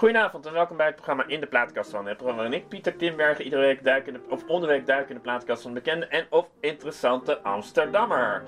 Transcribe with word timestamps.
Goedenavond 0.00 0.46
en 0.46 0.52
welkom 0.52 0.76
bij 0.76 0.86
het 0.86 0.94
programma 0.94 1.24
In 1.26 1.40
de 1.40 1.46
Plaatkast 1.46 1.90
van. 1.90 2.06
Het 2.06 2.16
programma 2.16 2.42
waarin 2.42 2.60
ik, 2.60 2.68
Pieter 2.68 2.96
Timbergen, 2.96 3.44
iedere 3.44 3.62
week 3.62 3.84
duik 3.84 4.06
in 4.06 4.12
de, 4.12 4.20
of 4.28 4.44
onderweek 4.46 4.86
duik 4.86 5.08
in 5.08 5.14
de 5.14 5.20
plaatkast 5.20 5.62
van 5.62 5.74
bekende 5.74 6.06
en 6.06 6.26
of 6.30 6.48
interessante 6.60 7.40
Amsterdammer. 7.40 8.42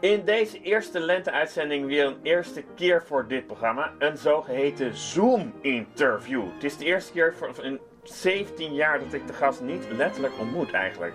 In 0.00 0.24
deze 0.24 0.60
eerste 0.60 1.00
lente-uitzending 1.00 1.86
weer 1.86 2.06
een 2.06 2.18
eerste 2.22 2.64
keer 2.74 3.02
voor 3.02 3.28
dit 3.28 3.46
programma, 3.46 3.92
een 3.98 4.16
zogeheten 4.16 4.96
Zoom-interview. 4.96 6.44
Het 6.54 6.64
is 6.64 6.76
de 6.76 6.84
eerste 6.84 7.12
keer 7.12 7.34
voor, 7.34 7.64
in 7.64 7.80
17 8.02 8.74
jaar 8.74 8.98
dat 8.98 9.12
ik 9.12 9.26
de 9.26 9.32
gast 9.32 9.60
niet 9.60 9.86
letterlijk 9.90 10.38
ontmoet 10.38 10.72
eigenlijk. 10.72 11.14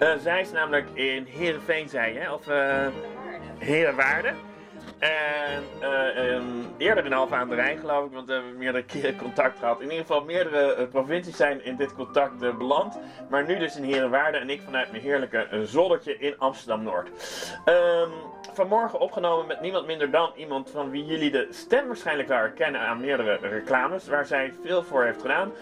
Uh, 0.00 0.16
zij 0.16 0.40
is 0.40 0.52
namelijk 0.52 0.88
in 0.94 1.24
Heerenveen, 1.24 1.88
zei 1.88 2.18
je, 2.18 2.32
of 2.32 2.48
uh, 2.48 2.86
Herenwaarde. 3.58 4.32
En 5.02 5.64
uh, 5.80 6.32
um, 6.32 6.74
eerder 6.76 7.04
in 7.04 7.12
Alphen 7.12 7.36
aan 7.36 7.48
de 7.48 7.54
Rijn, 7.54 7.78
geloof 7.78 8.06
ik, 8.06 8.12
want 8.12 8.26
we 8.26 8.32
hebben 8.32 8.56
meerdere 8.56 8.84
keren 8.84 9.16
contact 9.16 9.58
gehad. 9.58 9.80
In 9.80 9.90
ieder 9.90 10.06
geval, 10.06 10.24
meerdere 10.24 10.76
uh, 10.78 10.88
provincies 10.88 11.36
zijn 11.36 11.64
in 11.64 11.76
dit 11.76 11.94
contact 11.94 12.42
uh, 12.42 12.56
beland. 12.56 12.98
Maar 13.28 13.46
nu 13.46 13.58
dus 13.58 13.76
in 13.76 13.84
Herenwaarde 13.84 14.38
en 14.38 14.50
ik 14.50 14.60
vanuit 14.64 14.90
mijn 14.90 15.02
heerlijke 15.02 15.46
zoldertje 15.64 16.18
in 16.18 16.38
Amsterdam-Noord. 16.38 17.08
Um, 17.66 18.10
vanmorgen 18.52 19.00
opgenomen 19.00 19.46
met 19.46 19.60
niemand 19.60 19.86
minder 19.86 20.10
dan 20.10 20.32
iemand 20.36 20.70
van 20.70 20.90
wie 20.90 21.04
jullie 21.04 21.30
de 21.30 21.48
stem 21.50 21.86
waarschijnlijk 21.86 22.28
wel 22.28 22.38
herkennen 22.38 22.80
aan 22.80 23.00
meerdere 23.00 23.38
reclames, 23.40 24.08
waar 24.08 24.26
zij 24.26 24.52
veel 24.64 24.82
voor 24.82 25.04
heeft 25.04 25.20
gedaan. 25.20 25.52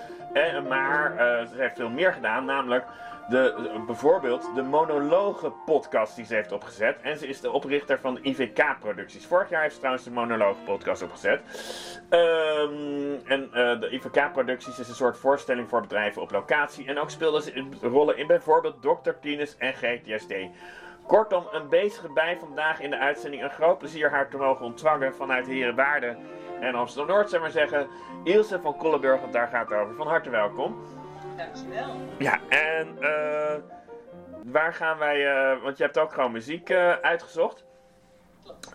maar 0.69 1.15
ze 1.55 1.55
heeft 1.57 1.77
veel 1.77 1.89
meer 1.89 2.13
gedaan, 2.13 2.45
namelijk 2.45 2.85
de, 3.31 3.81
bijvoorbeeld 3.87 4.51
de 4.55 4.63
monologen 4.63 5.53
podcast 5.65 6.17
die 6.17 6.25
ze 6.25 6.35
heeft 6.35 6.53
opgezet. 6.53 7.01
En 7.01 7.19
ze 7.19 7.29
is 7.29 7.41
de 7.41 7.51
oprichter 7.51 8.01
van 8.01 8.15
de 8.15 8.21
IVK-producties. 8.23 9.27
Vorig 9.27 9.49
jaar 9.51 9.63
heeft 9.63 9.73
ze 9.73 9.79
trouwens 9.79 10.07
de 10.07 10.11
monologen 10.11 10.65
podcast 10.65 11.03
opgezet. 11.03 11.41
Um, 12.11 13.21
en 13.25 13.43
uh, 13.45 13.81
de 13.81 13.89
IVK-producties 13.91 14.79
is 14.79 14.89
een 14.89 14.95
soort 14.95 15.17
voorstelling 15.17 15.69
voor 15.69 15.81
bedrijven 15.81 16.23
op 16.23 16.31
locatie. 16.31 16.87
En 16.87 16.99
ook 16.99 17.11
speelde 17.11 17.43
ze 17.43 17.67
rollen 17.83 18.17
in 18.17 18.27
bijvoorbeeld 18.27 18.83
Dr. 18.83 19.11
Tines 19.21 19.57
en 19.57 19.75
GTSD. 19.75 20.35
Kortom, 21.07 21.45
een 21.53 21.69
bezige 21.69 22.13
bij 22.13 22.37
vandaag 22.41 22.81
in 22.81 22.91
de 22.91 22.99
uitzending. 22.99 23.43
Een 23.43 23.51
groot 23.51 23.79
plezier 23.79 24.11
haar 24.11 24.29
te 24.29 24.37
mogen 24.37 24.65
ontvangen 24.65 25.15
vanuit 25.15 25.47
Herenwaarde 25.47 26.17
en 26.61 26.75
Amsterdam-Noord, 26.75 27.31
zou 27.31 27.43
maar 27.43 27.51
zeggen. 27.51 27.89
Ilse 28.25 28.61
van 28.61 28.77
Kollenburg, 28.77 29.21
want 29.21 29.33
daar 29.33 29.49
gaat 29.49 29.69
het 29.69 29.79
over. 29.79 29.95
Van 29.95 30.07
harte 30.07 30.31
welkom. 30.31 30.77
Dankjewel. 31.45 31.97
Ja, 32.19 32.41
en 32.49 32.97
uh, 33.01 33.55
waar 34.45 34.75
gaan 34.75 34.99
wij, 34.99 35.17
uh, 35.55 35.63
want 35.63 35.77
je 35.77 35.83
hebt 35.83 35.99
ook 35.99 36.13
gewoon 36.13 36.33
muziek 36.33 36.69
uh, 36.71 36.93
uitgezocht. 36.93 37.65
Klopt. 38.43 38.69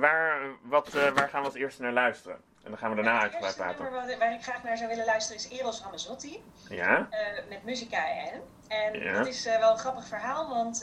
waar, 0.00 0.40
wat, 0.62 0.92
waar 0.92 1.28
gaan 1.28 1.40
we 1.40 1.46
als 1.46 1.54
eerste 1.54 1.82
naar 1.82 1.92
luisteren? 1.92 2.36
En 2.36 2.70
dan 2.70 2.78
gaan 2.78 2.90
we 2.90 2.96
daarna 2.96 3.12
het 3.14 3.22
uitgebreid 3.22 3.56
praten. 3.56 3.82
nummer 3.82 4.18
waar, 4.18 4.32
ik 4.34 4.42
graag 4.42 4.62
naar 4.62 4.76
zou 4.76 4.88
willen 4.88 5.04
luisteren 5.04 5.36
is 5.42 5.48
Eros 5.58 5.82
Ramazzotti. 5.82 6.42
Ja. 6.68 7.08
met 7.48 7.64
Musica 7.64 8.08
en. 8.08 8.40
En 8.68 9.00
Ja. 9.00 9.12
dat 9.12 9.26
is 9.26 9.44
wel 9.44 9.70
een 9.70 9.78
grappig 9.78 10.06
verhaal, 10.06 10.48
want 10.48 10.82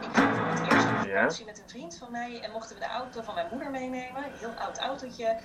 ik 0.00 0.08
ging 0.16 0.36
voor 0.36 0.46
het 0.46 0.60
eerst 0.72 0.86
op 0.86 0.96
vakantie 1.06 1.44
Ja. 1.44 1.50
met 1.50 1.62
een 1.62 1.68
vriend 1.68 1.98
van 1.98 2.10
mij 2.10 2.40
en 2.40 2.50
mochten 2.50 2.74
we 2.76 2.82
de 2.82 2.88
auto 2.90 3.22
van 3.22 3.34
mijn 3.34 3.46
moeder 3.50 3.70
meenemen. 3.70 4.24
Een 4.24 4.32
heel 4.38 4.52
oud 4.58 4.78
autootje. 4.78 5.36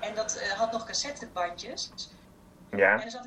En 0.00 0.14
dat 0.14 0.52
had 0.56 0.72
nog 0.72 0.86
cassettebandjes. 0.86 1.92
Ja. 2.70 2.92
En 2.92 3.02
er 3.02 3.10
zat 3.10 3.24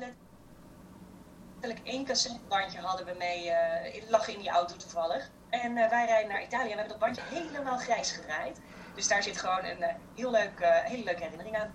letterlijk 1.60 1.94
één 1.94 2.04
cassettebandje 2.04 2.80
hadden 2.80 3.06
we 3.06 3.14
mee, 3.18 3.46
uh, 3.46 4.10
lag 4.10 4.28
in 4.28 4.38
die 4.38 4.48
auto 4.48 4.76
toevallig. 4.76 5.30
En 5.50 5.76
uh, 5.76 5.88
wij 5.88 6.06
rijden 6.06 6.30
naar 6.30 6.42
Italië 6.42 6.70
en 6.70 6.76
we 6.76 6.80
hebben 6.80 6.88
dat 6.88 6.98
bandje 6.98 7.22
helemaal 7.24 7.78
grijs 7.78 8.10
gedraaid. 8.10 8.60
Dus 8.94 9.08
daar 9.08 9.22
zit 9.22 9.38
gewoon 9.38 9.64
een 9.64 9.80
uh, 9.80 9.86
heel 10.14 10.30
leuk, 10.30 10.58
hele 10.62 11.04
leuke 11.04 11.22
herinnering 11.22 11.56
aan. 11.56 11.72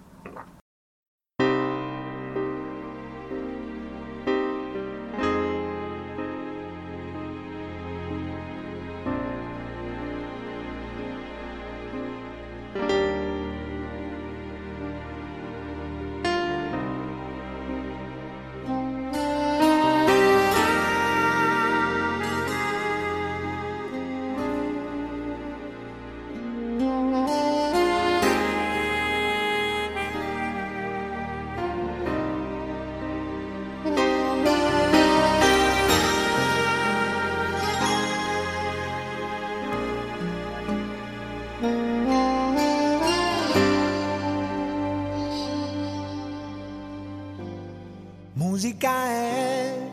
Musica 48.63 49.07
è 49.07 49.90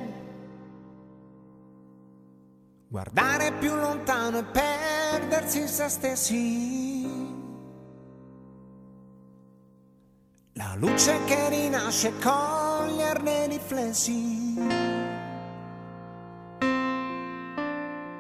guardare 2.87 3.51
più 3.55 3.75
lontano 3.75 4.39
e 4.39 4.45
perdersi 4.45 5.63
in 5.63 5.67
se 5.67 5.89
stessi. 5.89 7.03
La 10.53 10.75
luce 10.77 11.19
che 11.25 11.49
rinasce 11.49 12.13
coglierne 12.21 13.45
i 13.47 13.49
riflessi. 13.49 14.55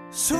Su 0.08 0.36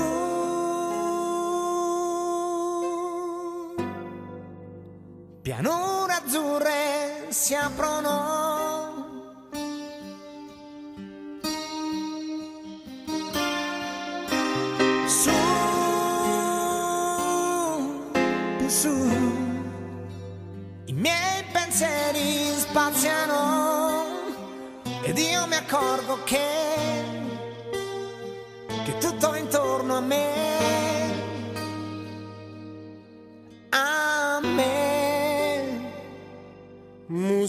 pianure 5.41 6.13
azzurre 6.21 7.27
si 7.29 7.55
aprono. 7.55 8.40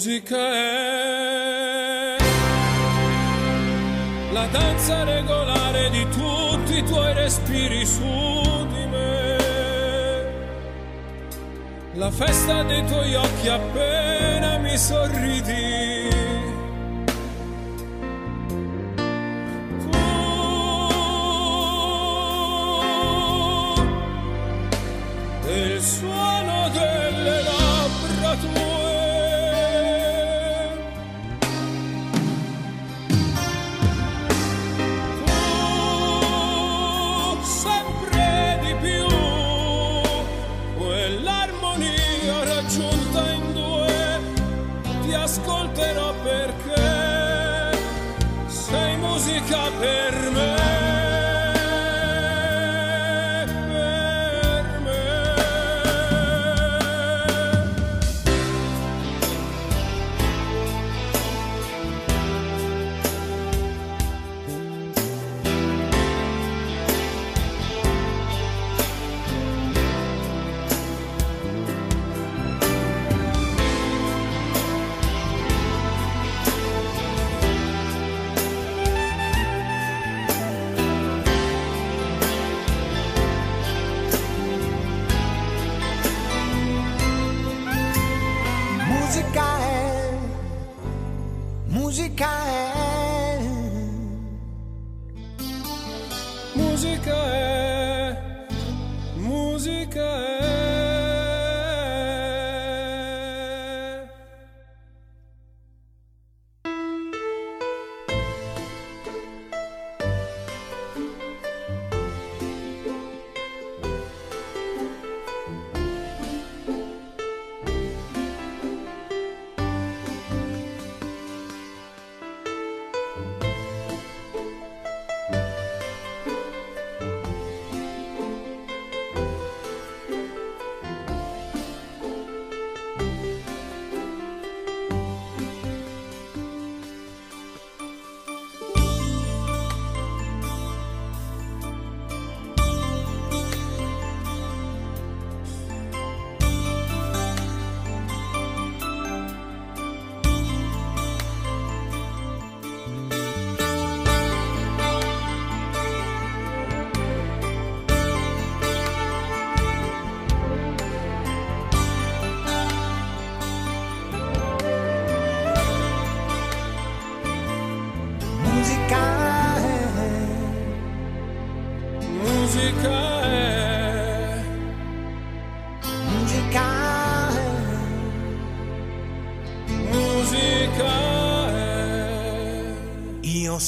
Musica 0.05 0.37
è 0.37 2.17
la 4.33 4.47
danza 4.47 5.05
regolare 5.05 5.91
di 5.91 6.05
tutti 6.09 6.79
i 6.79 6.83
tuoi 6.83 7.15
respiri 7.15 7.87
su 7.87 8.03
di 8.03 8.87
me, 8.87 9.37
la 11.93 12.11
festa 12.11 12.65
dei 12.65 12.85
tuoi 12.85 13.15
occhi 13.15 13.49
appena 13.49 14.59
mi 14.59 14.77
sorridi. 14.77 15.92
Musica 49.53 49.92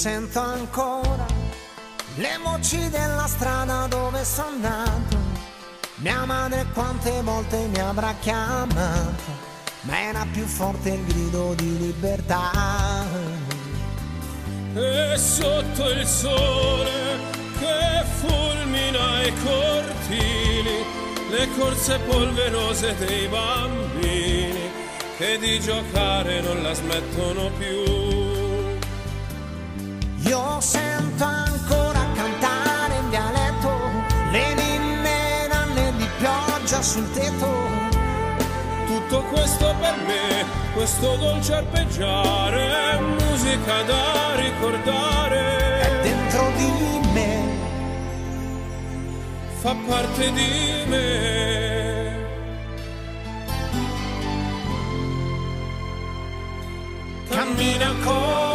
sento 0.04 0.38
ancora 0.38 1.24
le 2.16 2.38
voci 2.42 2.90
della 2.90 3.26
strada 3.26 3.86
dove 3.86 4.22
sono 4.22 4.58
nato, 4.58 5.16
mia 5.94 6.26
madre 6.26 6.66
quante 6.74 7.22
volte 7.22 7.68
mi 7.68 7.78
avrà 7.78 8.14
chiamato, 8.20 9.32
ma 9.80 9.98
era 9.98 10.26
più 10.30 10.44
forte 10.44 10.90
il 10.90 11.06
grido 11.06 11.54
di 11.54 11.78
libertà. 11.78 12.50
E 14.74 15.16
sotto 15.16 15.88
il 15.88 16.06
sole 16.06 16.92
che 17.58 18.04
fulmina 18.20 19.22
i 19.22 19.32
cortili, 19.42 20.84
le 21.30 21.48
corse 21.56 21.98
polverose 22.00 22.94
dei 22.96 23.26
bambini 23.26 24.70
che 25.16 25.38
di 25.38 25.58
giocare 25.60 26.42
non 26.42 26.62
la 26.62 26.74
smettono 26.74 27.50
più. 27.56 28.03
Io 30.26 30.60
sento 30.60 31.24
ancora 31.24 32.00
cantare 32.14 32.96
in 32.96 33.10
dialetto 33.10 33.70
le 34.30 34.54
ninne 34.54 35.46
nanne 35.48 35.92
di 35.96 36.08
pioggia 36.16 36.80
sul 36.80 37.10
tetto. 37.12 37.46
Tutto 38.86 39.22
questo 39.24 39.74
per 39.80 39.96
me, 40.06 40.44
questo 40.72 41.16
dolce 41.16 41.54
arpeggiare, 41.54 42.92
è 42.92 43.00
musica 43.00 43.82
da 43.82 44.34
È 44.34 44.40
ricordare, 44.40 46.00
dentro 46.02 46.50
di 46.56 47.08
me, 47.12 47.42
fa 49.60 49.76
parte 49.86 50.32
di 50.32 50.84
me. 50.86 51.42
cammina 57.28 57.92
con 58.04 58.53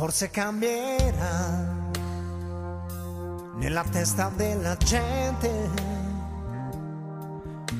Forse 0.00 0.30
cambierà 0.30 1.74
nella 3.56 3.84
testa 3.84 4.32
della 4.34 4.74
gente 4.76 5.68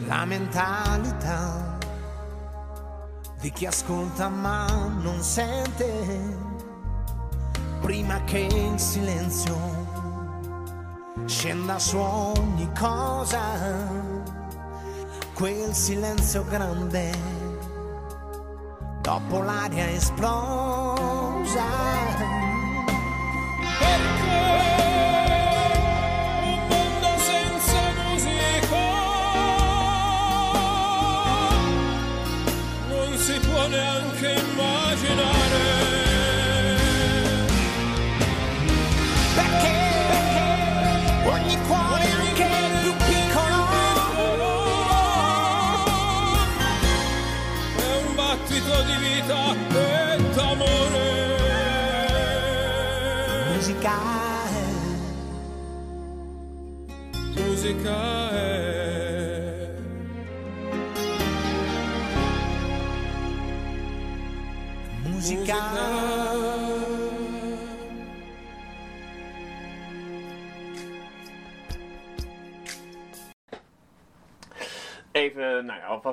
la 0.05 0.27
mentalità 0.27 1.79
di 3.41 3.50
chi 3.50 3.65
ascolta 3.65 4.29
ma 4.29 4.67
non 5.00 5.23
sente. 5.23 5.89
Prima 7.81 8.23
che 8.25 8.41
il 8.41 8.79
silenzio 8.79 9.57
scenda 11.25 11.79
su 11.79 11.97
ogni 11.97 12.71
cosa 12.79 13.41
quel 15.33 15.73
silenzio 15.73 16.45
grande 16.45 17.30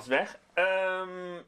alvast 0.07 0.31
weg. 0.31 0.37
Ehm, 0.53 1.41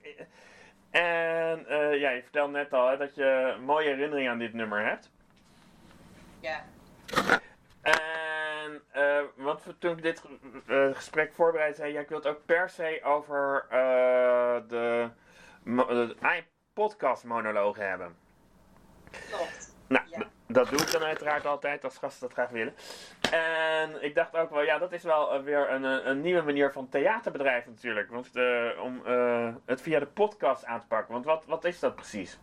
en 0.89 1.67
eh, 1.67 1.99
ja, 1.99 2.09
je 2.09 2.21
vertelde 2.21 2.51
net 2.51 2.73
al 2.73 2.89
hè, 2.89 2.97
dat 2.97 3.15
je 3.15 3.53
een 3.55 3.63
mooie 3.63 3.87
herinnering 3.87 4.29
aan 4.29 4.37
dit 4.37 4.53
nummer 4.53 4.85
hebt. 4.85 5.11
Ja. 6.39 6.65
En, 7.81 8.81
eh, 8.91 9.21
want 9.35 9.63
toen 9.79 9.97
ik 9.97 10.01
dit 10.01 10.23
eh, 10.67 10.95
gesprek 10.95 11.33
voorbereid 11.33 11.75
zei, 11.75 11.93
ja, 11.93 11.99
ik 11.99 12.09
wil 12.09 12.17
het 12.17 12.27
ook 12.27 12.45
per 12.45 12.69
se 12.69 12.99
over 13.03 13.65
de, 14.67 15.09
de 15.63 16.43
podcast 16.73 17.23
monologen 17.23 17.89
hebben. 17.89 18.15
Klopt. 19.29 19.75
Nou, 19.87 20.03
Ja. 20.09 20.27
Dat 20.51 20.69
doe 20.69 20.79
ik 20.79 20.91
dan 20.91 21.03
uiteraard 21.03 21.45
altijd 21.45 21.83
als 21.83 21.97
gasten 21.97 22.21
dat 22.21 22.33
graag 22.33 22.49
willen. 22.49 22.73
En 23.31 24.03
ik 24.03 24.15
dacht 24.15 24.35
ook 24.35 24.49
wel, 24.49 24.61
ja, 24.61 24.77
dat 24.77 24.91
is 24.91 25.03
wel 25.03 25.33
eh, 25.33 25.43
weer 25.43 25.71
een, 25.71 25.85
eh, 25.85 26.05
een 26.05 26.21
nieuwe 26.21 26.41
manier 26.41 26.71
van 26.71 26.89
theaterbedrijf 26.89 27.65
natuurlijk. 27.65 28.09
Want, 28.09 28.35
eh, 28.35 28.83
om 28.83 29.01
het 29.65 29.81
via 29.81 29.99
de 29.99 30.05
podcast 30.05 30.65
aan 30.65 30.79
te 30.79 30.87
pakken. 30.87 31.13
Want 31.13 31.25
wat, 31.25 31.45
wat 31.45 31.65
is 31.65 31.79
dat 31.79 31.95
precies? 31.95 32.39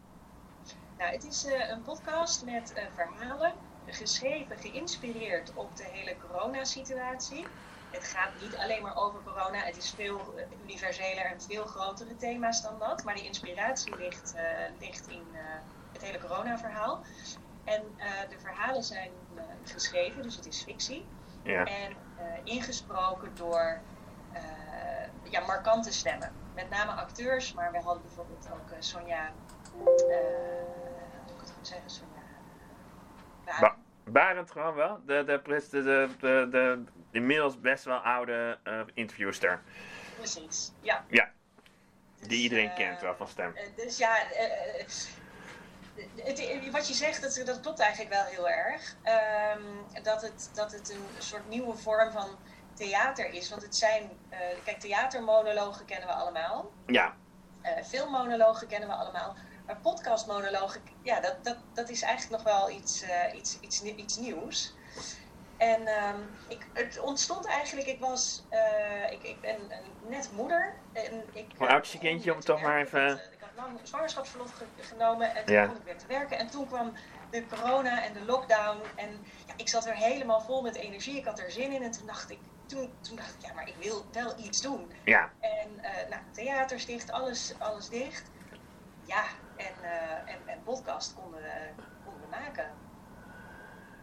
Nou, 0.98 1.12
het 1.12 1.24
is 1.24 1.46
een 1.70 1.82
podcast 1.82 2.44
met 2.44 2.72
verhalen, 2.94 3.52
geschreven, 3.86 4.56
geïnspireerd 4.58 5.52
op 5.54 5.76
de 5.76 5.84
hele 5.84 6.16
coronasituatie. 6.28 7.46
Het 7.90 8.04
gaat 8.04 8.30
niet 8.40 8.56
alleen 8.56 8.82
maar 8.82 8.96
over 8.96 9.20
corona, 9.24 9.58
het 9.58 9.76
is 9.76 9.90
veel 9.96 10.34
universeler 10.62 11.24
en 11.24 11.42
veel 11.42 11.64
grotere 11.64 12.16
thema's 12.16 12.62
dan 12.62 12.78
dat. 12.78 13.04
Maar 13.04 13.14
die 13.14 13.24
inspiratie 13.24 13.96
ligt, 13.96 14.34
ligt 14.80 15.08
in 15.08 15.26
het 15.92 16.02
hele 16.02 16.18
corona-verhaal. 16.18 17.04
En 17.66 17.82
eh, 17.96 18.06
de 18.30 18.38
verhalen 18.38 18.82
zijn 18.82 19.10
eh, 19.36 19.42
geschreven, 19.64 20.22
dus 20.22 20.36
het 20.36 20.46
is 20.46 20.62
fictie. 20.62 21.06
Ja. 21.42 21.64
En 21.64 21.92
eh, 22.16 22.24
ingesproken 22.44 23.34
door 23.34 23.80
ja, 25.30 25.40
markante 25.40 25.92
stemmen. 25.92 26.32
Met 26.54 26.70
name 26.70 26.90
acteurs, 26.92 27.52
maar 27.52 27.72
we 27.72 27.78
hadden 27.80 28.02
bijvoorbeeld 28.02 28.48
ook 28.52 28.74
Sonja. 28.78 29.30
hoe 29.72 29.82
moet 29.82 30.00
ik 31.30 31.40
het 31.40 31.50
goed 31.56 31.66
zeggen? 31.66 31.90
Sonja. 31.90 32.22
Ba- 33.60 33.76
Barend 34.04 34.50
gewoon 34.50 34.74
wel. 34.74 35.00
De, 35.06 35.24
de, 35.24 35.40
de, 35.70 35.80
de, 35.82 36.08
de, 36.20 36.48
de 36.50 36.84
inmiddels 37.10 37.60
best 37.60 37.84
wel 37.84 37.96
oude 37.98 38.58
eh 38.62 38.80
interviewster. 38.94 39.62
Precies, 40.16 40.72
ja. 40.80 41.04
Ja, 41.08 41.30
Dus, 42.18 42.28
die 42.28 42.42
iedereen 42.42 42.74
kent 42.74 43.00
wel 43.00 43.16
van 43.16 43.28
stem. 43.28 43.54
dus 43.76 43.98
ja, 43.98 44.16
het, 46.16 46.70
wat 46.70 46.88
je 46.88 46.94
zegt, 46.94 47.22
dat, 47.22 47.46
dat 47.46 47.60
klopt 47.60 47.78
eigenlijk 47.80 48.14
wel 48.14 48.24
heel 48.24 48.48
erg. 48.48 48.96
Ehm, 49.02 50.02
dat, 50.02 50.22
het, 50.22 50.50
dat 50.52 50.72
het 50.72 50.88
een 50.90 51.14
soort 51.18 51.46
nieuwe 51.46 51.76
vorm 51.76 52.12
van 52.12 52.38
theater 52.74 53.30
is. 53.30 53.48
Want 53.50 53.62
het 53.62 53.76
zijn, 53.76 54.18
eh, 54.28 54.38
kijk, 54.64 54.80
theatermonologen 54.80 55.86
kennen 55.86 56.08
we 56.08 56.14
allemaal. 56.14 56.72
Ja, 56.86 57.16
Eh, 57.60 57.84
filmmonologen 57.84 58.66
kennen 58.66 58.88
we 58.88 58.94
allemaal. 58.94 59.36
Maar 59.66 59.80
podcastmonologen, 59.80 60.82
ja, 61.02 61.20
dat, 61.20 61.44
dat, 61.44 61.56
dat 61.72 61.88
is 61.88 62.02
eigenlijk 62.02 62.44
nog 62.44 62.54
wel 62.54 62.70
iets, 62.70 63.02
eh, 63.02 63.34
iets, 63.34 63.60
iets, 63.60 63.82
iets 63.82 64.16
nieuws. 64.16 64.74
En 65.56 65.86
ehm, 65.86 66.20
ik, 66.48 66.70
het 66.72 66.98
ontstond 67.00 67.46
eigenlijk, 67.46 67.86
ik 67.88 68.00
was, 68.00 68.46
ik, 69.10 69.22
ik 69.22 69.40
ben 69.40 69.72
net 70.00 70.30
moeder. 70.32 70.82
En 70.92 71.28
ik, 71.32 71.52
Hoe 71.56 71.68
oud 71.68 71.84
is 71.86 71.92
je 71.92 71.98
kindje, 71.98 72.34
om 72.34 72.40
toch 72.40 72.60
maar 72.62 72.80
even- 72.80 73.20
Lang 73.56 73.80
zwangerschapsverlof 73.82 74.52
ge- 74.52 74.68
genomen 74.76 75.34
en 75.34 75.44
toen 75.44 75.54
Ja. 75.54 75.66
kon 75.66 75.76
ik 75.76 75.82
weer 75.82 75.98
te 75.98 76.06
werken. 76.06 76.38
En 76.38 76.50
toen 76.50 76.66
kwam 76.66 76.92
de 77.30 77.46
corona 77.46 78.04
en 78.04 78.12
de 78.12 78.24
lockdown. 78.24 78.80
En 78.96 79.26
ja, 79.46 79.54
ik 79.56 79.68
zat 79.68 79.86
er 79.86 79.94
helemaal 79.94 80.40
vol 80.40 80.62
met 80.62 80.74
energie. 80.74 81.16
Ik 81.16 81.24
had 81.24 81.38
er 81.38 81.50
zin 81.50 81.72
in. 81.72 81.82
En 81.82 81.90
toen 81.90 82.06
dacht 82.06 82.30
ik, 82.30 82.40
toen, 82.66 82.98
toen 83.00 83.16
dacht 83.16 83.34
ik 83.34 83.40
ja, 83.40 83.52
maar 83.54 83.68
ik 83.68 83.76
wil 83.76 84.08
wel 84.12 84.38
iets 84.38 84.60
doen. 84.60 84.92
ja. 85.04 85.34
En 85.40 85.80
eh 85.82 86.08
nou, 86.08 86.22
theaters 86.32 86.86
dicht, 86.86 87.10
alles, 87.12 87.58
alles 87.58 87.88
dicht. 87.88 88.30
Ja, 89.02 89.24
en, 89.56 89.82
eh, 89.82 90.34
en, 90.34 90.46
en 90.46 90.62
podcast 90.62 91.14
konden 91.14 91.42
we, 91.42 91.74
konden 92.02 92.28
maken. 92.28 92.78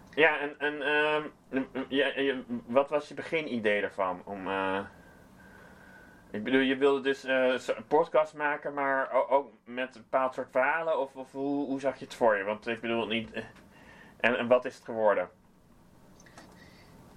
Ja, 0.09 0.39
en, 0.39 0.57
en 0.59 0.81
ehm, 0.81 1.27
ja, 1.89 2.43
wat 2.65 2.89
was 2.89 3.07
je 3.07 3.13
beginidee 3.13 3.81
daarvan? 3.81 4.21
Om, 4.25 4.47
eh, 4.47 4.85
ik 6.33 6.43
bedoel, 6.43 6.59
je 6.59 6.77
wilde 6.77 7.01
dus 7.01 7.23
eh, 7.23 7.75
een 7.75 7.87
podcast 7.87 8.33
maken, 8.33 8.73
maar 8.73 9.29
ook 9.29 9.51
met 9.65 9.95
een 9.95 10.01
bepaald 10.01 10.33
soort 10.33 10.51
verhalen? 10.51 10.99
Of, 10.99 11.15
of 11.15 11.31
hoe, 11.31 11.65
hoe 11.65 11.79
zag 11.79 11.97
je 11.99 12.05
het 12.05 12.13
voor 12.15 12.37
je? 12.37 12.43
Want 12.43 12.67
ik 12.67 12.81
bedoel 12.81 13.07
niet... 13.07 13.31
eh, 13.31 13.43
en, 14.19 14.37
en 14.37 14.47
wat 14.47 14.65
is 14.65 14.75
het 14.75 14.83
geworden? 14.83 15.29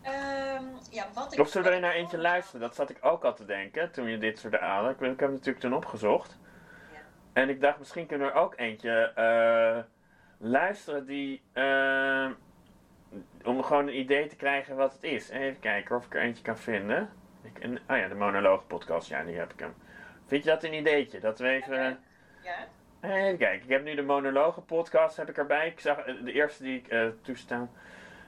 Ehm, 0.02 0.64
ja, 0.90 1.06
wat 1.14 1.32
ik, 1.32 1.40
Of 1.40 1.48
zullen 1.48 1.68
we 1.68 1.74
er 1.74 1.80
naar 1.80 1.92
eentje 1.92 2.18
luisteren? 2.18 2.60
Dat 2.60 2.74
zat 2.74 2.90
ik 2.90 2.98
ook 3.00 3.24
al 3.24 3.34
te 3.34 3.44
denken 3.44 3.90
toen 3.92 4.08
je 4.08 4.18
dit 4.18 4.38
soort 4.38 4.54
haalde. 4.60 4.90
Ik, 4.90 5.00
ik 5.00 5.06
heb 5.06 5.18
het 5.20 5.30
natuurlijk 5.30 5.58
toen 5.58 5.74
opgezocht. 5.74 6.38
Ja. 6.92 6.98
En 7.32 7.48
ik 7.48 7.60
dacht, 7.60 7.78
misschien 7.78 8.06
kunnen 8.06 8.26
we 8.26 8.32
er 8.32 8.38
ook 8.38 8.54
eentje 8.56 9.12
eh, 9.14 9.82
luisteren 10.38 11.06
die... 11.06 11.42
eh, 11.52 12.30
om 13.44 13.62
gewoon 13.62 13.86
een 13.86 13.98
idee 13.98 14.26
te 14.26 14.36
krijgen 14.36 14.76
wat 14.76 14.92
het 14.92 15.02
is. 15.02 15.28
Even 15.28 15.60
kijken 15.60 15.96
of 15.96 16.06
ik 16.06 16.14
er 16.14 16.20
eentje 16.20 16.42
kan 16.42 16.58
vinden. 16.58 17.10
Ik, 17.54 17.58
en, 17.62 17.78
oh 17.88 17.96
ja, 17.96 18.08
de 18.08 18.14
monoloog 18.14 18.66
podcast, 18.66 19.08
ja, 19.08 19.22
die 19.24 19.36
heb 19.38 19.52
ik 19.52 19.60
hem. 19.60 19.74
Vind 20.26 20.44
je 20.44 20.50
dat 20.50 20.64
een 20.64 20.74
ideetje? 20.74 21.20
Dat 21.20 21.38
we 21.38 21.48
even... 21.48 21.98
Ja, 22.42 22.54
Even 23.00 23.36
kijken, 23.38 23.62
ik 23.64 23.68
heb 23.68 23.84
nu 23.84 23.94
de 23.94 24.02
monologen 24.02 24.64
podcast 24.64 25.16
heb 25.16 25.28
ik 25.28 25.36
erbij. 25.38 25.66
Ik 25.66 25.80
zag 25.80 25.98
eh, 25.98 26.14
de 26.24 26.32
eerste 26.32 26.62
die 26.62 26.78
ik 26.78 26.88
eh 26.88 27.06
toestaan. 27.22 27.70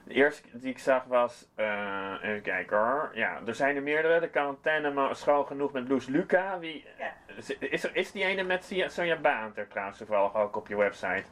De 0.03 0.13
eerste 0.13 0.47
die 0.59 0.69
ik 0.69 0.79
zag 0.79 1.03
was, 1.03 1.47
eh, 1.55 2.13
even 2.21 2.41
kijken 2.41 2.77
hoor. 2.77 3.09
Ja, 3.13 3.39
er 3.47 3.55
zijn 3.55 3.75
er 3.75 3.81
meerdere. 3.83 4.19
De 4.19 4.29
quarantaine 4.29 4.91
mo- 4.91 5.13
schoon 5.13 5.45
genoeg 5.45 5.71
met 5.71 5.87
Loes 5.87 6.05
Luca. 6.05 6.59
Wie, 6.59 6.85
Ja. 6.97 7.13
is, 7.59 7.83
er, 7.83 7.95
is 7.95 8.11
die 8.11 8.23
ene 8.25 8.43
met 8.43 8.73
Sonja 8.87 9.15
Baan 9.17 9.51
er 9.55 9.67
trouwens 9.67 9.97
toevallig 9.97 10.35
ook 10.35 10.55
op 10.55 10.67
je 10.67 10.75
website? 10.77 11.23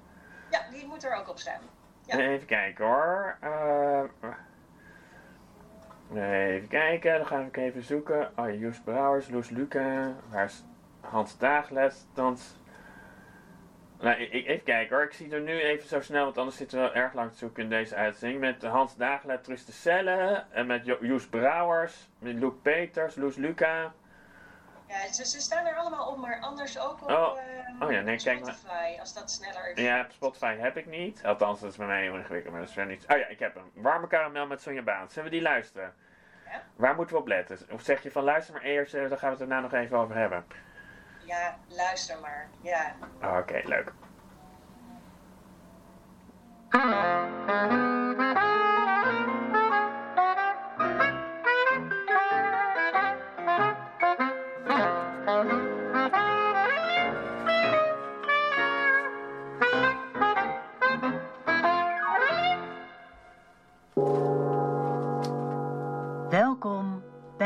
ja, 0.52 0.60
die 0.72 0.86
moet 0.88 1.04
er 1.06 1.16
ook 1.16 1.30
op 1.30 1.38
staan. 1.38 1.62
Ja. 2.06 2.18
Even 2.20 2.48
kijken 2.48 2.86
hoor. 2.86 3.38
Eh, 3.42 4.04
even 6.14 6.68
kijken, 6.68 7.18
dan 7.18 7.26
ga 7.28 7.40
ik 7.40 7.58
even 7.58 7.84
zoeken. 7.84 8.32
Oh, 8.36 8.60
Joes 8.60 8.80
Brouwers, 8.80 9.30
Loes 9.30 9.50
Luca. 9.50 10.16
Waar 10.30 10.46
is 10.46 10.64
Hans 11.02 11.38
Daagles? 11.38 12.06
Dans. 12.14 12.56
Nou, 14.02 14.22
ik, 14.22 14.48
even 14.48 14.64
kijken 14.64 14.96
hoor. 14.96 15.06
Ik 15.06 15.14
zie 15.14 15.32
er 15.34 15.42
nu 15.42 15.60
even 15.62 15.88
zo 15.88 16.02
snel, 16.02 16.24
want 16.24 16.38
anders 16.38 16.58
zitten 16.58 16.82
we 16.82 16.92
erg 16.92 17.14
lang 17.14 17.32
te 17.32 17.38
zoeken 17.38 17.64
in 17.64 17.70
deze 17.70 17.96
uitzending. 17.96 18.42
Met 18.42 18.64
Hans 18.64 18.96
Daaglet, 18.96 19.44
Truus 19.44 19.66
de 19.66 19.72
Celle. 19.72 20.44
En 20.52 20.68
met 20.68 20.86
Jo- 20.86 20.98
Joes 21.02 21.28
Brouwers. 21.28 22.10
Met 22.20 22.40
Loek 22.40 22.62
Peters, 22.62 23.16
Loes 23.16 23.36
Luca. 23.36 23.94
Ja, 24.88 25.14
ze, 25.14 25.26
ze 25.26 25.40
staan 25.40 25.66
er 25.66 25.76
allemaal 25.76 26.08
op, 26.12 26.18
maar 26.18 26.40
anders 26.40 26.80
ook 26.80 27.02
op 27.02 27.10
Oh. 27.10 27.38
eh, 27.40 27.82
Oh 27.82 27.92
ja, 27.92 28.02
nee, 28.02 28.18
kijk 28.18 28.40
maar. 28.44 28.54
Spotify, 28.54 29.00
als 29.00 29.14
dat 29.14 29.32
sneller 29.32 29.72
is. 29.72 29.84
Ja, 29.84 30.06
Spotify 30.10 30.56
heb 30.56 30.78
ik 30.78 30.86
niet. 30.86 31.26
Althans, 31.26 31.60
dat 31.60 31.72
is 31.72 31.78
bij 31.78 31.88
mij 31.88 32.02
heel 32.02 32.16
ingewikkeld, 32.16 32.52
maar 32.52 32.60
dat 32.62 32.70
is 32.70 32.76
verder 32.76 32.94
niet. 32.94 33.06
Oh 33.08 33.18
ja, 33.18 33.28
ik 33.28 33.40
heb 33.40 33.54
hem. 33.54 33.72
Warme 33.74 34.08
karamel 34.08 34.48
met 34.48 34.62
Sonja 34.62 34.82
Baan. 34.82 35.10
Zullen 35.10 35.24
we 35.24 35.36
die 35.36 35.42
luisteren? 35.42 35.94
Ja. 36.46 36.62
Waar 36.76 36.96
moeten 36.96 37.16
we 37.16 37.22
op 37.22 37.28
letten? 37.28 37.58
Of 37.72 37.82
zeg 37.82 38.04
je 38.04 38.12
van 38.12 38.24
luister 38.24 38.54
maar 38.54 38.64
eerst, 38.64 38.94
eh, 38.94 39.10
dan 39.10 39.18
gaan 39.18 39.34
we 39.34 39.38
het 39.38 39.50
daarna 39.50 39.60
nog 39.60 39.74
even 39.74 39.98
over 39.98 40.16
hebben. 40.16 40.46
Ja, 41.26 41.58
luister 41.68 42.20
maar. 42.20 42.48
Ja. 42.62 42.96
Oh, 43.24 43.38
Oké, 43.38 43.62
leuk. 43.64 43.92
Welkom 48.28 49.57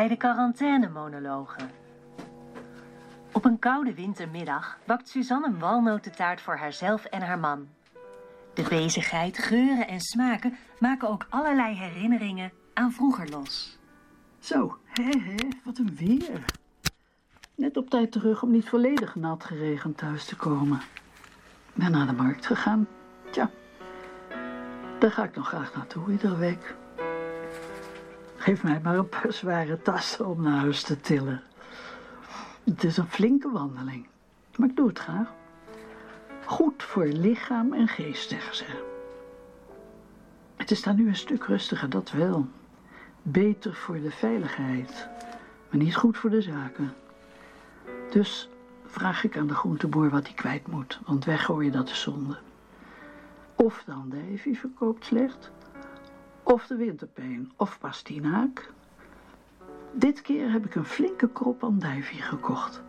bij 0.02 0.10
de 0.10 0.18
quarantainemonologen. 0.18 1.72
Op 3.32 3.46
een 3.46 3.60
koude 3.60 3.94
wintermiddag 3.94 4.78
bakt 4.86 5.10
Suzanne 5.10 5.48
een 5.48 5.60
walnotentaart 5.60 6.42
voor 6.42 6.56
haarzelf 6.56 7.06
en 7.06 7.22
haar 7.22 7.40
man. 7.40 7.68
De 8.54 8.66
bezigheid, 8.70 9.38
geuren 9.38 9.88
en 9.88 10.00
smaken 10.00 10.58
maken 10.80 11.10
ook 11.10 11.26
allerlei 11.30 11.76
herinneringen 11.76 12.52
aan 12.74 12.92
vroeger 12.92 13.30
los. 13.30 13.78
Zo, 14.40 14.78
hé 14.86 15.20
hé, 15.20 15.48
wat 15.64 15.78
een 15.78 15.96
weer. 15.96 16.46
Net 17.56 17.78
op 17.78 17.90
tijd 17.90 18.12
terug 18.12 18.44
om 18.44 18.52
niet 18.52 18.70
volledig 18.70 19.16
nat 19.16 19.44
geregend 19.44 19.98
thuis 19.98 20.26
te 20.26 20.36
komen. 20.36 20.82
Ben 21.74 21.92
naar 21.92 22.08
de 22.08 22.14
markt 22.14 22.46
gegaan. 22.46 22.88
Tja, 23.30 23.50
daar 25.00 25.12
ga 25.12 25.24
ik 25.24 25.36
nog 25.36 25.48
graag 25.48 25.76
naartoe 25.76 26.12
iedere 26.12 26.38
week. 26.38 26.76
Geef 28.42 28.64
mij 28.64 28.80
maar 28.84 28.98
een 28.98 29.10
paar 29.10 29.34
zware 29.34 29.82
tassen 29.82 30.28
om 30.28 30.42
naar 30.42 30.60
huis 30.60 30.84
te 30.84 31.02
tillen. 31.02 31.42
Het 32.64 32.84
is 32.84 32.98
een 32.98 33.08
flinke 33.08 33.52
wandeling, 33.52 34.08
maar 34.56 34.70
ik 34.70 34.76
doe 34.76 34.88
het 34.88 35.00
graag. 35.00 35.34
Goed 36.46 36.84
voor 36.84 37.06
lichaam 37.06 37.74
en 37.74 37.88
geest, 37.88 38.30
zeggen 38.30 38.56
ze. 38.56 38.66
Het 40.56 40.72
is 40.72 40.82
daar 40.84 40.94
nu 40.94 41.08
een 41.08 41.16
stuk 41.16 41.44
rustiger, 41.44 41.90
dat 41.90 42.12
wel. 42.12 42.48
Beter 43.22 43.74
voor 43.74 44.02
de 44.02 44.12
veiligheid, 44.12 45.08
maar 45.70 45.80
niet 45.80 45.96
goed 45.96 46.18
voor 46.18 46.30
de 46.30 46.42
zaken. 46.42 46.94
Dus 48.10 48.50
vraag 48.86 49.24
ik 49.24 49.38
aan 49.38 49.48
de 49.48 49.56
groenteboer 49.56 50.10
wat 50.10 50.26
hij 50.26 50.36
kwijt 50.36 50.68
moet, 50.68 51.00
want 51.06 51.26
weggooien 51.26 51.72
dat 51.72 51.90
is 51.90 52.02
zonde. 52.02 52.38
Of 53.56 53.84
de 53.86 53.92
andijvie 53.92 54.60
verkoopt 54.60 55.06
slecht, 55.06 55.52
of 56.52 56.68
de 56.68 56.76
winterpeen, 56.76 57.52
of 57.56 57.80
pastinaak. 57.80 58.72
Dit 59.92 60.22
keer 60.22 60.52
heb 60.52 60.66
ik 60.66 60.76
een 60.76 60.86
flinke 60.86 61.30
krop 61.30 61.64
andijvie 61.64 62.22
gekocht. 62.22 62.82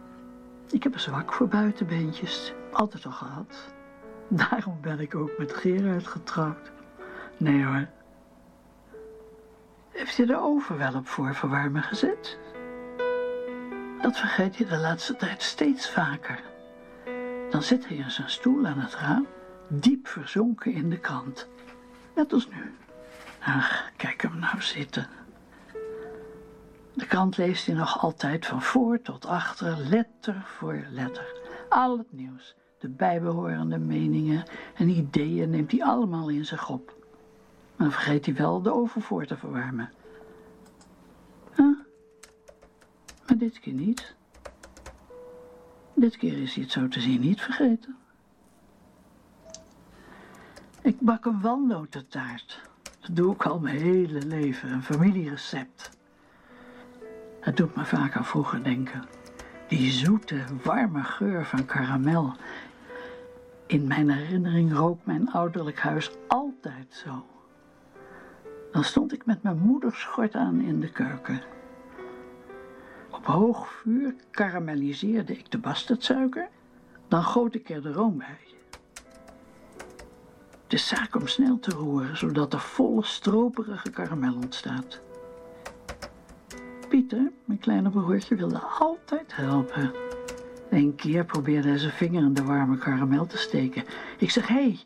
Ik 0.70 0.82
heb 0.82 0.94
een 0.94 1.00
zwak 1.00 1.32
voor 1.32 1.48
buitenbeentjes, 1.48 2.54
altijd 2.72 3.06
al 3.06 3.12
gehad. 3.12 3.74
Daarom 4.28 4.78
ben 4.80 5.00
ik 5.00 5.14
ook 5.14 5.38
met 5.38 5.52
Gerard 5.52 6.06
getrouwd. 6.06 6.72
Nee 7.36 7.64
hoor, 7.64 7.86
heeft 9.90 10.16
hij 10.16 10.26
de 10.26 10.36
oven 10.36 10.78
wel 10.78 10.94
op 10.94 11.08
voorverwarmen 11.08 11.82
gezet? 11.82 12.38
Dat 14.02 14.18
vergeet 14.18 14.56
hij 14.56 14.66
de 14.66 14.78
laatste 14.78 15.16
tijd 15.16 15.42
steeds 15.42 15.90
vaker. 15.90 16.42
Dan 17.50 17.62
zit 17.62 17.88
hij 17.88 17.96
in 17.96 18.10
zijn 18.10 18.30
stoel 18.30 18.66
aan 18.66 18.78
het 18.78 18.94
raam, 18.94 19.26
diep 19.68 20.08
verzonken 20.08 20.72
in 20.72 20.90
de 20.90 20.98
krant. 20.98 21.48
Net 22.14 22.32
als 22.32 22.48
nu. 22.48 22.81
Ach, 23.44 23.90
kijk 23.96 24.22
hem 24.22 24.38
nou 24.38 24.60
zitten. 24.60 25.06
De 26.94 27.06
krant 27.06 27.36
leest 27.36 27.66
hij 27.66 27.74
nog 27.74 27.98
altijd 28.02 28.46
van 28.46 28.62
voor 28.62 29.02
tot 29.02 29.26
achter, 29.26 29.76
letter 29.76 30.42
voor 30.44 30.84
letter. 30.90 31.40
Al 31.68 31.98
het 31.98 32.12
nieuws, 32.12 32.54
de 32.78 32.88
bijbehorende 32.88 33.78
meningen 33.78 34.44
en 34.74 34.88
ideeën 34.88 35.50
neemt 35.50 35.70
hij 35.70 35.84
allemaal 35.84 36.28
in 36.28 36.44
zich 36.44 36.68
op. 36.68 36.96
Maar 37.76 37.86
dan 37.86 37.92
vergeet 37.92 38.26
hij 38.26 38.34
wel 38.34 38.62
de 38.62 38.72
oven 38.72 39.02
voor 39.02 39.26
te 39.26 39.36
verwarmen. 39.36 39.92
Maar 43.26 43.36
dit 43.38 43.60
keer 43.60 43.72
niet. 43.72 44.14
Dit 45.94 46.16
keer 46.16 46.42
is 46.42 46.54
hij 46.54 46.62
het 46.62 46.72
zo 46.72 46.88
te 46.88 47.00
zien 47.00 47.20
niet 47.20 47.40
vergeten. 47.40 47.96
Ik 50.82 51.00
bak 51.00 51.24
een 51.24 51.40
walnotentaart. 51.40 52.70
Dat 53.02 53.16
doe 53.16 53.34
ik 53.34 53.46
al 53.46 53.58
mijn 53.58 53.78
hele 53.78 54.26
leven, 54.26 54.72
een 54.72 54.82
familierecept. 54.82 55.90
Het 57.40 57.56
doet 57.56 57.76
me 57.76 57.84
vaak 57.84 58.16
aan 58.16 58.24
vroeger 58.24 58.64
denken. 58.64 59.04
Die 59.68 59.90
zoete, 59.90 60.44
warme 60.62 61.02
geur 61.02 61.44
van 61.46 61.64
karamel. 61.64 62.32
In 63.66 63.86
mijn 63.86 64.10
herinnering 64.10 64.72
rook 64.72 65.04
mijn 65.04 65.30
ouderlijk 65.30 65.78
huis 65.78 66.10
altijd 66.28 66.94
zo. 67.04 67.26
Dan 68.72 68.84
stond 68.84 69.12
ik 69.12 69.26
met 69.26 69.42
mijn 69.42 69.58
moeders 69.58 70.00
schort 70.00 70.34
aan 70.34 70.60
in 70.60 70.80
de 70.80 70.90
keuken. 70.90 71.42
Op 73.10 73.26
hoog 73.26 73.68
vuur 73.68 74.14
karamelliseerde 74.30 75.32
ik 75.32 75.50
de 75.50 75.58
bastardsuiker, 75.58 76.48
dan 77.08 77.22
goot 77.22 77.54
ik 77.54 77.70
er 77.70 77.82
de 77.82 77.92
room 77.92 78.18
bij. 78.18 78.51
Is 80.72 80.86
zaak 80.86 81.14
om 81.14 81.26
snel 81.26 81.58
te 81.58 81.70
roeren, 81.70 82.16
zodat 82.16 82.52
er 82.52 82.60
volle 82.60 83.04
stroperige 83.04 83.90
karamel 83.90 84.34
ontstaat. 84.34 85.00
Pieter, 86.88 87.30
mijn 87.44 87.58
kleine 87.58 87.90
broertje, 87.90 88.34
wilde 88.34 88.58
altijd 88.58 89.36
helpen. 89.36 89.92
Een 90.70 90.94
keer 90.94 91.24
probeerde 91.24 91.68
hij 91.68 91.78
zijn 91.78 91.92
vinger 91.92 92.22
in 92.22 92.34
de 92.34 92.44
warme 92.44 92.78
karamel 92.78 93.26
te 93.26 93.38
steken. 93.38 93.84
Ik 94.18 94.30
zeg, 94.30 94.48
hé, 94.48 94.54
hey, 94.54 94.78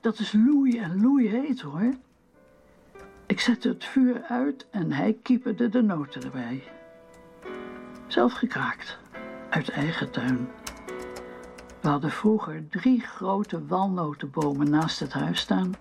dat 0.00 0.18
is 0.18 0.32
loei 0.32 0.78
en 0.78 1.00
loei 1.00 1.28
heet 1.28 1.60
hoor. 1.60 1.94
Ik 3.26 3.40
zette 3.40 3.68
het 3.68 3.84
vuur 3.84 4.22
uit 4.22 4.66
en 4.70 4.92
hij 4.92 5.16
kieperde 5.22 5.68
de 5.68 5.82
noten 5.82 6.22
erbij. 6.22 6.62
Zelf 8.06 8.32
gekraakt, 8.32 8.98
uit 9.50 9.68
eigen 9.68 10.10
tuin. 10.10 10.48
We 11.86 11.92
hadden 11.92 12.10
vroeger 12.10 12.68
drie 12.68 13.00
grote 13.00 13.66
walnotenbomen 13.66 14.70
naast 14.70 15.00
het 15.00 15.12
huis 15.12 15.40
staan. 15.40 15.74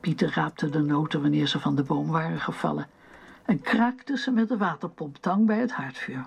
Pieter 0.00 0.32
raapte 0.34 0.68
de 0.68 0.78
noten 0.78 1.20
wanneer 1.22 1.46
ze 1.46 1.60
van 1.60 1.74
de 1.74 1.82
boom 1.82 2.10
waren 2.10 2.40
gevallen 2.40 2.86
en 3.44 3.60
kraakte 3.60 4.16
ze 4.16 4.30
met 4.30 4.48
de 4.48 4.56
waterpomptang 4.56 5.46
bij 5.46 5.58
het 5.58 5.72
haardvuur. 5.72 6.26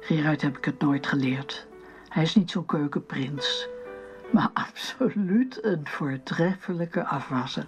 Gerard 0.00 0.42
heb 0.42 0.56
ik 0.56 0.64
het 0.64 0.80
nooit 0.80 1.06
geleerd. 1.06 1.66
Hij 2.08 2.22
is 2.22 2.34
niet 2.34 2.50
zo'n 2.50 2.66
keukenprins, 2.66 3.68
maar 4.32 4.50
absoluut 4.68 5.64
een 5.64 5.86
voortreffelijke 5.86 7.04
afwasser. 7.04 7.66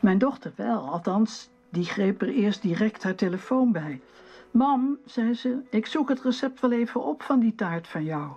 Mijn 0.00 0.18
dochter 0.18 0.52
wel, 0.56 0.90
althans, 0.90 1.50
die 1.70 1.84
greep 1.84 2.22
er 2.22 2.28
eerst 2.28 2.62
direct 2.62 3.02
haar 3.02 3.14
telefoon 3.14 3.72
bij. 3.72 4.00
Mam, 4.52 4.98
zei 5.04 5.34
ze, 5.34 5.60
ik 5.70 5.86
zoek 5.86 6.08
het 6.08 6.20
recept 6.20 6.60
wel 6.60 6.72
even 6.72 7.02
op 7.02 7.22
van 7.22 7.40
die 7.40 7.54
taart 7.54 7.88
van 7.88 8.04
jou. 8.04 8.30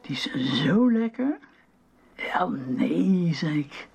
Die 0.00 0.16
is 0.16 0.32
zo 0.64 0.92
lekker. 0.92 1.38
Ja, 2.14 2.46
nee, 2.66 3.34
zei 3.34 3.58
ik. 3.58 3.88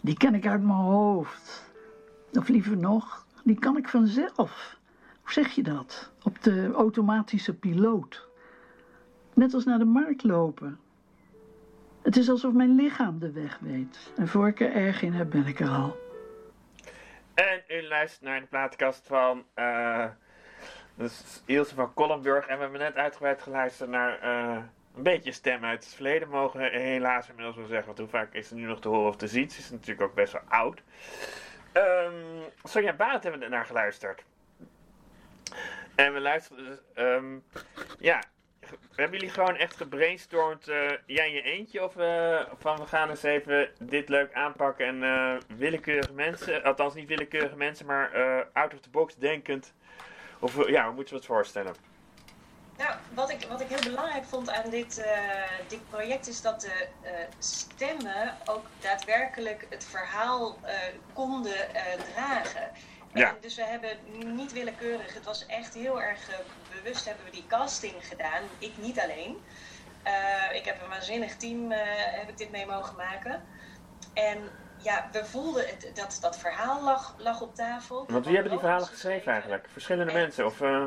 Die 0.00 0.16
ken 0.16 0.34
ik 0.34 0.46
uit 0.46 0.62
mijn 0.62 0.78
hoofd. 0.78 1.70
Of 2.32 2.48
liever 2.48 2.76
nog, 2.76 3.26
die 3.44 3.58
kan 3.58 3.76
ik 3.76 3.88
vanzelf. 3.88 4.76
Hoe 5.22 5.32
zeg 5.32 5.50
je 5.50 5.62
dat? 5.62 6.10
Op 6.22 6.42
de 6.42 6.72
automatische 6.74 7.54
piloot. 7.54 8.28
Net 9.34 9.54
als 9.54 9.64
naar 9.64 9.78
de 9.78 9.84
markt 9.84 10.24
lopen. 10.24 10.78
Het 12.02 12.16
is 12.16 12.30
alsof 12.30 12.52
mijn 12.52 12.74
lichaam 12.74 13.18
de 13.18 13.32
weg 13.32 13.58
weet. 13.58 14.12
En 14.16 14.28
voor 14.28 14.48
ik 14.48 14.60
er 14.60 14.72
erg 14.72 15.02
in 15.02 15.12
heb, 15.12 15.30
ben 15.30 15.46
ik 15.46 15.60
er 15.60 15.68
al. 15.68 15.96
En 17.34 17.62
u 17.68 17.82
luistert 17.88 18.22
naar 18.22 18.40
de 18.40 18.46
plaatkast 18.46 19.06
van 19.06 19.44
eh 19.54 20.04
dus 20.98 21.42
Ilse 21.46 21.74
van 21.74 21.94
Kollenburg. 21.94 22.46
En 22.46 22.56
we 22.56 22.62
hebben 22.62 22.80
net 22.80 22.94
uitgebreid 22.94 23.42
geluisterd 23.42 23.90
naar 23.90 24.20
eh, 24.20 24.62
een 24.96 25.02
beetje 25.02 25.32
stem 25.32 25.64
uit 25.64 25.84
het 25.84 25.94
verleden. 25.94 26.28
Mogen 26.28 26.60
we 26.60 26.68
helaas 26.78 27.28
inmiddels 27.28 27.56
wel 27.56 27.66
zeggen. 27.66 27.86
Want 27.86 27.98
hoe 27.98 28.08
vaak 28.08 28.34
is 28.34 28.50
er 28.50 28.56
nu 28.56 28.66
nog 28.66 28.80
te 28.80 28.88
horen 28.88 29.08
of 29.08 29.16
te 29.16 29.26
zien? 29.26 29.50
Ze 29.50 29.58
is 29.58 29.70
natuurlijk 29.70 30.00
ook 30.00 30.14
best 30.14 30.32
wel 30.32 30.42
oud. 30.48 30.82
Ehm 31.72 32.14
Sonja 32.62 32.92
Barend 32.92 33.22
hebben 33.22 33.40
we 33.40 33.48
naar 33.48 33.64
geluisterd. 33.64 34.24
En 35.94 36.12
we 36.12 36.20
luisteren 36.20 36.64
dus, 36.64 36.78
ehm, 36.94 37.38
ja, 37.98 38.22
hebben 38.94 39.18
jullie 39.18 39.34
gewoon 39.34 39.56
echt 39.56 39.76
gebrainstormd, 39.76 40.68
eh, 40.68 40.90
jij 41.06 41.28
in 41.28 41.34
je 41.34 41.42
eentje? 41.42 41.84
Of 41.84 41.96
eh, 41.96 42.40
van 42.58 42.76
we 42.76 42.86
gaan 42.86 43.10
eens 43.10 43.22
even 43.22 43.70
dit 43.78 44.08
leuk 44.08 44.32
aanpakken 44.32 44.86
en 44.86 45.40
willekeurige 45.56 46.12
mensen, 46.12 46.62
althans 46.62 46.94
niet 46.94 47.08
willekeurige 47.08 47.56
mensen, 47.56 47.86
maar 47.86 48.10
out 48.52 48.74
of 48.74 48.80
the 48.80 48.90
box 48.90 49.16
denkend, 49.16 49.74
Of 50.38 50.58
eh, 50.58 50.68
ja, 50.68 50.84
hoe 50.84 50.94
moeten 50.94 51.14
we 51.14 51.18
het 51.18 51.28
voorstellen? 51.28 51.74
Nou, 52.76 52.94
wat 53.14 53.30
ik, 53.30 53.46
wat 53.48 53.60
ik 53.60 53.68
heel 53.68 53.90
belangrijk 53.90 54.24
vond 54.24 54.50
aan 54.50 54.70
dit, 54.70 54.98
eh, 54.98 55.18
dit 55.68 55.88
project 55.90 56.28
is 56.28 56.40
dat 56.40 56.60
de 56.60 56.88
eh, 57.02 57.12
stemmen 57.38 58.36
ook 58.44 58.66
daadwerkelijk 58.80 59.66
het 59.70 59.84
verhaal 59.84 60.58
konden 61.12 61.56
dragen. 62.14 62.70
Ja. 63.12 63.28
En 63.28 63.36
dus 63.40 63.54
we 63.54 63.64
hebben 63.64 63.90
niet 64.34 64.52
willekeurig, 64.52 65.14
het 65.14 65.24
was 65.24 65.46
echt 65.46 65.74
heel 65.74 66.02
erg 66.02 66.30
bewust 66.74 67.04
hebben 67.04 67.24
we 67.24 67.30
die 67.30 67.46
casting 67.46 67.94
gedaan. 68.06 68.42
Ik 68.58 68.72
niet 68.76 69.00
alleen. 69.00 69.36
Ik 70.52 70.64
heb 70.64 70.82
een 70.82 70.88
waanzinnig 70.88 71.36
team, 71.36 71.70
heb 71.70 72.28
ik 72.28 72.36
dit 72.36 72.50
mee 72.50 72.66
mogen 72.66 72.96
maken. 72.96 73.42
En 74.14 74.50
ja, 74.82 75.08
we 75.12 75.24
voelden 75.24 75.66
het, 75.66 75.90
dat 75.94 76.18
dat 76.20 76.38
verhaal 76.38 76.82
lag, 76.82 77.14
lag 77.18 77.40
op 77.40 77.54
tafel. 77.54 78.04
Want 78.08 78.24
wie 78.24 78.34
hebben 78.34 78.52
die 78.52 78.60
verhalen 78.60 78.86
geschreven 78.86 79.32
eigenlijk? 79.32 79.68
Verschillende 79.72 80.12
mensen? 80.12 80.46
Of 80.46 80.60
eh, 80.60 80.86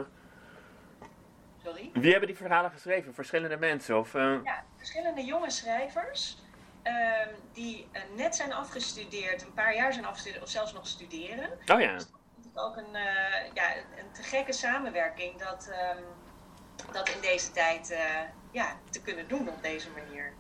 Sorry? 1.63 1.89
wie 1.93 2.11
hebben 2.11 2.27
die 2.29 2.37
verhalen 2.37 2.71
geschreven? 2.71 3.13
Verschillende 3.13 3.57
mensen? 3.57 3.97
Of, 3.97 4.15
eh, 4.15 4.35
Ja, 4.43 4.63
verschillende 4.77 5.23
jonge 5.23 5.49
schrijvers 5.49 6.37
ehm, 6.81 7.29
die 7.53 7.87
eh, 7.91 8.01
net 8.15 8.35
zijn 8.35 8.53
afgestudeerd, 8.53 9.41
een 9.41 9.53
paar 9.53 9.75
jaar 9.75 9.93
zijn 9.93 10.05
afgestudeerd 10.05 10.43
of 10.43 10.49
zelfs 10.49 10.73
nog 10.73 10.87
studeren. 10.87 11.49
Oh 11.73 11.81
ja. 11.81 11.93
Het 11.93 12.07
is 12.53 12.61
ook 12.61 12.77
een, 12.77 12.93
ja, 13.53 13.75
een 13.75 14.11
te 14.11 14.23
gekke 14.23 14.53
samenwerking 14.53 15.39
dat, 15.39 15.71
ehm, 15.71 16.03
dat 16.91 17.09
in 17.09 17.21
deze 17.21 17.51
tijd 17.51 17.97
ja, 18.51 18.75
te 18.89 19.01
kunnen 19.01 19.27
doen 19.27 19.49
op 19.49 19.63
deze 19.63 19.89
manier. 19.89 20.33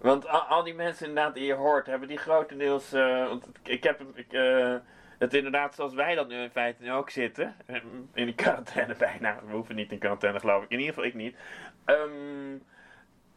Want 0.00 0.28
al, 0.28 0.40
al 0.40 0.62
die 0.62 0.74
mensen 0.74 1.08
inderdaad 1.08 1.34
die 1.34 1.44
je 1.44 1.54
hoort, 1.54 1.86
hebben 1.86 2.08
die 2.08 2.16
grotendeels... 2.18 2.92
eh, 2.92 3.26
want 3.28 3.46
ik 3.62 3.82
heb 3.84 4.02
ik, 4.14 4.32
eh, 4.32 4.74
het 5.18 5.34
inderdaad 5.34 5.74
zoals 5.74 5.94
wij 5.94 6.14
dat 6.14 6.28
nu 6.28 6.42
in 6.42 6.50
feite 6.50 6.82
nu 6.82 6.92
ook 6.92 7.10
zitten. 7.10 7.56
eh, 7.66 7.76
In 8.14 8.24
die 8.24 8.34
quarantaine 8.34 8.94
bijna. 9.08 9.38
We 9.46 9.52
hoeven 9.52 9.74
niet 9.74 9.92
in 9.92 9.98
quarantaine 9.98 10.40
geloof 10.40 10.62
ik. 10.62 10.70
In 10.70 10.78
ieder 10.78 10.94
geval 10.94 11.08
ik 11.08 11.14
niet. 11.14 11.36
Ehm, 11.84 12.56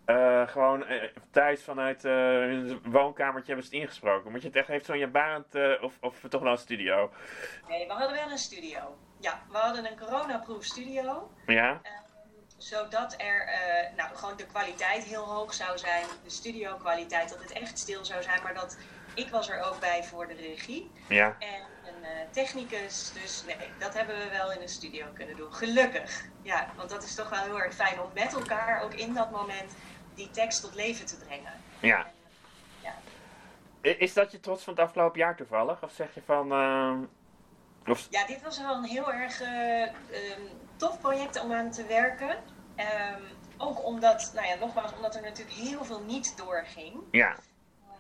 eh, 0.06 0.48
gewoon 0.48 0.86
thuis 1.32 1.64
vanuit 1.64 2.02
hun 2.04 2.80
woonkamertje 2.84 3.48
hebben 3.54 3.66
ze 3.70 3.76
het 3.76 3.82
ingesproken. 3.84 4.32
Moet 4.32 4.42
je 4.42 4.48
het 4.48 4.56
echt 4.58 4.68
heeft 4.68 4.86
zo'n 4.86 5.12
Barend 5.12 5.56
of, 5.82 5.98
of 6.02 6.20
toch 6.30 6.42
wel 6.42 6.52
een 6.52 6.58
studio? 6.58 7.12
Nee, 7.68 7.88
we 7.88 7.94
hadden 7.94 8.16
wel 8.18 8.32
een 8.32 8.38
studio. 8.38 8.98
Ja, 9.20 9.42
we 9.52 9.58
hadden 9.58 9.86
een 9.86 9.98
coronaproof 10.00 10.64
studio. 10.64 11.32
Ja? 11.46 11.82
Zodat 12.64 13.14
er 13.18 13.48
eh, 13.48 13.96
nou, 13.96 14.16
gewoon 14.16 14.38
de 14.38 14.46
kwaliteit 14.46 15.04
heel 15.04 15.26
hoog 15.26 15.54
zou 15.54 15.78
zijn. 15.78 16.06
De 16.24 16.30
studio 16.30 16.76
kwaliteit, 16.76 17.30
dat 17.30 17.40
het 17.40 17.52
echt 17.52 17.80
stil 17.80 18.06
zou 18.06 18.24
zijn. 18.24 18.44
Maar 18.44 18.54
dat 18.54 18.78
ik 19.14 19.30
was 19.30 19.50
er 19.50 19.62
ook 19.62 19.80
bij 19.80 20.04
voor 20.04 20.28
de 20.28 20.34
regie. 20.34 20.92
Ja. 21.08 21.36
En 21.40 21.62
een 21.86 22.04
eh, 22.04 22.32
technicus. 22.32 23.12
Dus 23.22 23.44
nee, 23.46 23.56
dat 23.80 23.94
hebben 23.94 24.18
we 24.18 24.30
wel 24.30 24.52
in 24.52 24.62
een 24.62 24.70
studio 24.70 25.06
kunnen 25.14 25.36
doen. 25.36 25.54
Gelukkig. 25.54 26.26
Ja, 26.42 26.68
want 26.76 26.90
dat 26.90 27.04
is 27.04 27.16
toch 27.16 27.30
wel 27.30 27.44
heel 27.44 27.62
erg 27.62 27.74
fijn 27.74 28.02
om 28.02 28.10
met 28.14 28.34
elkaar 28.34 28.82
ook 28.82 28.94
in 28.94 29.14
dat 29.14 29.32
moment 29.32 29.76
die 30.14 30.32
tekst 30.32 30.62
tot 30.62 30.76
leven 30.76 31.06
te 31.06 31.18
brengen. 31.18 31.54
Ja. 31.80 32.12
Ja. 32.82 32.94
Is 33.82 34.14
dat 34.14 34.32
je 34.32 34.40
trots 34.40 34.64
van 34.64 34.74
het 34.74 34.82
afgelopen 34.82 35.20
jaar 35.20 35.36
toevallig? 35.36 35.84
Of 35.84 35.92
zeg 35.92 36.14
je 36.14 36.22
van... 36.26 36.52
eh, 36.52 36.94
of, 37.92 38.08
Ja, 38.10 38.26
dit 38.26 38.42
was 38.42 38.60
wel 38.60 38.76
een 38.76 38.84
heel 38.84 39.14
erg 39.14 39.42
eh, 39.42 39.82
ehm, 39.82 40.42
tof 40.76 41.00
project 41.00 41.42
om 41.42 41.54
aan 41.54 41.72
te 41.72 41.86
werken. 41.86 42.38
Ehm, 42.76 43.22
ook 43.58 43.86
omdat, 43.86 44.32
nou 44.36 44.48
ja, 44.48 44.56
nogmaals, 44.56 44.94
omdat 44.96 45.16
er 45.16 45.22
natuurlijk 45.22 45.58
heel 45.58 45.86
veel 45.86 46.02
niet 46.02 46.38
doorging. 46.38 46.94
Ja. 47.12 47.36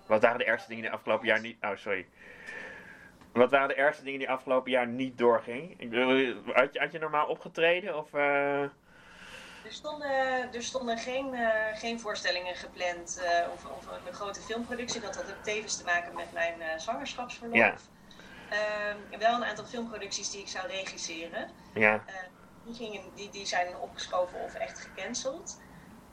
Wat 0.05 0.21
waren 0.21 0.37
de 0.37 0.45
ergste 0.45 0.67
dingen 0.69 0.83
die 0.83 0.91
afgelopen 0.91 1.27
jaar 1.27 1.39
niet... 1.41 1.57
Oh, 1.61 1.75
sorry. 1.75 2.07
Wat 3.33 3.51
waren 3.51 3.67
de 3.67 3.73
ergste 3.75 4.03
dingen 4.03 4.19
die 4.19 4.29
afgelopen 4.29 4.71
jaar 4.71 4.87
niet 4.87 5.17
doorging? 5.17 5.73
Ik 5.79 5.89
bedoel, 5.89 6.33
had 6.53 6.73
je, 6.73 6.79
had 6.79 6.91
je 6.91 6.99
normaal 6.99 7.27
opgetreden? 7.27 7.97
Of, 7.97 8.13
eh, 8.13 8.61
Er 8.61 8.69
stonden, 9.71 10.09
er 10.53 10.63
stonden 10.63 10.97
geen, 10.97 11.33
eh, 11.33 11.77
geen 11.79 11.99
voorstellingen 11.99 12.55
gepland 12.55 13.21
eh, 13.23 13.51
of, 13.53 13.65
of 13.65 13.87
een 14.07 14.13
grote 14.13 14.41
filmproductie. 14.41 15.01
Dat 15.01 15.15
had 15.15 15.25
ook 15.29 15.43
tevens 15.43 15.77
te 15.77 15.83
maken 15.83 16.15
met 16.15 16.31
mijn 16.33 16.61
eh, 16.61 16.77
zwangerschapsverlof. 16.79 17.57
Ja. 17.57 17.75
Ehm, 18.49 19.19
wel 19.19 19.35
een 19.35 19.45
aantal 19.45 19.65
filmproducties 19.65 20.31
die 20.31 20.41
ik 20.41 20.47
zou 20.47 20.67
regisseren. 20.67 21.49
ja. 21.73 22.03
Die, 22.63 23.11
die, 23.13 23.29
die 23.29 23.45
zijn 23.45 23.77
opgeschoven 23.77 24.39
of 24.39 24.53
echt 24.53 24.79
gecanceld. 24.79 25.61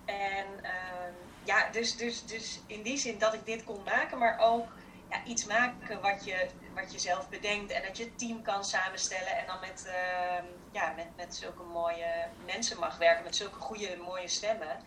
En 0.05 0.63
ehm, 0.63 1.15
ja, 1.43 1.71
dus, 1.71 1.97
dus, 1.97 2.27
dus 2.27 2.65
in 2.67 2.83
die 2.83 2.99
zin 2.99 3.19
dat 3.19 3.35
ik 3.35 3.47
dit 3.47 3.65
kon 3.65 3.83
maken, 3.83 4.19
maar 4.19 4.39
ook 4.39 4.79
ja, 5.09 5.25
iets 5.25 5.45
maken 5.45 6.01
wat 6.01 6.25
je, 6.25 6.51
wat 6.75 6.93
je 6.93 6.99
zelf 6.99 7.29
bedenkt 7.29 7.73
en 7.73 7.83
dat 7.83 7.97
je 7.97 8.05
het 8.05 8.19
team 8.19 8.43
kan 8.43 8.65
samenstellen 8.65 9.37
en 9.37 9.47
dan 9.47 9.61
met, 9.61 9.87
ehm, 9.87 10.47
ja, 10.71 10.93
met, 10.93 11.17
met 11.17 11.35
zulke 11.35 11.63
mooie 11.63 12.33
mensen 12.39 12.79
mag 12.79 12.97
werken, 12.99 13.25
met 13.25 13.37
zulke 13.37 13.61
goede, 13.61 13.97
mooie 13.97 14.29
stemmen. 14.29 14.85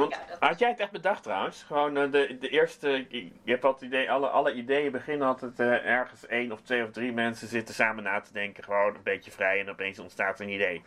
Want 0.00 0.12
Ja, 0.14 0.20
dat- 0.28 0.48
had 0.48 0.58
jij 0.58 0.68
het 0.68 0.80
echt 0.80 0.90
bedacht 0.90 1.22
trouwens? 1.22 1.62
Gewoon 1.62 1.96
eh, 1.96 2.10
de, 2.12 2.36
de 2.40 2.48
eerste... 2.48 2.88
Je 3.10 3.30
hebt 3.44 3.64
altijd 3.64 3.90
het 3.92 3.92
idee... 4.00 4.10
Alle, 4.10 4.28
alle 4.28 4.52
ideeën 4.54 4.92
beginnen 4.92 5.26
altijd 5.28 5.60
eh, 5.60 5.86
ergens 5.86 6.26
één 6.26 6.52
of 6.52 6.60
twee 6.60 6.84
of 6.84 6.90
drie 6.90 7.12
mensen 7.12 7.48
zitten 7.48 7.74
samen 7.74 8.02
na 8.04 8.20
te 8.20 8.32
denken. 8.32 8.64
Gewoon 8.64 8.94
een 8.94 9.02
beetje 9.02 9.30
vrij 9.30 9.60
en 9.60 9.70
opeens 9.70 9.98
ontstaat 9.98 10.40
een 10.40 10.48
idee. 10.48 10.82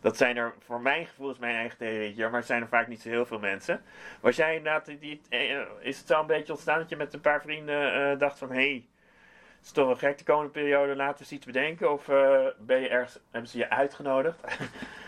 Dat 0.00 0.16
zijn 0.16 0.36
er, 0.36 0.54
voor 0.58 0.80
mijn 0.80 1.06
gevoel 1.06 1.30
is 1.30 1.38
mijn 1.38 1.54
eigen 1.56 1.78
theorie, 1.78 2.28
maar 2.28 2.42
zijn 2.42 2.62
er 2.62 2.68
vaak 2.68 2.86
niet 2.88 3.00
zo 3.02 3.08
heel 3.08 3.26
veel 3.26 3.38
mensen. 3.38 3.82
Was 4.20 4.36
jij 4.36 4.56
inderdaad, 4.56 4.86
die, 4.86 4.98
die- 4.98 5.20
eh, 5.28 5.60
is 5.80 5.98
het 5.98 6.06
zo 6.06 6.20
een 6.20 6.26
beetje 6.26 6.52
ontstaan 6.52 6.78
dat 6.78 6.88
je 6.88 6.96
met 6.96 7.14
een 7.14 7.20
paar 7.20 7.40
vrienden 7.42 8.18
dacht 8.18 8.38
van... 8.38 8.48
Hé, 8.50 8.54
hey, 8.56 8.86
het 9.58 9.66
is 9.66 9.72
toch 9.72 9.86
wel 9.86 9.96
gek 9.96 10.18
de 10.18 10.24
komende 10.24 10.50
periode, 10.50 10.96
laten 10.96 11.14
we 11.14 11.20
eens 11.20 11.32
iets 11.32 11.46
bedenken? 11.46 11.92
Of 11.92 12.08
eh, 12.08 12.46
ben 12.58 12.80
je 12.80 12.88
ergens, 12.88 13.18
hebben 13.30 13.50
ze 13.50 13.58
je 13.58 13.70
uitgenodigd? 13.70 14.38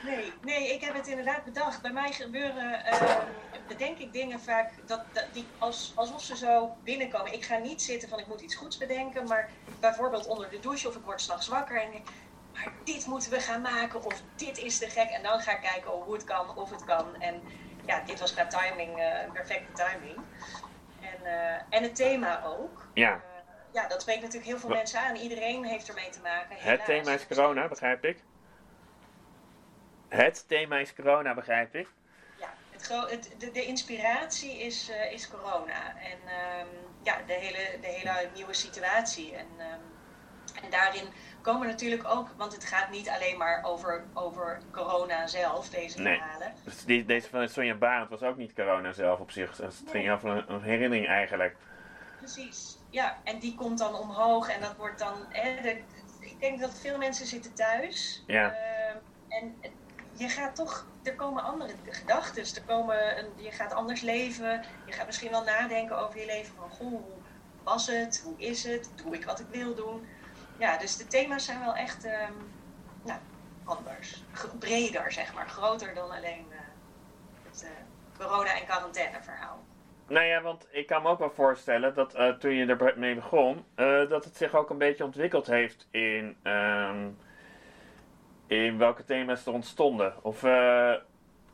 Nee, 0.04 0.32
nee, 0.42 0.72
ik 0.72 0.80
heb 0.80 0.94
het 0.94 1.06
inderdaad 1.06 1.44
bedacht. 1.44 1.82
Bij 1.82 1.92
mij 1.92 2.12
gebeuren, 2.12 2.84
ehm, 2.84 3.20
bedenk 3.68 3.98
ik 3.98 4.12
dingen 4.12 4.40
vaak 4.40 4.72
dat, 4.86 5.04
dat, 5.12 5.26
die 5.32 5.46
als, 5.58 5.92
alsof 5.94 6.22
ze 6.22 6.36
zo 6.36 6.76
binnenkomen. 6.84 7.32
Ik 7.32 7.44
ga 7.44 7.56
niet 7.56 7.82
zitten 7.82 8.08
van 8.08 8.18
ik 8.18 8.26
moet 8.26 8.40
iets 8.40 8.54
goeds 8.54 8.78
bedenken, 8.78 9.26
maar 9.26 9.50
bijvoorbeeld 9.80 10.26
onder 10.26 10.50
de 10.50 10.60
douche 10.60 10.88
of 10.88 10.96
ik 10.96 11.04
word 11.04 11.20
s'nachts 11.20 11.48
wakker 11.48 11.82
en 11.82 11.92
ik, 11.92 12.02
maar 12.52 12.72
dit 12.84 13.06
moeten 13.06 13.30
we 13.30 13.40
gaan 13.40 13.60
maken 13.60 14.04
of 14.04 14.22
dit 14.36 14.58
is 14.58 14.78
te 14.78 14.88
gek. 14.88 15.10
En 15.10 15.22
dan 15.22 15.40
ga 15.40 15.52
ik 15.52 15.60
kijken 15.60 15.90
hoe 15.90 16.14
het 16.14 16.24
kan, 16.24 16.56
of 16.56 16.70
het 16.70 16.84
kan. 16.84 17.20
En 17.20 17.42
ja, 17.86 18.02
dit 18.06 18.20
was 18.20 18.34
qua 18.34 18.46
timing 18.46 18.98
eh, 18.98 19.32
perfecte 19.32 19.72
timing. 19.72 20.16
En, 21.00 21.24
eh, 21.24 21.62
en 21.68 21.82
het 21.82 21.94
thema 21.94 22.44
ook. 22.44 22.86
Ja. 22.94 23.20
Ja, 23.72 23.88
dat 23.88 24.00
spreekt 24.00 24.20
natuurlijk 24.20 24.50
heel 24.50 24.59
veel 24.59 24.68
mensen 24.68 25.00
aan. 25.00 25.16
Iedereen 25.16 25.64
heeft 25.64 25.88
ermee 25.88 26.11
te 26.11 26.20
maken. 26.20 26.56
Het 26.59 26.85
thema 26.85 27.12
is 27.12 27.26
corona, 27.26 27.68
begrijp 27.68 28.04
ik. 28.04 28.22
Het 30.09 30.48
thema 30.48 30.78
is 30.78 30.94
corona, 30.94 31.35
begrijp 31.35 31.74
ik. 31.74 31.88
Ja, 32.38 32.52
het 32.70 32.88
het, 33.11 33.35
de, 33.38 33.50
de 33.50 33.64
inspiratie 33.64 34.59
is, 34.59 34.90
eh, 34.90 35.12
is 35.12 35.28
corona. 35.28 35.96
En 35.96 36.18
ehm, 36.26 36.66
ja, 37.02 37.16
de 37.26 37.33
hele, 37.33 37.80
de 37.80 37.87
hele 37.87 38.28
nieuwe 38.35 38.54
situatie. 38.54 39.35
En, 39.35 39.46
ehm, 39.59 40.64
en 40.64 40.70
daarin 40.70 41.09
komen 41.42 41.66
natuurlijk 41.66 42.04
ook, 42.09 42.28
want 42.37 42.52
het 42.52 42.64
gaat 42.64 42.90
niet 42.90 43.09
alleen 43.09 43.38
maar 43.38 43.64
over, 43.64 44.04
over 44.14 44.61
corona 44.72 45.26
zelf, 45.26 45.68
deze 45.68 46.00
Nee. 46.00 46.16
verhalen. 46.18 46.52
Dus 46.64 46.85
die, 46.85 47.04
deze 47.04 47.28
van 47.28 47.48
Sonja 47.48 47.74
Barend 47.74 48.09
was 48.11 48.22
ook 48.22 48.37
niet 48.37 48.54
corona 48.54 48.92
zelf 48.92 49.20
op 49.20 49.30
zich. 49.30 49.56
Dus 49.56 49.78
het 49.78 49.90
ging 49.90 50.11
over 50.11 50.28
een, 50.30 50.52
een 50.52 50.62
herinnering 50.62 51.06
eigenlijk. 51.06 51.56
Precies. 52.18 52.78
Ja, 52.90 53.20
en 53.24 53.38
die 53.38 53.55
komt 53.55 53.79
dan 53.79 53.94
omhoog 53.94 54.48
en 54.48 54.61
dat 54.61 54.76
wordt 54.76 54.98
dan. 54.98 55.26
Hè, 55.29 55.61
de- 55.62 55.87
ik 56.20 56.40
denk 56.40 56.61
dat 56.61 56.79
veel 56.79 56.98
mensen 56.98 57.26
zitten 57.26 57.55
thuis. 57.55 58.22
Ja. 58.26 58.53
Ehm, 58.55 58.98
en 59.29 59.59
je 60.12 60.29
gaat 60.29 60.55
toch, 60.57 60.92
er 61.03 61.14
komen 61.14 61.42
andere 61.42 61.79
gedachten. 61.83 62.42
Er 62.55 62.64
komen 62.64 63.18
een, 63.18 63.33
je 63.37 63.53
gaat 63.53 63.72
anders 63.72 64.00
leven. 64.00 64.66
Je 64.85 64.92
gaat 64.92 65.07
misschien 65.07 65.31
wel 65.31 65.44
nadenken 65.44 65.98
over 65.98 66.20
je 66.20 66.26
leven. 66.26 66.55
Van 66.55 66.70
goh, 66.70 67.03
hoe 67.03 67.22
was 67.62 67.87
het? 67.87 68.20
Hoe 68.20 68.38
is 68.40 68.62
het? 68.64 68.92
Doe 68.96 69.14
ik 69.14 69.24
wat 69.24 69.40
ik 69.40 69.48
wil 69.48 69.74
doen? 69.74 70.09
Ja, 70.57 70.76
dus 70.79 70.96
de 70.96 71.07
thema's 71.07 71.44
zijn 71.44 71.61
wel 71.61 71.74
echt 71.74 72.05
ehm, 72.05 72.38
nou, 73.03 73.20
anders. 73.62 74.29
Breder, 74.59 75.12
zeg 75.12 75.35
maar. 75.35 75.48
Groter 75.48 75.94
dan 75.94 76.11
alleen 76.11 76.53
eh, 76.53 76.59
het 77.42 77.62
eh, 77.62 77.70
corona- 78.12 78.59
en 78.59 78.64
quarantaine 78.66 79.22
verhaal. 79.22 79.69
Nou 80.10 80.26
ja, 80.26 80.42
want 80.42 80.68
ik 80.70 80.86
kan 80.86 81.02
me 81.02 81.08
ook 81.08 81.18
wel 81.18 81.30
voorstellen 81.30 81.94
dat 81.94 82.14
eh, 82.14 82.28
toen 82.28 82.54
je 82.54 82.66
ermee 82.66 83.14
begon, 83.14 83.64
eh, 83.74 84.08
dat 84.08 84.24
het 84.24 84.36
zich 84.36 84.54
ook 84.54 84.70
een 84.70 84.78
beetje 84.78 85.04
ontwikkeld 85.04 85.46
heeft 85.46 85.88
in, 85.90 86.36
ehm, 86.42 87.08
in 88.46 88.78
welke 88.78 89.04
thema's 89.04 89.46
er 89.46 89.52
ontstonden. 89.52 90.24
Of 90.24 90.42
eh, 90.44 90.94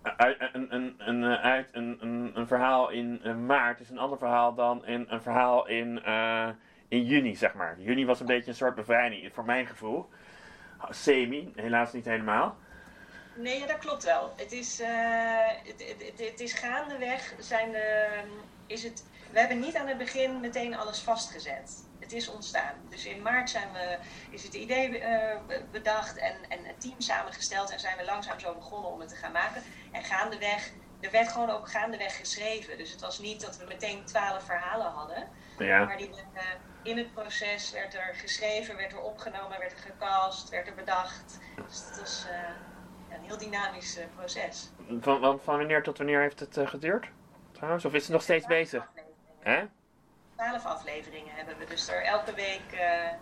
uit, 0.02 0.36
een, 0.52 0.74
een, 0.74 0.94
een, 0.98 1.24
uit 1.24 1.68
een, 1.72 1.98
een, 2.00 2.30
een 2.34 2.46
verhaal 2.46 2.90
in 2.90 3.46
maart 3.46 3.80
is 3.80 3.90
een 3.90 3.98
ander 3.98 4.18
verhaal 4.18 4.54
dan 4.54 4.86
in 4.86 5.06
een 5.08 5.22
verhaal 5.22 5.66
in, 5.68 6.02
in 6.88 7.04
juni, 7.04 7.34
zeg 7.34 7.54
maar. 7.54 7.80
Juni 7.80 8.06
was 8.06 8.20
een 8.20 8.26
beetje 8.26 8.50
een 8.50 8.56
soort 8.56 8.74
bevrijding, 8.74 9.34
voor 9.34 9.44
mijn 9.44 9.66
gevoel. 9.66 10.08
Semi, 10.88 11.52
helaas 11.54 11.92
niet 11.92 12.04
helemaal. 12.04 12.56
Nee, 13.36 13.58
ja, 13.58 13.66
dat 13.66 13.78
klopt 13.78 14.04
wel. 14.04 14.32
Het 14.36 14.52
is, 14.52 14.80
eh, 14.80 14.88
het, 15.64 15.84
het, 15.88 16.02
het, 16.06 16.30
het 16.30 16.40
is 16.40 16.52
gaandeweg 16.52 17.34
zijn 17.38 17.72
de, 17.72 18.06
is 18.66 18.82
het. 18.82 19.04
We 19.32 19.38
hebben 19.38 19.60
niet 19.60 19.76
aan 19.76 19.86
het 19.86 19.98
begin 19.98 20.40
meteen 20.40 20.76
alles 20.76 20.98
vastgezet. 20.98 21.84
het 22.00 22.12
is 22.12 22.28
ontstaan. 22.28 22.74
Dus 22.88 23.04
in 23.04 23.22
maart 23.22 23.50
zijn 23.50 23.72
we, 23.72 23.98
is 24.30 24.42
het 24.42 24.54
idee 24.54 24.98
eh, 24.98 25.40
bedacht 25.70 26.16
en, 26.16 26.36
en 26.48 26.58
een 26.58 26.78
team 26.78 27.00
samengesteld 27.00 27.70
en 27.70 27.80
zijn 27.80 27.96
we 27.96 28.04
langzaam 28.04 28.40
zo 28.40 28.54
begonnen 28.54 28.90
om 28.90 29.00
het 29.00 29.08
te 29.08 29.16
gaan 29.16 29.32
maken. 29.32 29.62
En 29.92 30.04
gaandeweg, 30.04 30.70
er 31.00 31.10
werd 31.10 31.28
gewoon 31.28 31.50
ook 31.50 31.70
gaandeweg 31.70 32.16
geschreven. 32.16 32.78
Dus 32.78 32.90
het 32.90 33.00
was 33.00 33.18
niet 33.18 33.40
dat 33.40 33.56
we 33.56 33.64
meteen 33.64 34.04
twaalf 34.04 34.44
verhalen 34.44 34.90
hadden. 34.90 35.28
Ja. 35.58 35.84
Maar 35.84 35.96
die 35.96 36.10
werden, 36.10 36.60
in 36.82 36.98
het 36.98 37.12
proces 37.12 37.70
werd 37.70 37.94
er 37.94 38.14
geschreven, 38.14 38.76
werd 38.76 38.92
er 38.92 39.00
opgenomen, 39.00 39.58
werd 39.58 39.72
er 39.72 39.78
gecast, 39.78 40.48
werd 40.48 40.66
er 40.66 40.74
bedacht. 40.74 41.38
Dus 41.56 41.82
het 41.88 42.00
was 42.00 42.26
een 43.10 43.22
heel 43.22 43.38
dynamisch 43.38 43.96
eh, 43.98 44.04
proces. 44.16 44.70
Van, 45.00 45.20
van, 45.20 45.40
van 45.40 45.56
wanneer 45.56 45.82
tot 45.82 45.98
wanneer 45.98 46.20
heeft 46.20 46.40
het 46.40 46.56
eh, 46.56 46.66
geduurd? 46.66 47.06
Trouwens, 47.52 47.84
of 47.84 47.94
is 47.94 48.02
het 48.02 48.12
nog 48.12 48.22
steeds 48.22 48.46
bezig? 48.46 48.90
Hè? 49.40 49.64
Twaalf 50.34 50.64
afleveringen 50.64 51.34
hebben 51.34 51.58
we, 51.58 51.64
dus 51.64 51.88
er 51.88 52.02
elke 52.02 52.34
week 52.34 52.72
eh, 52.72 53.12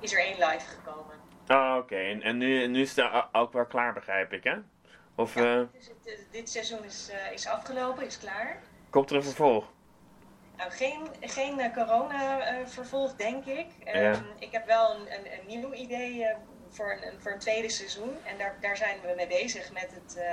is 0.00 0.12
er 0.12 0.20
één 0.20 0.38
live 0.38 0.66
gekomen. 0.66 1.14
Oh, 1.48 1.76
oké. 1.78 1.96
En, 1.96 2.22
en 2.22 2.36
nu, 2.38 2.66
nu 2.66 2.80
is 2.80 2.96
het 2.96 3.24
ook 3.32 3.52
wel 3.52 3.66
klaar, 3.66 3.92
begrijp 3.92 4.32
ik, 4.32 4.44
hè? 4.44 4.56
Of 5.14 5.32
Dus 5.32 5.86
het, 6.04 6.26
dit 6.30 6.50
seizoen 6.50 6.84
is, 6.84 7.10
is 7.32 7.46
afgelopen, 7.46 8.06
is 8.06 8.18
klaar. 8.18 8.60
komt 8.90 9.10
er 9.10 9.16
een 9.16 9.22
vervolg? 9.22 9.64
Nou, 10.56 10.70
geen, 10.70 11.08
geen 11.20 11.72
corona-vervolg, 11.74 13.14
denk 13.14 13.44
ik. 13.44 13.66
Ja. 13.84 13.92
Ehm, 13.92 14.22
Ik 14.38 14.52
heb 14.52 14.66
wel 14.66 14.94
een, 14.94 15.00
een, 15.12 15.32
een 15.32 15.46
nieuw 15.46 15.72
idee 15.72 16.26
voor, 16.76 16.98
een, 17.02 17.20
voor 17.20 17.32
een 17.32 17.38
tweede 17.38 17.68
seizoen. 17.68 18.16
En 18.24 18.38
daar, 18.38 18.54
daar 18.60 18.76
zijn 18.76 19.00
we 19.00 19.12
mee 19.16 19.26
bezig 19.26 19.72
met 19.72 19.90
het 19.94 20.16
eh, 20.16 20.32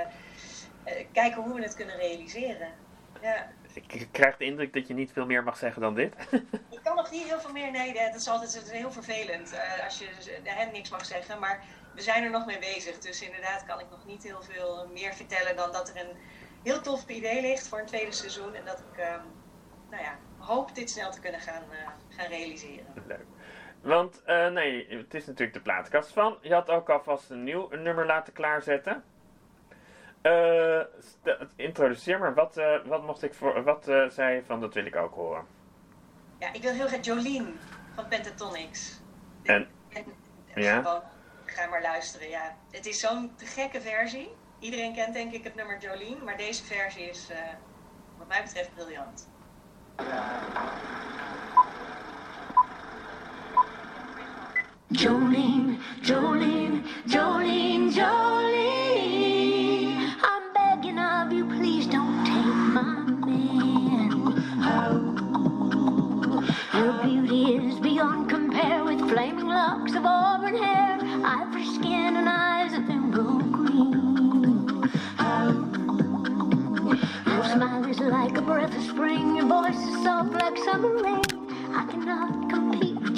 eh, 0.84 1.06
kijken 1.12 1.42
hoe 1.42 1.54
we 1.54 1.62
het 1.62 1.74
kunnen 1.74 1.96
realiseren. 1.96 2.68
Ja. 3.20 3.52
Ik, 3.72 4.08
krijg 4.10 4.36
de 4.36 4.44
indruk 4.44 4.72
dat 4.72 4.86
je 4.86 4.94
niet 4.94 5.12
veel 5.12 5.26
meer 5.26 5.42
mag 5.42 5.56
zeggen 5.56 5.82
dan 5.82 5.94
dit. 5.94 6.14
Ik 6.70 6.80
kan 6.82 6.96
nog 6.96 7.10
niet 7.10 7.28
heel 7.28 7.40
veel 7.40 7.52
meer. 7.52 7.70
Nee, 7.70 7.92
dat 7.92 8.14
is 8.14 8.28
altijd 8.28 8.54
dat 8.54 8.64
is 8.64 8.70
heel 8.70 8.92
vervelend 8.92 9.52
eh, 9.52 9.84
als 9.84 9.98
je 9.98 10.08
hen 10.44 10.72
niks 10.72 10.90
mag 10.90 11.04
zeggen. 11.06 11.38
Maar 11.38 11.64
we 11.94 12.00
zijn 12.00 12.24
er 12.24 12.30
nog 12.30 12.46
mee 12.46 12.58
bezig. 12.58 12.98
Dus 12.98 13.22
inderdaad 13.22 13.64
kan 13.64 13.80
ik 13.80 13.90
nog 13.90 14.06
niet 14.06 14.22
heel 14.22 14.42
veel 14.42 14.88
meer 14.92 15.14
vertellen 15.14 15.56
dan 15.56 15.72
dat 15.72 15.88
er 15.88 15.96
een 15.96 16.16
heel 16.62 16.80
tof 16.80 17.08
idee 17.08 17.40
ligt 17.40 17.68
voor 17.68 17.78
een 17.78 17.86
tweede 17.86 18.12
seizoen. 18.12 18.54
En 18.54 18.64
dat 18.64 18.78
ik 18.78 18.98
ehm, 18.98 19.24
nou 19.90 20.02
ja, 20.02 20.18
hoop 20.38 20.74
dit 20.74 20.90
snel 20.90 21.10
te 21.10 21.20
kunnen 21.20 21.40
gaan, 21.40 21.62
gaan 22.08 22.26
realiseren. 22.26 22.86
Leuk. 23.06 23.26
Want, 23.84 24.22
eh, 24.24 24.48
nee, 24.48 24.86
het 24.88 25.14
is 25.14 25.26
natuurlijk 25.26 25.52
de 25.52 25.62
plaatkast 25.62 26.12
van. 26.12 26.38
Je 26.40 26.52
had 26.54 26.70
ook 26.70 26.90
alvast 26.90 27.30
een 27.30 27.44
nieuw 27.44 27.68
nummer 27.70 28.06
laten 28.06 28.32
klaarzetten. 28.32 29.04
Eh, 30.22 30.80
introduceer 31.56 32.18
maar, 32.18 32.34
wat, 32.34 32.56
eh, 32.56 32.76
wat 32.84 33.02
mocht 33.02 33.22
ik 33.22 33.34
voor, 33.34 33.62
wat 33.62 33.88
eh, 33.88 34.08
zei 34.08 34.34
je 34.34 34.44
van, 34.44 34.60
dat 34.60 34.74
wil 34.74 34.84
ik 34.86 34.96
ook 34.96 35.14
horen. 35.14 35.46
Ja, 36.38 36.52
ik 36.52 36.62
wil 36.62 36.72
heel 36.72 36.86
graag 36.86 37.04
Jolien 37.04 37.58
van 37.94 38.08
Pentatonics. 38.08 39.00
En, 39.42 39.68
En 39.88 40.04
Ja? 40.62 40.82
gewoon, 40.82 41.02
ga 41.44 41.66
maar 41.66 41.82
luisteren, 41.82 42.28
ja. 42.28 42.56
Het 42.70 42.86
is 42.86 43.00
zo'n 43.00 43.34
te 43.36 43.46
gekke 43.46 43.80
versie. 43.80 44.34
Iedereen 44.58 44.94
kent 44.94 45.14
denk 45.14 45.32
ik 45.32 45.44
het 45.44 45.54
nummer 45.54 45.78
Jolien, 45.80 46.24
maar 46.24 46.36
deze 46.36 46.64
versie 46.64 47.08
is 47.08 47.30
eh, 47.30 47.38
wat 48.18 48.28
mij 48.28 48.42
betreft 48.42 48.74
briljant. 48.74 49.28
Jolene, 54.92 55.78
Jolene, 56.02 56.84
Jolene, 57.06 57.90
Jolene. 57.90 59.14
I'm 60.22 60.52
begging 60.52 60.98
of 60.98 61.32
you, 61.32 61.46
please 61.46 61.86
don't 61.86 62.24
take 62.26 62.44
my 62.44 62.82
man. 63.26 64.10
Your 66.74 66.92
oh. 66.92 67.02
beauty 67.02 67.56
is 67.56 67.80
beyond 67.80 68.28
compare 68.28 68.84
with 68.84 69.00
flaming 69.08 69.48
locks 69.48 69.94
of 69.94 70.04
auburn 70.04 70.56
hair, 70.56 70.98
ivory 71.24 71.66
skin, 71.74 72.16
and 72.16 72.28
eyes 72.28 72.74
of 72.74 72.88
emerald 72.90 73.50
green. 73.52 74.90
Oh. 75.18 75.64
Your 77.26 77.44
smile 77.44 77.84
is 77.86 78.00
like 78.00 78.36
a 78.36 78.42
breath 78.42 78.76
of 78.76 78.82
spring, 78.82 79.36
your 79.36 79.46
voice 79.46 79.78
is 79.78 80.04
soft 80.04 80.34
like 80.34 80.58
summer 80.58 81.02
rain. 81.02 81.22
I 81.74 81.86
cannot 81.90 82.50
compete 82.50 82.93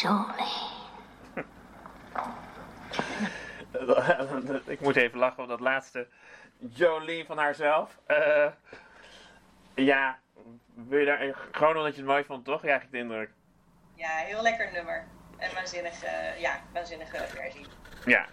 Jolene. 0.00 0.68
ik 4.74 4.80
moet 4.80 4.96
even 4.96 5.18
lachen 5.18 5.42
om 5.42 5.48
dat 5.48 5.60
laatste. 5.60 6.06
Jolien 6.58 7.26
van 7.26 7.38
haarzelf. 7.38 7.98
Eh 8.06 8.46
ja, 9.74 10.18
wil 10.74 10.98
je 10.98 11.06
daar, 11.06 11.34
gewoon 11.52 11.76
omdat 11.76 11.92
je 11.94 12.00
het 12.00 12.10
mooi 12.10 12.24
vond, 12.24 12.44
toch? 12.44 12.60
Krijg 12.60 12.82
ik 12.82 12.90
de 12.90 12.98
indruk. 12.98 13.30
Ja, 13.94 14.08
heel 14.08 14.42
lekker 14.42 14.72
nummer. 14.72 15.06
En 15.36 15.54
waanzinnige, 15.54 16.08
ja, 16.38 16.60
waanzinnige 16.72 17.26
versie. 17.26 17.66
Ja. 18.04 18.26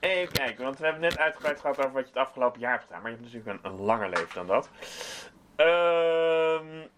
Even 0.00 0.32
kijken, 0.32 0.64
want 0.64 0.78
we 0.78 0.84
hebben 0.84 1.02
net 1.02 1.18
uitgebreid 1.18 1.60
gehad 1.60 1.78
over 1.78 1.92
wat 1.92 2.02
je 2.02 2.08
het 2.08 2.26
afgelopen 2.26 2.60
jaar 2.60 2.72
hebt 2.72 2.84
gedaan. 2.84 3.02
Maar 3.02 3.10
je 3.10 3.16
hebt 3.16 3.32
natuurlijk 3.32 3.64
een, 3.64 3.72
een 3.72 3.80
langer 3.80 4.08
leven 4.08 4.34
dan 4.34 4.46
dat. 4.46 4.68
Ehm 5.56 6.88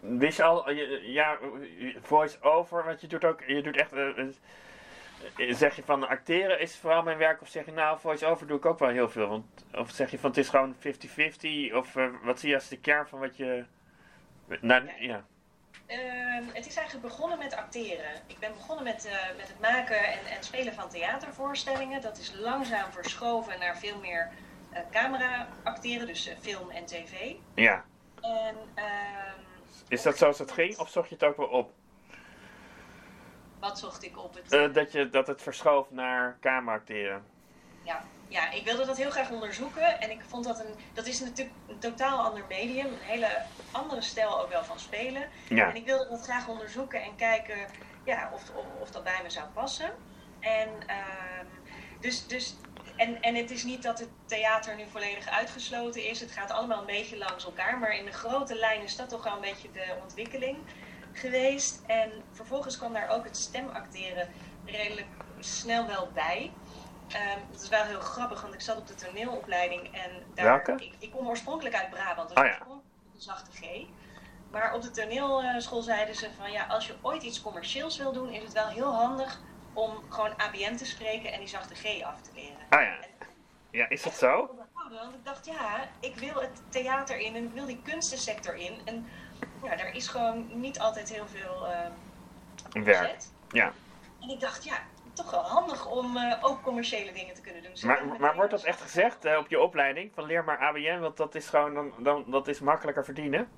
wist 0.00 0.36
je 0.36 0.42
al, 0.42 0.70
je- 0.70 1.12
ja, 1.12 1.38
voice-over, 2.02 2.84
want 2.84 3.00
je 3.00 3.06
doet 3.06 3.24
ook, 3.24 3.42
je 3.46 3.62
doet 3.62 3.76
echt, 3.76 3.92
eh, 3.92 4.18
eh, 4.18 5.54
zeg 5.54 5.76
je 5.76 5.82
van 5.82 6.08
acteren 6.08 6.60
is 6.60 6.76
vooral 6.76 7.02
mijn 7.02 7.18
werk, 7.18 7.40
of 7.42 7.48
zeg 7.48 7.64
je 7.64 7.72
nou, 7.72 7.98
voice-over 8.00 8.46
doe 8.46 8.56
ik 8.56 8.64
ook 8.66 8.78
wel 8.78 8.88
heel 8.88 9.08
veel, 9.08 9.28
want, 9.28 9.46
of 9.74 9.90
zeg 9.90 10.10
je 10.10 10.18
van 10.18 10.30
het 10.30 10.38
is 10.38 10.48
gewoon 10.48 10.74
50-50, 10.78 11.72
of 11.74 11.96
eh, 11.96 12.06
wat 12.22 12.40
zie 12.40 12.48
je 12.48 12.54
als 12.54 12.68
de 12.68 12.78
kern 12.78 13.08
van 13.08 13.18
wat 13.20 13.36
je, 13.36 13.64
nou, 14.60 14.88
ja, 14.98 15.24
Ehm, 15.90 16.44
het 16.52 16.66
is 16.66 16.76
eigenlijk 16.76 17.06
begonnen 17.08 17.38
met 17.38 17.56
acteren. 17.56 18.10
Ik 18.26 18.38
ben 18.38 18.52
begonnen 18.52 18.84
met, 18.84 19.04
eh, 19.06 19.36
met 19.36 19.48
het 19.48 19.60
maken 19.60 20.04
en, 20.04 20.26
en 20.36 20.42
spelen 20.42 20.74
van 20.74 20.88
theatervoorstellingen. 20.88 22.00
Dat 22.00 22.18
is 22.18 22.32
langzaam 22.34 22.92
verschoven 22.92 23.58
naar 23.58 23.78
veel 23.78 23.98
meer 23.98 24.28
eh, 24.72 24.82
camera 24.90 25.48
acteren, 25.62 26.06
dus 26.06 26.26
eh, 26.26 26.36
film 26.40 26.70
en 26.70 26.84
tv. 26.86 27.32
ja. 27.54 27.84
En, 28.20 28.56
ehm, 28.74 29.38
Is 29.90 30.02
dat 30.02 30.18
zoals 30.18 30.38
het 30.38 30.52
ging, 30.52 30.78
of 30.78 30.88
zocht 30.88 31.08
je 31.08 31.14
het 31.14 31.24
ook 31.24 31.36
wel 31.36 31.46
op? 31.46 31.72
wat 33.60 33.78
zocht 33.78 34.04
ik 34.04 34.18
op 34.18 34.34
het... 34.34 34.52
Eh, 34.52 34.72
dat, 34.72 34.92
je, 34.92 35.08
dat 35.08 35.26
het 35.26 35.42
verschoof 35.42 35.90
naar 35.90 36.38
camera 36.40 36.76
acteren. 36.76 37.24
Ja, 37.82 38.04
ja, 38.28 38.50
ik 38.50 38.64
wilde 38.64 38.86
dat 38.86 38.96
heel 38.96 39.10
graag 39.10 39.30
onderzoeken. 39.30 40.00
En 40.00 40.10
ik 40.10 40.20
vond 40.28 40.44
dat 40.44 40.60
een. 40.60 40.74
Dat 40.92 41.06
is 41.06 41.20
natuurlijk 41.20 41.56
een 41.68 41.78
totaal 41.78 42.18
ander 42.18 42.44
medium. 42.48 42.86
Een 42.86 42.98
hele 43.00 43.28
andere 43.70 44.00
stijl 44.00 44.40
ook 44.40 44.48
wel 44.48 44.64
van 44.64 44.78
spelen. 44.78 45.28
Ja. 45.48 45.68
En 45.68 45.76
ik 45.76 45.84
wilde 45.84 46.08
dat 46.08 46.22
graag 46.22 46.48
onderzoeken 46.48 47.02
en 47.02 47.16
kijken 47.16 47.56
ja, 48.04 48.30
of, 48.34 48.50
of, 48.54 48.64
of 48.80 48.90
dat 48.90 49.04
bij 49.04 49.20
me 49.22 49.30
zou 49.30 49.48
passen. 49.48 49.90
En, 50.40 50.68
ehm, 50.86 51.46
dus, 52.00 52.26
dus, 52.26 52.56
en, 53.00 53.22
en 53.22 53.34
het 53.34 53.50
is 53.50 53.64
niet 53.64 53.82
dat 53.82 53.98
het 53.98 54.08
theater 54.26 54.76
nu 54.76 54.86
volledig 54.90 55.28
uitgesloten 55.28 56.04
is. 56.04 56.20
Het 56.20 56.30
gaat 56.30 56.50
allemaal 56.50 56.80
een 56.80 56.86
beetje 56.86 57.18
langs 57.18 57.44
elkaar. 57.44 57.78
Maar 57.78 57.96
in 57.96 58.04
de 58.04 58.12
grote 58.12 58.54
lijn 58.54 58.82
is 58.82 58.96
dat 58.96 59.08
toch 59.08 59.24
wel 59.24 59.34
een 59.34 59.40
beetje 59.40 59.70
de 59.70 59.96
ontwikkeling 60.02 60.58
geweest. 61.12 61.82
En 61.86 62.10
vervolgens 62.32 62.78
kwam 62.78 62.92
daar 62.92 63.08
ook 63.08 63.24
het 63.24 63.36
stemacteren 63.36 64.28
redelijk 64.64 65.06
snel 65.38 65.86
wel 65.86 66.10
bij. 66.14 66.52
Ehm 67.08 67.38
het 67.50 67.62
is 67.62 67.68
wel 67.68 67.84
heel 67.84 68.00
grappig, 68.00 68.42
want 68.42 68.54
ik 68.54 68.60
zat 68.60 68.76
op 68.76 68.86
de 68.86 68.94
toneelopleiding 68.94 69.82
en 69.92 70.10
daar, 70.34 70.64
Welke? 70.64 70.84
Ik, 70.84 70.94
ik 70.98 71.10
kom 71.10 71.28
oorspronkelijk 71.28 71.74
uit 71.74 71.90
Brabant, 71.90 72.28
dus 72.28 72.38
ja. 72.38 72.44
oorspronkelijk 72.44 72.86
een 73.14 73.20
zachte 73.20 73.50
G. 73.50 73.86
Maar 74.50 74.74
op 74.74 74.82
de 74.82 74.90
toneelschool 74.90 75.82
zeiden 75.82 76.14
ze 76.14 76.28
van 76.36 76.52
ja, 76.52 76.66
als 76.66 76.86
je 76.86 76.94
ooit 77.02 77.22
iets 77.22 77.42
commercieels 77.42 77.98
wil 77.98 78.12
doen, 78.12 78.30
is 78.30 78.42
het 78.42 78.52
wel 78.52 78.68
heel 78.68 78.94
handig 78.94 79.40
om 79.72 80.02
gewoon 80.08 80.36
ABN 80.36 80.76
te 80.76 80.86
spreken 80.86 81.32
en 81.32 81.38
die 81.38 81.48
zachte 81.48 81.74
G 81.74 82.02
af 82.02 82.20
te 82.20 82.30
leren. 82.34 82.66
Ah 82.68 82.82
ja. 82.82 82.98
Ja, 83.70 83.88
is 83.88 84.02
dat 84.02 84.14
zo? 84.14 84.50
Want 84.90 85.14
ik 85.14 85.24
dacht, 85.24 85.46
ja, 85.46 85.88
ik 86.00 86.16
wil 86.16 86.40
het 86.40 86.62
theater 86.68 87.18
in 87.18 87.36
en 87.36 87.44
ik 87.44 87.52
wil 87.52 87.66
die 87.66 87.80
kunstensector 87.82 88.54
in. 88.54 88.80
En 88.84 89.08
ja, 89.62 89.76
daar 89.76 89.94
is 89.94 90.08
gewoon 90.08 90.60
niet 90.60 90.78
altijd 90.78 91.12
heel 91.12 91.26
veel 91.26 91.66
eh 91.66 91.90
Werk. 92.72 93.22
Ja. 93.48 93.72
En 94.20 94.28
ik 94.28 94.40
dacht, 94.40 94.64
ja, 94.64 94.78
toch 95.12 95.30
wel 95.30 95.42
handig 95.42 95.86
om 95.86 96.16
eh, 96.16 96.38
ook 96.40 96.62
commerciële 96.62 97.12
dingen 97.12 97.34
te 97.34 97.40
kunnen 97.40 97.62
doen. 97.62 97.76
Zo 97.76 97.86
Maar, 97.86 98.04
maar 98.18 98.34
wordt 98.34 98.50
dat 98.50 98.62
echt 98.62 98.80
gezegd 98.80 99.24
eh, 99.24 99.38
op 99.38 99.48
je 99.48 99.60
opleiding? 99.60 100.10
Van 100.14 100.24
leer 100.24 100.44
maar 100.44 100.58
ABN, 100.58 100.98
want 100.98 101.16
dat 101.16 101.34
is 101.34 101.48
gewoon 101.48 101.74
dan, 101.74 101.92
dan, 101.98 102.24
dat 102.26 102.48
is 102.48 102.60
makkelijker 102.60 103.04
verdienen. 103.04 103.48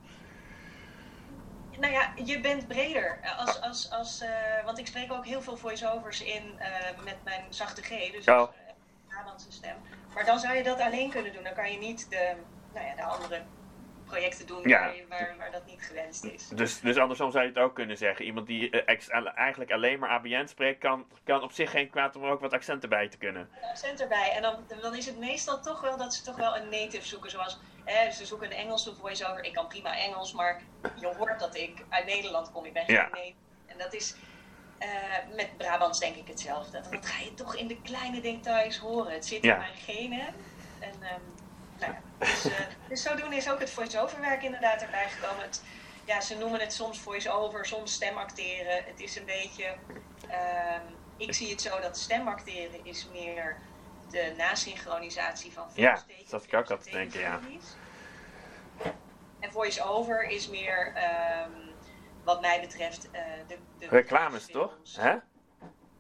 Nou 1.83 1.95
ja, 1.95 2.13
je 2.25 2.41
bent 2.41 2.69
breder. 2.69 3.19
Als, 3.39 3.61
als, 3.61 3.91
als, 3.91 4.21
eh, 4.21 4.65
want 4.65 4.79
ik 4.79 4.87
spreek 4.87 5.13
ook 5.13 5.27
heel 5.27 5.43
veel 5.43 5.57
voice-overs 5.57 6.23
in 6.23 6.55
eh, 6.59 6.69
met 7.05 7.17
mijn 7.25 7.45
zachte 7.49 7.83
G, 7.83 7.89
dus 8.13 8.29
als, 8.29 8.49
eh, 8.49 8.55
Brabantse 9.09 9.53
stem. 9.53 9.77
Maar 10.15 10.25
dan 10.25 10.39
zou 10.39 10.55
je 10.57 10.63
dat 10.63 10.81
alleen 10.81 11.11
kunnen 11.11 11.33
doen. 11.33 11.43
Dan 11.43 11.53
kan 11.55 11.73
je 11.73 11.79
niet 11.79 12.11
de, 12.11 12.33
nou 12.75 12.87
ja, 12.87 12.95
de 12.95 13.03
andere 13.03 13.43
projecten 14.05 14.47
doen 14.47 14.69
Ja. 14.69 14.79
waar, 14.81 14.97
je- 14.97 15.07
waar, 15.09 15.35
waar 15.39 15.51
dat 15.51 15.67
niet 15.67 15.83
gewenst 15.83 16.25
is. 16.25 16.49
Dus, 16.49 16.81
dus 16.81 16.97
andersom 16.97 17.31
zou 17.31 17.43
je 17.45 17.49
het 17.51 17.59
ook 17.59 17.75
kunnen 17.75 17.97
zeggen. 17.97 18.25
Iemand 18.25 18.47
die 18.47 18.83
eigenlijk 19.35 19.73
alleen 19.73 19.99
maar 19.99 20.11
ABN 20.11 20.47
spreekt, 20.47 20.81
kan, 20.81 21.07
kan 21.25 21.43
op 21.43 21.53
zich 21.53 21.71
geen 21.71 21.91
kwaad 21.91 22.17
om 22.17 22.25
er 22.25 22.31
ook 22.31 22.41
wat 22.41 22.53
accenten 22.53 22.89
bij 22.89 23.09
te 23.09 23.19
kunnen. 23.19 23.49
Een 23.63 23.69
accent 23.69 24.01
erbij. 24.01 24.33
En 24.37 24.43
dan, 24.43 24.57
dan 24.81 24.95
is 24.97 25.07
het 25.07 25.19
meestal 25.19 25.61
toch 25.61 25.81
wel 25.81 25.97
dat 25.97 26.15
ze 26.15 26.23
toch 26.23 26.37
wel 26.37 26.57
een 26.57 26.69
native 26.69 27.07
zoeken. 27.07 27.31
Zoals 27.31 27.59
ze 28.13 28.27
zoeken 28.27 28.51
een 28.51 28.57
Engelse 28.57 28.95
voice-over. 28.95 29.45
Ik 29.45 29.53
kan 29.53 29.69
prima 29.69 29.97
Engels, 29.97 30.33
maar 30.33 30.63
je 30.95 31.07
hoort 31.07 31.41
dat 31.41 31.57
ik 31.57 31.87
uit 31.89 32.05
Nederland 32.07 32.51
kom. 32.51 32.65
Ik 32.65 32.73
ben 32.73 32.85
geen 32.85 32.95
Ja. 32.95 33.09
native. 33.09 33.37
En 33.67 33.79
dat 33.79 33.95
is 33.95 34.17
eh, 34.79 34.89
met 35.29 35.57
Brabants 35.57 35.99
denk 35.99 36.17
ik 36.17 36.29
hetzelfde. 36.29 36.81
Dat, 36.81 37.07
ga 37.07 37.23
je 37.25 37.35
toch 37.35 37.57
in 37.57 37.67
de 37.67 37.81
kleine 37.81 38.21
details 38.21 38.79
horen. 38.79 39.13
Het 39.13 39.27
zit 39.27 39.43
Ja. 39.45 39.53
in 39.53 39.59
mijn 39.59 39.75
genen. 39.77 40.35
En, 40.79 41.03
ehm, 41.03 41.23
nou 41.77 41.93
ja, 41.93 42.03
dus, 42.19 42.45
eh, 42.45 42.67
dus 42.89 43.03
zodoende 43.03 43.37
is 43.37 43.51
ook 43.51 43.61
het 43.61 43.71
voice-over 43.71 44.21
werk 44.21 44.43
inderdaad 44.43 44.83
erbij 44.83 45.09
gekomen. 45.11 45.45
Het, 45.45 45.65
ja, 46.05 46.21
ze 46.21 46.37
noemen 46.37 46.61
het 46.61 46.73
soms 46.73 47.01
voice-over, 47.01 47.67
soms 47.67 47.93
stemacteren. 47.93 48.85
Het 48.85 49.01
is 49.01 49.17
een 49.17 49.25
beetje... 49.25 49.79
ehm, 50.27 50.95
ik 51.17 51.35
zie 51.35 51.51
het 51.51 51.61
zo 51.61 51.81
dat 51.81 51.99
stemacteren 51.99 52.85
is 52.85 53.05
meer 53.05 53.63
de 54.13 54.35
nasynchronisatie 54.37 55.53
van 55.53 55.67
Ja, 55.75 55.93
dat 55.93 56.05
zat 56.27 56.45
ik 56.45 56.55
ook 56.55 56.71
altijd 56.71 56.93
denken, 56.93 57.21
ja. 57.21 57.41
En 59.41 59.53
voice-over 59.53 60.23
is 60.29 60.49
meer, 60.49 60.93
ehm, 60.95 61.51
wat 62.25 62.41
mij 62.41 62.61
betreft, 62.61 63.11
eh, 63.11 63.23
de, 63.47 63.59
de 63.79 63.89
Reclames 63.89 64.47
toch? 64.47 64.77
Hè? 64.97 65.17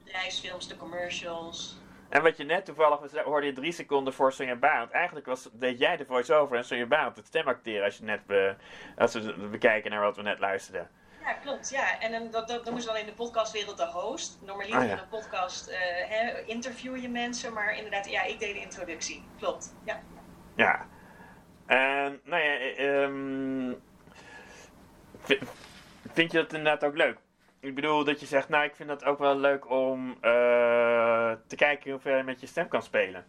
Bedrijfsfilms, 0.05 0.68
de 0.68 0.77
commercials. 0.77 1.81
En 2.09 2.22
wat 2.22 2.37
je 2.37 2.44
net 2.44 2.64
toevallig 2.64 3.22
hoorde 3.25 3.46
je 3.46 3.53
drie 3.53 3.72
seconden 3.72 4.12
voor 4.12 4.33
Sonja 4.33 4.57
Barend. 4.57 4.90
Eigenlijk 4.90 5.27
was, 5.27 5.48
deed 5.53 5.79
jij 5.79 5.96
de 5.96 6.05
voice-over 6.05 6.57
en 6.57 6.64
Sonja 6.64 6.87
Barend 6.87 7.16
het 7.16 7.27
stemacteren 7.27 7.85
als, 7.85 7.96
je 7.96 8.05
net 8.05 8.27
be- 8.27 8.57
als 8.96 9.12
we 9.12 9.48
bekijken 9.51 9.90
naar 9.90 10.01
wat 10.01 10.16
we 10.16 10.22
net 10.22 10.38
luisterden. 10.38 10.90
Ja, 11.24 11.32
klopt. 11.32 11.70
Ja. 11.70 12.00
En 12.00 12.12
dan, 12.12 12.30
dat, 12.30 12.48
dat, 12.48 12.64
dan 12.64 12.72
moest 12.74 12.87
dan 12.87 12.96
in 12.96 13.06
de 13.06 13.12
podcastwereld 13.12 13.76
de 13.76 13.87
host. 13.87 14.38
Normaliter 14.44 14.78
Ah, 14.78 14.87
ja. 14.87 14.92
in 14.92 14.98
een 14.98 15.08
podcast 15.08 15.66
eh, 15.66 15.78
hè, 16.08 16.40
interview 16.46 16.96
je 16.96 17.08
mensen, 17.08 17.52
maar 17.52 17.74
inderdaad, 17.76 18.11
ja, 18.11 18.22
ik 18.22 18.38
deed 18.38 18.54
de 18.54 18.61
introductie. 18.61 19.24
Klopt, 19.38 19.74
ja. 19.85 20.00
Ja. 20.56 20.87
En, 21.66 22.20
nou 22.24 22.42
ja, 22.42 22.56
vi- 25.18 25.38
vind 26.12 26.32
je 26.32 26.38
dat 26.38 26.52
inderdaad 26.52 26.85
ook 26.85 26.96
leuk? 26.96 27.18
Ik 27.61 27.74
bedoel 27.74 28.04
dat 28.04 28.20
je 28.20 28.26
zegt, 28.26 28.48
nou 28.48 28.64
ik 28.64 28.76
vind 28.76 28.88
dat 28.88 29.04
ook 29.04 29.18
wel 29.18 29.37
leuk 29.37 29.70
om 29.70 30.11
eh, 30.20 31.32
te 31.46 31.56
kijken 31.56 31.90
hoe 31.90 32.00
ver 32.00 32.16
je 32.16 32.22
met 32.22 32.40
je 32.40 32.46
stem 32.46 32.68
kan 32.68 32.82
spelen. 32.82 33.24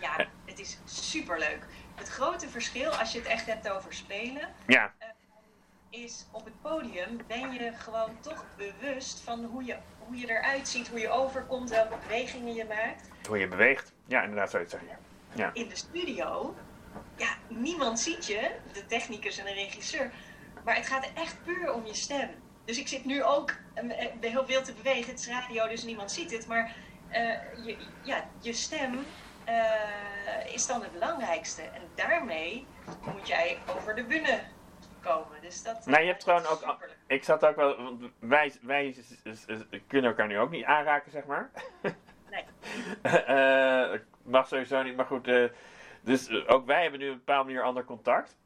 Ja, 0.00 0.26
het 0.44 0.58
is 0.58 0.78
superleuk. 0.84 1.66
Het 1.94 2.08
grote 2.08 2.48
verschil, 2.48 2.90
als 2.90 3.12
je 3.12 3.18
het 3.18 3.28
echt 3.28 3.46
hebt 3.46 3.70
over 3.70 3.92
spelen, 3.94 4.48
Ja, 4.66 4.92
is 6.04 6.26
op 6.30 6.44
het 6.44 6.60
podium 6.60 7.18
ben 7.26 7.52
je 7.52 7.72
gewoon 7.72 8.20
toch 8.20 8.44
bewust 8.56 9.20
van 9.20 9.44
hoe 9.44 9.64
je, 9.64 9.76
hoe 9.98 10.16
je 10.16 10.30
eruit 10.30 10.68
ziet, 10.68 10.88
hoe 10.88 10.98
je 10.98 11.08
overkomt, 11.08 11.70
welke 11.70 11.96
bewegingen 12.02 12.54
je 12.54 12.64
maakt. 12.64 13.08
hoe 13.28 13.38
je 13.38 13.48
beweegt. 13.48 13.92
Ja, 14.06 14.22
inderdaad 14.22 14.50
zou 14.50 14.62
je 14.62 14.68
het 14.70 14.80
zeggen. 14.80 14.98
Ja. 15.32 15.50
In 15.52 15.68
de 15.68 15.76
studio, 15.76 16.54
ja, 17.16 17.28
niemand 17.48 18.00
ziet 18.00 18.26
je, 18.26 18.50
de 18.72 18.86
technicus 18.86 19.38
en 19.38 19.44
de 19.44 19.52
regisseur, 19.52 20.10
maar 20.64 20.76
het 20.76 20.86
gaat 20.86 21.10
echt 21.14 21.36
puur 21.44 21.72
om 21.72 21.86
je 21.86 21.94
stem. 21.94 22.28
Dus 22.64 22.78
ik 22.78 22.88
zit 22.88 23.04
nu 23.04 23.22
ook 23.22 23.52
eh, 23.74 24.04
eh, 24.04 24.12
heel 24.20 24.46
veel 24.46 24.62
te 24.62 24.72
bewegen, 24.72 25.10
het 25.10 25.20
is 25.20 25.28
radio, 25.28 25.68
dus 25.68 25.82
niemand 25.82 26.12
ziet 26.12 26.30
het, 26.30 26.46
maar 26.46 26.76
eh, 27.08 27.20
je, 27.64 27.76
ja, 28.02 28.28
je 28.40 28.52
stem 28.52 28.98
is 30.52 30.66
dan 30.66 30.82
het 30.82 30.92
belangrijkste. 30.92 31.62
En 31.62 31.82
daarmee 31.94 32.66
moet 33.14 33.28
jij 33.28 33.58
over 33.76 33.94
de 33.94 34.04
bühne 34.04 34.40
komen. 35.06 35.40
Dus 35.40 35.62
dat, 35.62 35.86
Nou, 35.86 36.00
je 36.02 36.08
hebt 36.08 36.24
gewoon 36.24 36.46
ook. 36.46 36.76
Ik 37.06 37.24
zat 37.24 37.44
ook 37.46 37.56
wel. 37.56 37.76
Want 37.82 38.02
wij, 38.18 38.52
wij 38.62 38.96
kunnen 39.86 40.10
elkaar 40.10 40.26
nu 40.26 40.38
ook 40.38 40.50
niet 40.50 40.64
aanraken, 40.64 41.10
zeg 41.10 41.24
maar. 41.24 41.50
Nee. 42.30 42.44
Eh, 43.92 44.00
mag 44.22 44.48
sowieso 44.48 44.82
niet, 44.82 44.96
maar 44.96 45.06
goed. 45.06 45.28
eh, 45.28 45.44
dus 46.00 46.28
eh, 46.28 46.42
ook 46.46 46.66
wij 46.66 46.82
hebben 46.82 47.00
nu 47.00 47.06
op 47.06 47.12
een 47.12 47.18
bepaalde 47.24 47.44
manier 47.48 47.62
ander 47.62 47.84
contact. 47.84 48.36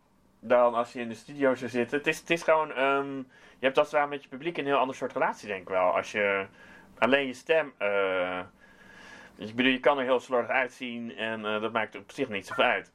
Dan 0.40 0.75
als 0.75 0.92
je 0.92 1.01
in 1.01 1.09
de 1.09 1.14
studio 1.14 1.55
zou 1.55 1.70
zitten. 1.70 1.99
Het 1.99 2.07
is, 2.07 2.18
het 2.18 2.31
is 2.31 2.42
gewoon. 2.42 2.73
ehm, 2.73 3.16
je 3.59 3.66
hebt 3.66 3.79
als 3.79 3.87
het 3.87 3.96
ware 3.96 4.09
met 4.09 4.23
je 4.23 4.29
publiek 4.29 4.57
een 4.59 4.64
heel 4.66 4.77
ander 4.79 4.96
soort 4.96 5.12
relatie, 5.12 5.49
denk 5.49 5.61
ik 5.62 5.68
wel. 5.68 5.96
Als 5.96 6.12
je 6.12 6.46
alleen 6.99 7.27
je 7.27 7.35
stem. 7.35 7.73
eh, 7.79 8.40
ik 9.37 9.55
bedoel, 9.55 9.73
je 9.73 9.81
kan 9.81 9.99
er 9.99 10.05
heel 10.05 10.20
slordig 10.20 10.51
uitzien 10.51 11.16
en 11.16 11.44
eh, 11.46 11.61
dat 11.61 11.73
maakt 11.73 11.96
op 11.96 12.11
zich 12.12 12.29
niet 12.29 12.46
zoveel 12.46 12.64
uit. 12.64 12.92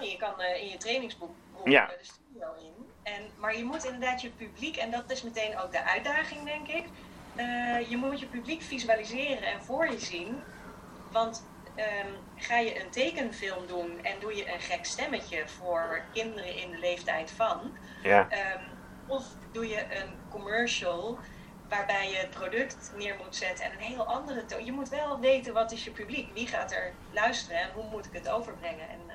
Nee, 0.00 0.10
je 0.10 0.16
kan 0.16 0.40
eh, 0.40 0.62
in 0.62 0.68
je 0.68 0.76
trainingsboek 0.76 1.34
Ja. 1.64 1.86
de 1.86 1.98
studio 2.00 2.54
in. 2.58 2.86
En, 3.06 3.32
maar 3.36 3.56
je 3.56 3.64
moet 3.64 3.84
inderdaad 3.84 4.20
je 4.20 4.30
publiek, 4.30 4.76
en 4.76 4.90
dat 4.90 5.10
is 5.10 5.22
meteen 5.22 5.58
ook 5.58 5.72
de 5.72 5.84
uitdaging, 5.84 6.44
denk 6.44 6.68
ik. 6.68 6.90
eh, 7.34 7.88
je 7.90 7.96
moet 7.96 8.20
je 8.20 8.28
publiek 8.28 8.62
visualiseren 8.62 9.48
en 9.52 9.62
voor 9.62 9.90
je 9.90 9.98
zien. 9.98 10.44
Want 11.10 11.50
ehm, 11.74 12.12
ga 12.34 12.58
je 12.58 12.80
een 12.80 12.90
tekenfilm 12.90 13.66
doen 13.66 14.02
en 14.02 14.18
doe 14.20 14.36
je 14.36 14.52
een 14.52 14.60
gek 14.60 14.84
stemmetje 14.84 15.48
voor 15.48 16.08
kinderen 16.12 16.56
in 16.56 16.70
de 16.70 16.78
leeftijd 16.78 17.30
van. 17.32 17.78
Ja. 18.02 18.28
Ehm, 18.28 18.64
of 19.06 19.24
doe 19.52 19.68
je 19.68 19.94
een 20.02 20.24
commercial 20.28 21.20
waarbij 21.68 22.10
je 22.10 22.16
het 22.16 22.30
product 22.30 22.90
neer 22.94 23.16
moet 23.16 23.36
zetten 23.36 23.64
en 23.64 23.72
een 23.72 23.78
heel 23.78 24.06
andere 24.06 24.44
toon. 24.44 24.64
Je 24.64 24.72
moet 24.72 24.88
wel 24.88 25.20
weten 25.20 25.52
wat 25.52 25.72
is 25.72 25.84
je 25.84 25.90
publiek, 25.92 26.32
wie 26.32 26.46
gaat 26.48 26.72
er 26.72 26.98
luisteren 27.10 27.60
en 27.60 27.70
hoe 27.70 27.88
moet 27.90 28.06
ik 28.06 28.12
het 28.12 28.28
overbrengen. 28.28 28.88
En, 28.88 29.05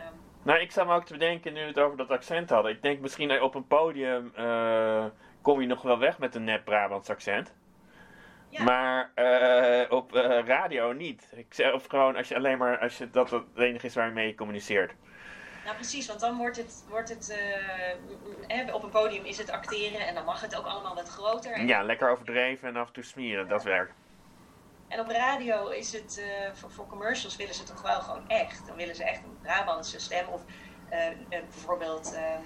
Nou, 0.44 0.60
ik 0.60 0.72
zat 0.72 0.88
me 0.88 0.94
ook 0.94 1.06
te 1.06 1.14
bedenken 1.14 1.54
nu 1.54 1.60
we 1.62 1.68
het 1.68 1.80
over 1.80 1.98
dat 1.98 2.10
accent 2.10 2.50
hadden. 2.50 2.72
Ik 2.72 2.82
denk 2.82 3.00
misschien 3.00 3.42
op 3.42 3.56
een 3.56 3.68
podium 3.68 4.32
eh, 4.36 5.06
kom 5.42 5.62
je 5.62 5.68
nog 5.68 5.82
wel 5.82 6.00
weg 6.00 6.20
met 6.20 6.36
een 6.36 6.44
nep 6.44 6.66
Brabants 6.66 7.10
accent. 7.10 7.54
Ja. 8.50 8.64
Maar 8.64 9.12
eh, 9.14 9.92
op 9.92 10.16
eh, 10.16 10.46
radio 10.46 10.92
niet. 10.92 11.32
Ik 11.36 11.54
zeg, 11.54 11.74
of 11.74 11.86
gewoon 11.88 12.16
als 12.16 12.28
je 12.28 12.36
alleen 12.36 12.58
maar 12.58 12.80
als 12.80 12.98
je 12.98 13.10
dat 13.10 13.30
het 13.30 13.44
enige 13.56 13.86
is 13.86 13.96
waarmee 13.96 14.28
je 14.28 14.36
communiceert. 14.36 14.94
Nou 15.64 15.76
precies, 15.76 16.08
want 16.08 16.20
dan 16.20 16.38
wordt 16.38 16.58
het, 16.58 16.86
wordt 16.90 17.10
het 17.10 17.38
eh, 18.48 18.74
op 18.76 18.84
een 18.84 18.90
podium 18.90 19.26
is 19.26 19.38
het 19.38 19.50
acteren 19.52 20.08
en 20.08 20.16
dan 20.16 20.26
mag 20.26 20.42
het 20.42 20.56
ook 20.58 20.66
allemaal 20.66 20.96
wat 20.96 21.10
groter. 21.10 21.52
En, 21.52 21.68
Ja, 21.68 21.84
lekker 21.84 22.10
overdreven 22.10 22.68
en 22.68 22.76
af 22.76 22.88
en 22.88 22.94
toe 22.94 23.04
smieren, 23.04 23.48
dat 23.48 23.64
werkt. 23.64 23.94
En 24.92 25.00
op 25.00 25.10
radio 25.10 25.68
is 25.70 25.92
het, 25.92 26.18
eh, 26.18 26.70
voor, 26.70 26.88
commercials 26.88 27.36
willen 27.36 27.56
ze 27.56 27.64
toch 27.64 27.82
wel 27.82 28.02
gewoon 28.02 28.30
echt. 28.30 28.68
Dan 28.68 28.76
willen 28.76 28.96
ze 28.96 29.04
echt 29.04 29.24
een 29.24 29.38
Brabantse 29.42 30.00
stem 30.00 30.28
of 30.28 30.42
eh, 30.92 31.08
eh, 31.08 31.16
bijvoorbeeld 31.30 32.14
ehm, 32.14 32.44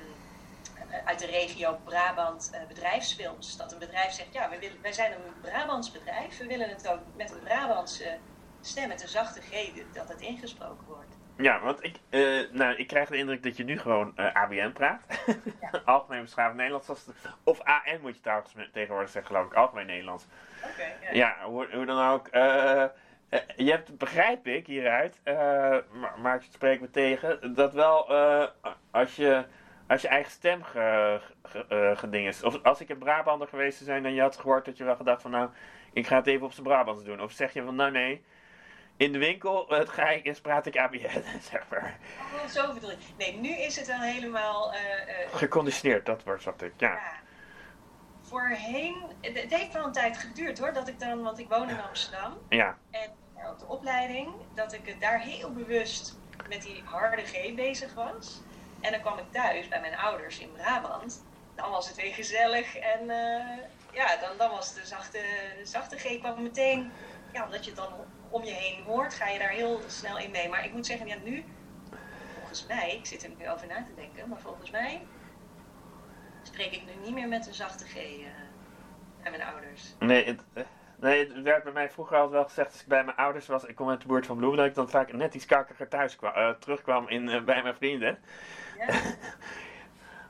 uit 1.05 1.19
de 1.19 1.25
regio 1.25 1.79
Brabant 1.83 2.49
eh, 2.53 2.67
bedrijfsfilms. 2.67 3.57
Dat 3.57 3.71
een 3.71 3.79
bedrijf 3.79 4.11
zegt, 4.11 4.33
ja, 4.33 4.49
wij, 4.49 4.59
willen, 4.59 4.81
wij 4.81 4.93
zijn 4.93 5.11
een 5.11 5.41
Brabants 5.41 5.91
bedrijf, 5.91 6.37
we 6.37 6.47
willen 6.47 6.69
het 6.69 6.87
ook 6.87 6.99
met 7.15 7.31
een 7.31 7.39
Brabantse 7.39 8.17
stem, 8.61 8.87
met 8.87 9.01
een 9.01 9.07
zachte 9.07 9.41
G, 9.41 9.71
dat 9.93 10.09
het 10.09 10.21
ingesproken 10.21 10.85
wordt. 10.87 11.14
Ja, 11.37 11.59
want 11.59 11.83
ik, 11.83 11.95
eh, 12.09 12.21
nou, 12.51 12.75
ik 12.75 12.87
krijg 12.87 13.09
de 13.09 13.17
indruk 13.17 13.43
dat 13.43 13.57
je 13.57 13.63
nu 13.63 13.79
gewoon 13.79 14.11
eh, 14.17 14.33
ABN 14.35 14.71
praat. 14.71 15.01
Algemeen 15.85 16.21
beschaafd 16.21 16.55
Nederlands. 16.55 17.09
Of 17.43 17.59
AN 17.61 18.01
moet 18.01 18.15
je 18.15 18.21
trouwens 18.21 18.55
tegenwoordig 18.73 19.09
zeggen, 19.09 19.35
geloof 19.35 19.51
ik. 19.51 19.57
Algemeen 19.57 19.85
Nederlands. 19.85 20.25
Oké, 20.63 20.83
ja. 20.83 21.13
Ja, 21.13 21.35
hoe, 21.43 21.67
hoe 21.73 21.85
dan 21.85 22.09
ook. 22.09 22.27
eh, 22.27 22.83
je 23.55 23.69
hebt, 23.71 23.97
begrijp 23.97 24.47
ik 24.47 24.67
hieruit, 24.67 25.19
maar, 25.91 26.13
maar 26.21 26.33
het 26.33 26.43
spreekt 26.53 26.81
me 26.81 26.89
tegen, 26.91 27.53
dat 27.53 27.73
wel 27.73 28.09
als, 28.91 29.15
je, 29.15 29.45
als 29.87 30.01
je 30.01 30.07
eigen 30.07 30.31
stem 30.31 30.63
ge, 30.63 31.19
ge- 31.43 31.93
geding 31.95 32.27
is. 32.27 32.43
Of 32.43 32.63
als 32.63 32.81
ik 32.81 32.89
in 32.89 32.97
Brabander 32.97 33.47
geweest 33.47 33.77
zou 33.77 33.89
zijn 33.89 34.05
en 34.05 34.13
je 34.13 34.21
had 34.21 34.37
gehoord 34.37 34.65
dat 34.65 34.77
je 34.77 34.83
wel 34.83 34.95
gedacht 34.95 35.21
van 35.21 35.31
nou, 35.31 35.49
ik 35.93 36.07
ga 36.07 36.15
het 36.15 36.27
even 36.27 36.45
op 36.45 36.51
zijn 36.51 36.67
Brabants 36.67 37.03
doen. 37.03 37.21
Of 37.21 37.31
zeg 37.31 37.53
je 37.53 37.63
van 37.63 37.75
nou 37.75 37.91
nee, 37.91 38.23
in 38.97 39.11
de 39.11 39.17
winkel 39.17 39.65
het 39.67 39.89
ga 39.89 40.09
ik, 40.09 40.25
eens 40.25 40.41
praat 40.41 40.65
ik 40.65 40.77
ABN, 40.77 41.23
zeg 41.51 41.63
maar. 41.69 41.97
Oh, 42.33 42.49
zo 42.49 42.73
bedoel. 42.73 42.91
Nee, 43.17 43.37
nu 43.37 43.49
is 43.49 43.75
het 43.75 43.87
wel 43.87 43.99
helemaal... 43.99 44.73
eh, 44.73 45.23
eh, 45.23 45.33
Geconditioneerd, 45.33 46.05
dat 46.05 46.23
wordt 46.23 46.43
zat 46.43 46.61
ik, 46.61 46.73
ja. 46.77 46.89
ja. 46.91 47.23
Voorheen, 48.21 48.95
het, 49.21 49.53
heeft 49.53 49.73
wel 49.73 49.85
een 49.85 49.91
tijd 49.91 50.17
geduurd 50.17 50.59
hoor, 50.59 50.73
dat 50.73 50.87
ik 50.87 50.99
dan, 50.99 51.23
want 51.23 51.39
ik 51.39 51.49
woon 51.49 51.69
in 51.69 51.81
Amsterdam. 51.81 52.37
Ja, 52.49 52.77
En 52.91 53.11
op 53.51 53.59
de 53.59 53.65
opleiding, 53.65 54.29
dat 54.53 54.73
ik 54.73 54.87
het 54.87 55.01
daar 55.01 55.19
heel 55.19 55.53
bewust 55.53 56.17
met 56.49 56.61
die 56.61 56.81
harde 56.85 57.21
G 57.21 57.55
bezig 57.55 57.93
was. 57.93 58.41
En 58.81 58.91
dan 58.91 59.01
kwam 59.01 59.17
ik 59.17 59.31
thuis 59.31 59.67
bij 59.67 59.79
mijn 59.79 59.97
ouders 59.97 60.39
in 60.39 60.51
Brabant. 60.51 61.23
Dan 61.55 61.69
was 61.69 61.87
het 61.87 61.95
weer 61.95 62.13
gezellig 62.13 62.77
en 62.77 63.09
eh, 63.09 63.57
ja, 63.91 64.17
dan, 64.21 64.37
dan 64.37 64.49
was 64.51 64.73
de 64.73 64.85
zachte, 64.85 65.19
de 65.59 65.65
zachte 65.65 65.97
G 65.97 66.19
kwam 66.19 66.43
meteen. 66.43 66.91
Ja, 67.33 67.43
omdat 67.45 67.63
je 67.65 67.71
het 67.71 67.79
dan 67.79 67.93
om 68.29 68.43
je 68.43 68.51
heen 68.51 68.83
hoort, 68.83 69.13
ga 69.13 69.27
je 69.27 69.39
daar 69.39 69.49
heel 69.49 69.81
snel 69.87 70.19
in 70.19 70.31
mee. 70.31 70.49
Maar 70.49 70.65
ik 70.65 70.73
moet 70.73 70.85
zeggen, 70.85 71.07
ja, 71.07 71.15
nu, 71.23 71.43
volgens 72.37 72.65
mij, 72.67 72.95
ik 72.95 73.05
zit 73.05 73.23
er 73.23 73.29
nu 73.37 73.49
over 73.49 73.67
na 73.67 73.83
te 73.83 73.93
denken, 73.95 74.29
maar 74.29 74.39
volgens 74.39 74.71
mij 74.71 75.01
spreek 76.43 76.71
ik 76.71 76.85
nu 76.85 76.91
niet 77.03 77.13
meer 77.13 77.27
met 77.27 77.47
een 77.47 77.53
zachte 77.53 77.85
G 77.85 77.95
eh 77.95 78.25
bij 79.21 79.37
mijn 79.37 79.49
ouders. 79.49 79.95
nee 79.99 80.25
het, 80.25 80.41
eh, 80.53 80.63
nee, 80.95 81.19
het 81.19 81.41
werd 81.41 81.63
bij 81.63 81.73
mij 81.73 81.89
vroeger 81.89 82.15
altijd 82.15 82.33
wel 82.33 82.43
gezegd 82.43 82.71
als 82.71 82.81
ik 82.81 82.87
bij 82.87 83.03
mijn 83.03 83.17
ouders 83.17 83.47
was, 83.47 83.63
ik 83.63 83.75
kom 83.75 83.89
uit 83.89 84.01
de 84.01 84.07
buurt 84.07 84.25
van 84.25 84.37
Bloemen, 84.37 84.57
dat 84.57 84.67
ik 84.67 84.75
dan 84.75 84.89
vaak 84.89 85.13
net 85.13 85.33
iets 85.33 85.45
kakkiger 85.45 85.87
thuis 85.87 86.15
kwam, 86.15 86.33
eh, 86.33 86.49
terugkwam 86.49 87.07
in, 87.07 87.45
bij 87.45 87.63
mijn 87.63 87.75
vrienden. 87.75 88.19
Ja? 88.77 88.85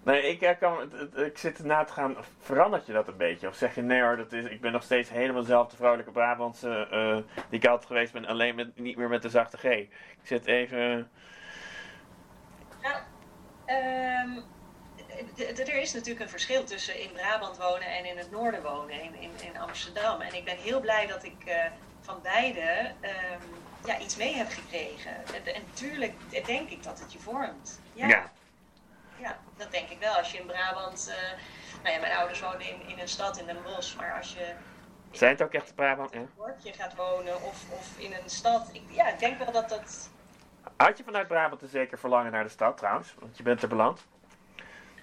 Nee, 0.05 0.21
ik, 0.21 0.41
eh, 0.41 0.59
kan, 0.59 0.91
ik 1.15 1.37
zit 1.37 1.57
erna 1.57 1.83
te 1.83 1.93
gaan, 1.93 2.15
verandert 2.39 2.85
je 2.85 2.93
dat 2.93 3.07
een 3.07 3.17
beetje? 3.17 3.47
Of 3.47 3.55
zeg 3.55 3.75
je 3.75 3.81
nee 3.81 4.01
hoor, 4.01 4.17
dat 4.17 4.33
is, 4.33 4.45
ik 4.45 4.61
ben 4.61 4.71
nog 4.71 4.83
steeds 4.83 5.09
helemaal 5.09 5.41
dezelfde 5.41 5.75
vrolijke 5.75 6.11
Brabantse 6.11 6.87
eh, 6.91 7.41
die 7.49 7.59
ik 7.59 7.65
altijd 7.65 7.87
geweest 7.87 8.13
ben, 8.13 8.25
alleen 8.25 8.55
met, 8.55 8.77
niet 8.77 8.97
meer 8.97 9.09
met 9.09 9.21
de 9.21 9.29
zachte 9.29 9.57
G. 9.57 9.63
Ik 9.63 9.89
zit 10.23 10.45
even... 10.45 11.09
Nou, 12.81 12.97
ehm, 13.65 14.39
er 15.59 15.81
is 15.81 15.93
natuurlijk 15.93 16.19
een 16.19 16.29
verschil 16.29 16.63
tussen 16.63 16.99
in 16.99 17.11
Brabant 17.11 17.57
wonen 17.57 17.87
en 17.87 18.05
in 18.05 18.17
het 18.17 18.31
noorden 18.31 18.63
wonen, 18.63 19.01
in, 19.01 19.15
in, 19.19 19.31
in 19.43 19.57
Amsterdam. 19.57 20.21
En 20.21 20.33
ik 20.33 20.43
ben 20.43 20.57
heel 20.57 20.79
blij 20.79 21.07
dat 21.07 21.23
ik 21.23 21.45
eh, 21.45 21.65
van 22.01 22.19
beide 22.21 22.91
ehm, 23.01 23.41
ja, 23.85 23.99
iets 23.99 24.15
mee 24.15 24.35
heb 24.35 24.49
gekregen. 24.49 25.11
En, 25.11 25.55
en 25.55 25.63
tuurlijk 25.73 26.13
denk 26.45 26.69
ik 26.69 26.83
dat 26.83 26.99
het 26.99 27.13
je 27.13 27.19
vormt. 27.19 27.79
Ja, 27.93 28.07
Ja. 28.07 28.31
Ja, 29.21 29.37
dat 29.57 29.71
denk 29.71 29.89
ik 29.89 29.99
wel. 29.99 30.13
Als 30.13 30.31
je 30.31 30.37
in 30.37 30.45
Brabant, 30.45 31.07
eh, 31.17 31.39
nou 31.83 31.95
ja, 31.95 32.01
mijn 32.01 32.13
ouders 32.17 32.39
wonen 32.39 32.61
in, 32.61 32.87
in 32.87 32.99
een 32.99 33.07
stad, 33.07 33.37
in 33.37 33.45
Den 33.45 33.57
Bosch, 33.63 33.95
maar 33.97 34.13
als 34.17 34.33
je 34.33 34.53
Zijn 35.11 35.31
het 35.31 35.41
ook 35.41 35.53
echt 35.53 35.75
Brabant? 35.75 36.11
In 36.13 36.19
een 36.19 36.29
dorpje 36.37 36.73
gaat 36.73 36.95
wonen 36.95 37.35
of, 37.35 37.63
of 37.71 37.97
in 37.97 38.13
een 38.13 38.29
stad, 38.29 38.69
ik, 38.71 38.81
ja, 38.89 39.07
ik 39.07 39.19
denk 39.19 39.37
wel 39.37 39.51
dat 39.51 39.69
dat... 39.69 40.09
Had 40.77 40.97
je 40.97 41.03
vanuit 41.03 41.27
Brabant 41.27 41.61
een 41.61 41.67
zeker 41.67 41.97
verlangen 41.99 42.31
naar 42.31 42.43
de 42.43 42.49
stad 42.49 42.77
trouwens? 42.77 43.15
Want 43.19 43.37
je 43.37 43.43
bent 43.43 43.61
er 43.61 43.67
beland. 43.67 44.05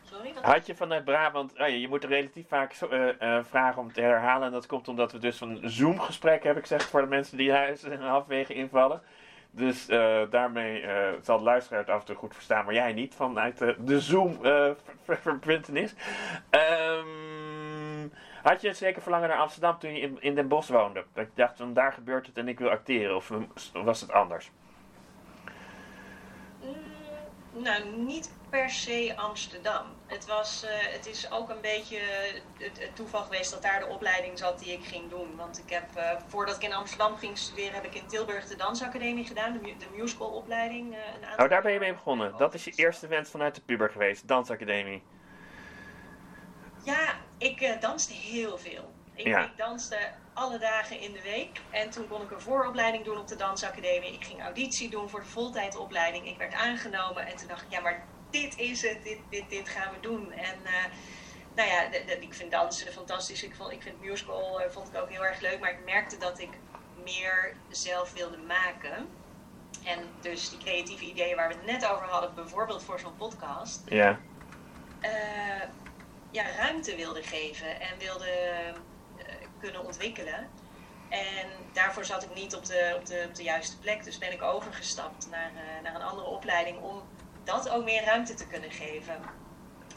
Sorry, 0.03 0.35
wat? 0.35 0.45
Had 0.45 0.67
je 0.67 0.75
vanuit 0.77 1.05
Brabant, 1.05 1.53
oh 1.53 1.59
ja, 1.59 1.65
je 1.67 1.89
moet 1.89 2.03
er 2.03 2.09
relatief 2.09 2.49
vaak 2.49 2.73
zo- 2.73 2.89
eh, 2.89 3.37
eh, 3.37 3.45
vragen 3.45 3.81
om 3.81 3.93
te 3.93 4.01
herhalen. 4.01 4.47
En 4.47 4.53
dat 4.53 4.67
komt 4.67 4.89
omdat 4.89 5.13
we 5.13 5.19
dus 5.19 5.41
een 5.41 5.61
Zoom-gesprek 5.65 6.43
hebben, 6.43 6.63
ik 6.63 6.69
zeg 6.69 6.81
het 6.81 6.91
voor 6.91 7.01
de 7.01 7.07
mensen 7.07 7.37
die 7.37 7.53
huis 7.53 7.83
en 7.83 8.01
halfwege 8.01 8.55
invallen. 8.55 9.03
Dus 9.55 9.89
eh, 9.89 10.23
daarmee 10.31 10.81
eh, 10.81 11.13
zal 11.23 11.39
de 11.39 11.45
luisteraar 11.45 11.81
het 11.81 11.91
af 11.91 12.01
en 12.01 12.07
toe 12.07 12.17
goed 12.17 12.35
verstaan, 12.35 12.65
maar 12.65 12.75
jij 12.75 12.93
niet 12.93 13.15
vanuit 13.15 13.59
de, 13.59 13.77
de 13.79 14.01
Zoom-verbintenis. 14.01 15.95
Ehm 16.51 17.23
had 18.43 18.61
je 18.61 18.73
zeker 18.73 19.03
verlangen 19.03 19.29
naar 19.29 19.39
Amsterdam 19.39 19.79
toen 19.79 19.95
je 19.95 20.01
in, 20.01 20.17
in 20.21 20.35
Den 20.35 20.49
Bosch 20.49 20.71
woonde? 20.71 21.05
Dat 21.13 21.25
je 21.25 21.33
dacht, 21.35 21.57
van 21.57 21.75
daar 21.75 21.93
gebeurt 21.93 22.27
het 22.27 22.39
en 22.39 22.49
ik 22.49 22.59
wil 22.59 22.71
acteren, 22.71 23.17
of 23.17 23.33
was 23.73 24.01
het 24.01 24.13
anders? 24.13 24.51
Nou, 27.53 27.85
niet 27.97 28.31
per 28.51 28.71
se 28.71 29.13
Amsterdam. 29.17 29.87
Het, 30.07 30.27
was, 30.27 30.63
eh, 30.65 30.71
het 30.93 31.07
is 31.07 31.31
ook 31.31 31.51
een 31.51 31.61
beetje 31.61 31.99
het, 32.59 32.79
het 32.79 32.97
toeval 32.97 33.23
geweest 33.23 33.51
dat 33.51 33.63
daar 33.63 33.81
de 33.81 33.87
opleiding 33.87 34.39
zat 34.39 34.59
die 34.59 34.73
ik 34.73 34.85
ging 34.85 35.11
doen. 35.11 35.37
Want 35.37 35.59
ik 35.59 35.71
heb, 35.71 35.97
eh, 35.97 36.11
voordat 36.29 36.57
ik 36.57 36.63
in 36.63 36.73
Amsterdam 36.73 37.17
ging 37.17 37.39
studeren, 37.39 37.73
heb 37.75 37.85
ik 37.85 37.95
in 37.95 38.07
Tilburg 38.07 38.47
de 38.47 38.57
dansacademie 38.57 39.25
gedaan, 39.27 39.53
de, 39.53 39.59
mu- 39.59 39.77
de 39.79 39.87
musicalopleiding. 39.97 40.97
Oh, 41.39 41.49
daar 41.49 41.63
ben 41.63 41.73
je 41.73 41.79
mee 41.79 41.93
begonnen. 41.93 42.37
Dat 42.37 42.55
is 42.55 42.65
je 42.65 42.73
eerste 42.77 43.07
wens 43.07 43.31
vanuit 43.31 43.55
de 43.55 43.61
puber 43.61 43.91
geweest, 43.91 44.29
dansacademie. 44.29 45.03
Ja, 46.85 47.15
ik 47.39 47.77
danste 47.81 48.13
heel 48.13 48.59
veel. 48.59 48.92
Ik, 49.15 49.27
Ja. 49.27 49.45
ik 49.45 49.57
danste 49.57 50.13
alle 50.33 50.59
dagen 50.59 50.99
in 51.01 51.13
de 51.13 51.23
week. 51.23 51.67
En 51.71 51.91
toen 51.91 52.07
kon 52.09 52.23
ik 52.23 52.31
een 52.31 52.41
vooropleiding 52.41 53.05
doen 53.05 53.19
op 53.19 53.29
de 53.29 53.37
dansacademie. 53.37 54.13
Ik 54.13 54.25
ging 54.25 54.43
auditie 54.43 54.91
doen 54.91 55.09
voor 55.11 55.21
de 55.21 55.27
voltijdopleiding. 55.27 56.27
Ik 56.27 56.39
werd 56.39 56.55
aangenomen 56.55 57.27
en 57.27 57.37
toen 57.37 57.49
dacht 57.49 57.63
ik, 57.63 57.71
ja, 57.71 57.81
maar 57.81 58.09
dit 58.31 58.57
is 58.59 58.83
het. 58.83 59.03
Dit, 59.03 59.31
dit, 59.31 59.51
dit 59.51 59.69
gaan 59.69 59.93
we 59.95 60.01
doen. 60.01 60.33
En 60.33 60.65
eh, 60.67 60.85
nou 61.55 61.69
ja, 61.69 61.89
de- 61.89 62.05
de- 62.05 62.19
ik 62.21 62.35
vind 62.35 62.51
dansen 62.51 62.93
fantastisch. 62.93 63.43
Ik, 63.43 63.55
vond, 63.55 63.73
ik 63.73 63.83
vind 63.83 64.01
musical 64.01 64.61
eh, 64.61 64.71
vond 64.71 64.89
ik 64.89 64.95
ook 64.95 65.09
heel 65.11 65.25
erg 65.25 65.41
leuk. 65.41 65.61
Maar 65.61 65.71
ik 65.71 65.85
merkte 65.85 66.17
dat 66.17 66.39
ik 66.39 66.61
meer 66.93 67.65
zelf 67.69 68.13
wilde 68.13 68.39
maken. 68.39 69.17
En 69.85 70.17
dus 70.21 70.49
die 70.49 70.59
creatieve 70.59 71.05
ideeën 71.05 71.37
waar 71.37 71.49
we 71.49 71.55
het 71.55 71.65
net 71.65 71.87
over 71.87 72.07
hadden, 72.07 72.35
bijvoorbeeld 72.35 72.85
voor 72.85 73.01
zo'n 73.01 73.17
podcast 73.17 73.83
Ja. 73.85 74.21
eh, 75.01 75.63
ja, 76.31 76.51
ruimte 76.57 76.95
wilde 76.97 77.23
geven 77.23 77.81
en 77.81 77.99
wilde 77.99 78.31
kunnen 79.63 79.85
ontwikkelen. 79.85 80.49
En 81.09 81.49
daarvoor 81.73 82.05
zat 82.05 82.23
ik 82.23 82.35
niet 82.35 82.55
op 82.55 82.65
de, 82.65 82.95
op 82.99 83.07
de, 83.07 83.25
op 83.29 83.35
de 83.35 83.43
juiste 83.43 83.79
plek. 83.79 84.05
Dus 84.05 84.19
ben 84.19 84.33
ik 84.33 84.43
overgestapt 84.43 85.29
naar, 85.31 85.51
eh, 85.55 85.83
naar 85.83 85.95
een 85.95 86.03
andere 86.03 86.27
opleiding 86.27 86.79
om 86.79 87.03
dat 87.45 87.69
ook 87.69 87.85
meer 87.85 88.05
ruimte 88.05 88.35
te 88.35 88.47
kunnen 88.47 88.71
geven. 88.71 89.21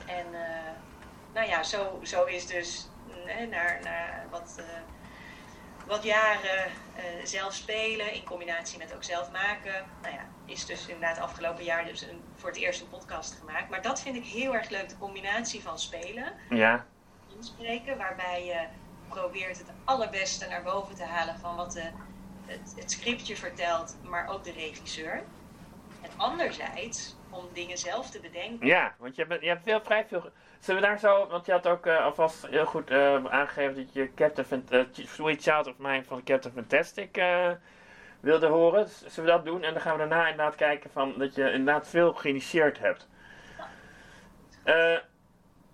En 0.05 0.25
eh, 0.33 0.71
nou 1.33 1.47
ja, 1.47 1.63
zo, 1.63 1.99
zo 2.03 2.23
is 2.23 2.47
dus 2.47 2.89
mm, 3.07 3.49
naar, 3.49 3.79
naar 3.83 4.27
wat, 4.29 4.55
eh, 4.57 4.65
wat 5.87 6.03
jaren 6.03 6.71
zelf 7.23 7.53
spelen 7.53 8.13
in 8.13 8.23
combinatie 8.23 8.77
met 8.77 8.93
ook 8.95 9.03
zelf 9.03 9.31
maken. 9.31 9.85
Nou 10.01 10.13
ja, 10.13 10.25
is 10.45 10.65
dus 10.65 10.87
inderdaad 10.87 11.19
afgelopen 11.19 11.63
jaar 11.63 11.85
dus 11.85 12.01
een, 12.01 12.23
voor 12.35 12.49
het 12.49 12.57
eerst 12.57 12.81
een 12.81 12.89
podcast 12.89 13.37
gemaakt. 13.39 13.69
Maar 13.69 13.81
dat 13.81 14.01
vind 14.01 14.15
ik 14.15 14.25
heel 14.25 14.55
erg 14.55 14.69
leuk, 14.69 14.89
de 14.89 14.97
combinatie 14.97 15.61
van 15.61 15.79
spelen, 15.79 16.33
Ja. 16.49 16.85
inspreken, 17.37 17.97
waarbij 17.97 18.45
je 18.45 18.67
probeert 19.07 19.57
het 19.57 19.71
allerbeste 19.83 20.47
naar 20.47 20.63
boven 20.63 20.95
te 20.95 21.03
halen 21.03 21.39
van 21.39 21.55
wat 21.55 21.71
de, 21.71 21.89
het, 22.45 22.73
het 22.75 22.91
scriptje 22.91 23.35
vertelt, 23.35 23.97
maar 24.03 24.27
ook 24.29 24.43
de 24.43 24.51
regisseur. 24.51 25.23
En 26.01 26.09
anderzijds 26.17 27.15
om 27.29 27.45
dingen 27.53 27.77
zelf 27.77 28.09
te 28.09 28.19
bedenken. 28.19 28.67
Ja, 28.67 28.95
want 28.97 29.15
je 29.15 29.25
hebt, 29.27 29.41
je 29.41 29.47
hebt 29.47 29.63
veel, 29.63 29.81
vrij 29.81 30.05
veel. 30.05 30.31
Zullen 30.59 30.81
we 30.81 30.87
daar 30.87 30.99
zo, 30.99 31.27
want 31.27 31.45
je 31.45 31.51
had 31.51 31.67
ook 31.67 31.85
eh, 31.85 32.03
alvast 32.03 32.47
heel 32.47 32.65
goed 32.65 32.89
eh, 32.89 33.25
aangegeven 33.25 33.75
dat 33.75 33.93
je 33.93 34.13
Captain 34.13 34.47
Fan- 34.47 34.69
eh, 34.69 34.83
Sweet 34.91 35.41
Child 35.41 35.67
of 35.67 35.77
Mine 35.77 36.03
van 36.03 36.23
Captain 36.23 36.53
Fantastic 36.53 37.15
wilde 38.19 38.47
horen. 38.47 38.89
Zullen 38.89 39.29
we 39.29 39.35
dat 39.37 39.45
doen? 39.45 39.63
En 39.63 39.73
dan 39.73 39.81
gaan 39.81 39.91
we 39.91 40.07
daarna 40.07 40.27
inderdaad 40.27 40.55
kijken 40.55 40.89
van 40.89 41.13
dat 41.17 41.35
je 41.35 41.51
inderdaad 41.51 41.87
veel 41.87 42.13
geïnitieerd 42.13 42.79
hebt. 42.79 43.07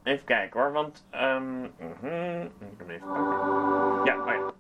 Even 0.03 0.25
kijken 0.25 0.59
hoor, 0.59 0.71
want. 0.71 1.05
ehm 1.09 1.59
mhm, 1.59 2.41
ik 2.41 2.77
hem 2.77 2.89
even 2.89 3.07
pakken. 3.07 4.05
Ja, 4.05 4.21
oh 4.21 4.27
ja. 4.27 4.51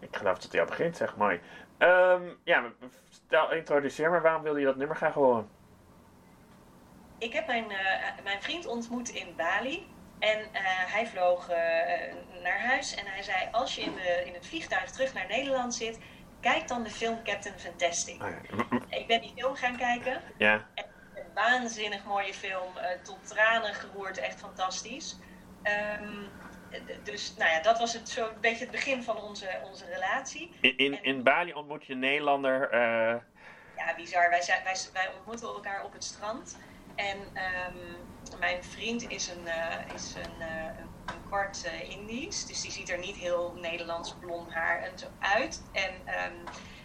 Ik 0.00 0.16
geloof 0.16 0.38
dat 0.38 0.52
hij 0.52 0.60
al 0.60 0.66
begint, 0.66 0.96
zeg 0.96 1.16
mooi. 1.16 1.40
Ehm, 1.78 2.22
ja, 2.44 2.64
stel, 3.10 3.52
introduceer 3.52 4.10
maar. 4.10 4.22
Waarom 4.22 4.42
wilde 4.42 4.58
je 4.60 4.66
dat 4.66 4.76
nummer 4.76 4.96
graag 4.96 5.14
horen? 5.14 5.48
Ik 7.18 7.32
heb 7.32 7.46
mijn, 7.46 7.70
eh, 7.70 8.24
mijn 8.24 8.42
vriend 8.42 8.66
ontmoet 8.66 9.08
in 9.08 9.34
Bali. 9.36 9.86
En 10.18 10.38
eh, 10.38 10.62
hij 10.64 11.06
vloog 11.06 11.48
eh, 11.48 11.56
naar 12.42 12.60
huis 12.60 12.94
en 12.94 13.06
hij 13.06 13.22
zei: 13.22 13.48
Als 13.52 13.74
je 13.74 13.80
in, 13.80 13.94
de, 13.94 14.22
in 14.26 14.34
het 14.34 14.46
vliegtuig 14.46 14.90
terug 14.90 15.14
naar 15.14 15.26
Nederland 15.28 15.74
zit, 15.74 15.98
kijk 16.40 16.68
dan 16.68 16.82
de 16.82 16.90
film 16.90 17.22
Captain 17.24 17.58
Fantastic. 17.58 18.22
Oh 18.22 18.28
ja. 18.28 18.98
Ik 18.98 19.06
ben 19.06 19.20
die 19.20 19.32
film 19.36 19.54
gaan 19.54 19.76
kijken. 19.76 20.20
Ja. 20.36 20.66
Waanzinnig 21.34 22.04
mooie 22.04 22.34
film, 22.34 22.76
eh, 22.78 23.00
tot 23.02 23.26
tranen 23.26 23.74
geroerd, 23.74 24.18
echt 24.18 24.38
fantastisch. 24.38 25.20
Ehm, 25.62 26.28
dus 27.02 27.34
nou 27.36 27.50
ja, 27.50 27.60
dat 27.60 27.78
was 27.78 27.92
het 27.92 28.08
zo 28.08 28.28
een 28.28 28.40
beetje 28.40 28.62
het 28.64 28.70
begin 28.70 29.02
van 29.02 29.16
onze, 29.16 29.60
onze 29.64 29.84
relatie. 29.86 30.56
In, 30.60 30.76
in, 30.76 31.02
in 31.02 31.22
Bali 31.22 31.52
ontmoet 31.52 31.86
je 31.86 31.92
een 31.92 31.98
Nederlander. 31.98 32.70
eh, 32.70 33.16
Ja, 33.76 33.94
bizar. 33.96 34.30
Wij, 34.30 34.42
zijn, 34.42 34.64
wij, 34.64 34.76
wij 34.92 35.14
ontmoeten 35.14 35.48
elkaar 35.48 35.84
op 35.84 35.92
het 35.92 36.04
strand. 36.04 36.58
En 36.94 37.30
ehm, 37.34 37.76
mijn 38.38 38.64
vriend 38.64 39.02
is 39.02 39.28
een, 39.28 39.46
eh, 39.46 39.94
is 39.94 40.14
een, 40.14 40.40
eh, 40.40 40.78
een, 41.06 41.22
kwart 41.22 41.70
Indisch. 41.88 42.46
Dus 42.46 42.60
die 42.60 42.70
ziet 42.70 42.90
er 42.90 42.98
niet 42.98 43.16
heel 43.16 43.54
Nederlands 43.54 44.18
blond 44.18 44.52
haar 44.52 44.82
en 44.82 44.98
zo 44.98 45.06
uit. 45.18 45.68
En 45.72 46.06
ehm, 46.06 46.34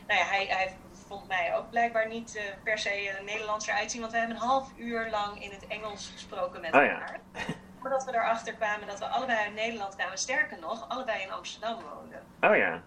nou 0.08 0.20
ja, 0.20 0.26
hij, 0.26 0.46
hij 0.46 0.80
vond 1.08 1.28
mij 1.28 1.56
ook 1.56 1.70
blijkbaar 1.70 2.08
niet 2.08 2.36
eh, 2.36 2.44
per 2.64 2.78
se 2.78 2.90
eh, 2.90 3.24
Nederlands 3.24 3.68
eruit 3.68 3.92
zien. 3.92 4.02
Want 4.02 4.14
we 4.14 4.20
hebben 4.20 4.36
een 4.36 4.42
half 4.42 4.72
uur 4.78 5.10
lang 5.10 5.44
in 5.44 5.52
het 5.52 5.68
Engels 5.68 6.10
gesproken 6.14 6.62
met 6.62 6.74
Oh 6.74 6.84
ja. 6.84 7.00
elkaar. 7.00 7.20
Voordat 7.80 8.04
we 8.06 8.14
erachter 8.14 8.54
kwamen 8.54 8.88
dat 8.88 9.00
we 9.00 9.06
allebei 9.06 9.40
uit 9.40 9.54
Nederland 9.54 9.96
kwamen. 9.96 10.18
Sterker 10.18 10.60
nog, 10.60 10.90
allebei 10.90 11.22
in 11.22 11.32
Amsterdam 11.32 11.82
woonden. 11.82 12.24
oh 12.42 12.56
ja. 12.56 12.82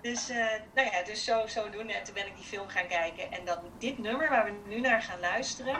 Dus, 0.00 0.28
eh, 0.28 0.36
nou 0.74 0.88
ja, 0.92 1.02
dus 1.04 1.24
zo, 1.24 1.46
zo 1.46 1.70
doen. 1.70 1.88
En 1.88 2.04
toen 2.04 2.14
ben 2.14 2.26
ik 2.26 2.36
die 2.36 2.44
film 2.44 2.68
gaan 2.68 2.86
kijken. 2.86 3.32
En 3.32 3.44
dat, 3.44 3.60
dit 3.78 3.98
nummer 3.98 4.28
waar 4.28 4.44
we 4.44 4.60
nu 4.66 4.80
naar 4.80 5.02
gaan 5.02 5.20
luisteren. 5.20 5.76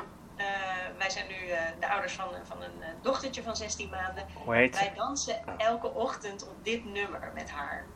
wij 0.98 1.10
zijn 1.10 1.26
nu 1.28 1.36
de 1.80 1.88
ouders 1.88 2.12
van, 2.12 2.28
van 2.42 2.62
een 2.62 2.82
dochtertje 3.02 3.42
van 3.42 3.56
16 3.56 3.90
maanden. 3.90 4.26
Hoe 4.44 4.54
heet 4.54 4.78
Wij 4.78 4.92
dansen 4.94 5.58
elke 5.58 5.92
ochtend 5.92 6.48
op 6.48 6.64
dit 6.64 6.84
nummer 6.84 7.30
met 7.34 7.50
haar. 7.50 7.86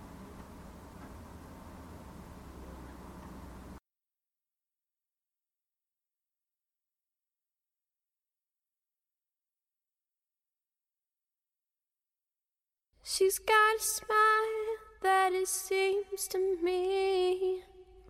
She's 13.10 13.38
got 13.38 13.76
a 13.76 13.80
smile 13.80 14.76
that 15.00 15.32
it 15.32 15.48
seems 15.48 16.28
to 16.28 16.58
me 16.62 17.62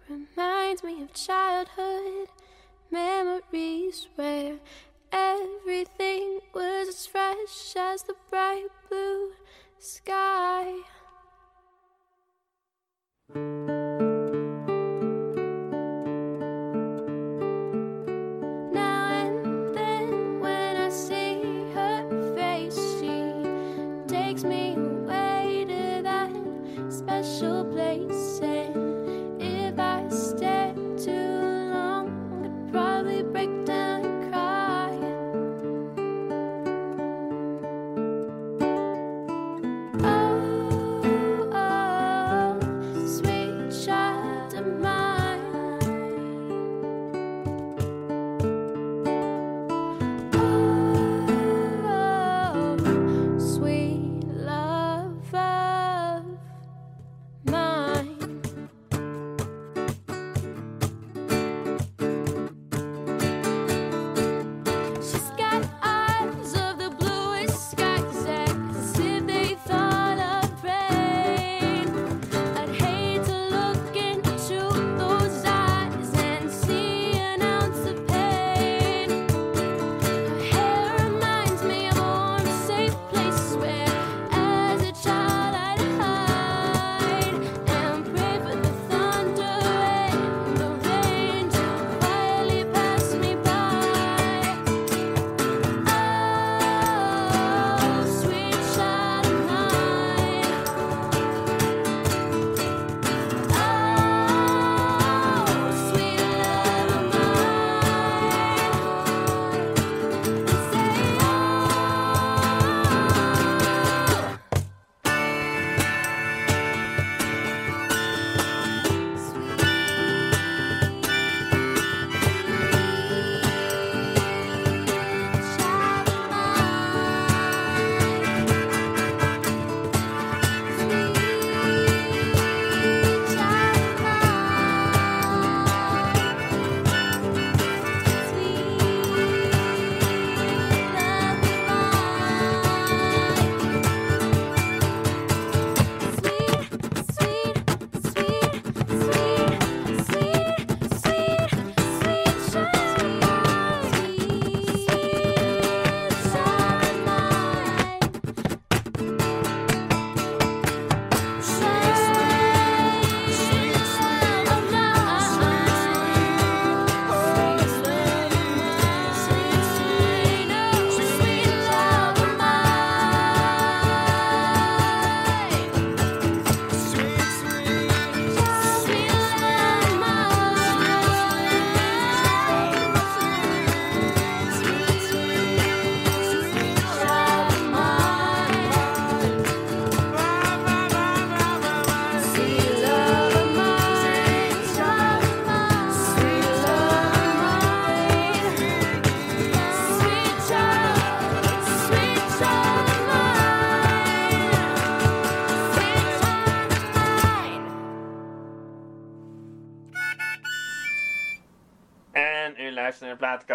reminds 0.08 0.82
me 0.82 1.02
of 1.02 1.14
childhood 1.14 2.26
memories 2.90 4.08
where 4.16 4.56
everything 5.12 6.40
was 6.52 6.88
as 6.88 7.06
fresh 7.06 7.76
as 7.76 8.02
the 8.02 8.14
bright 8.28 8.66
blue 8.88 9.34
sky. 9.78 10.74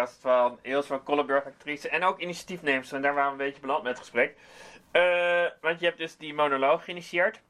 Plaatkast 0.04 0.20
van 0.20 0.58
Eels 0.62 0.86
van 0.86 1.02
Kollenburg, 1.02 1.44
actrice 1.44 1.88
en 1.88 2.04
ook 2.04 2.18
initiatiefnemster. 2.18 2.96
En 2.96 3.02
daar 3.02 3.14
waren 3.14 3.36
we 3.36 3.42
een 3.42 3.46
beetje 3.46 3.60
beland 3.60 3.82
met 3.82 3.92
het 3.92 4.00
gesprek. 4.00 4.36
Eh, 4.90 5.44
want 5.60 5.80
je 5.80 5.86
hebt 5.86 5.98
dus 5.98 6.16
die 6.16 6.34
monoloog 6.34 6.84
geïnitieerd. 6.84 7.40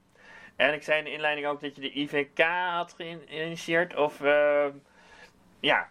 En 0.57 0.75
ik 0.75 0.83
zei 0.83 0.99
in 0.99 1.05
de 1.05 1.13
inleiding 1.13 1.47
ook 1.47 1.61
dat 1.61 1.75
je 1.75 1.81
de 1.81 1.99
IVK 1.99 2.39
had 2.71 2.93
geïnitieerd. 2.97 3.97
Of, 3.97 4.21
eh, 4.21 4.67
ja, 5.61 5.89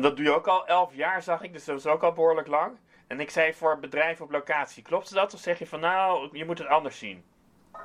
dat 0.00 0.16
doe 0.16 0.22
je 0.24 0.34
ook 0.34 0.46
al 0.46 0.66
elf 0.66 0.94
jaar, 0.94 1.22
zag 1.22 1.42
ik. 1.42 1.52
Dus 1.52 1.64
dat 1.64 1.78
is 1.78 1.86
ook 1.86 2.02
al 2.02 2.12
behoorlijk 2.12 2.46
lang. 2.46 2.76
En 3.06 3.20
ik 3.20 3.30
zei 3.30 3.54
voor 3.54 3.78
bedrijven 3.78 4.24
op 4.24 4.30
locatie. 4.30 4.82
Klopt 4.82 5.14
dat? 5.14 5.34
Of 5.34 5.40
zeg 5.40 5.58
je 5.58 5.66
van 5.66 5.80
nou, 5.80 6.28
je 6.38 6.44
moet 6.44 6.58
het 6.58 6.68
anders 6.68 6.98
zien? 6.98 7.24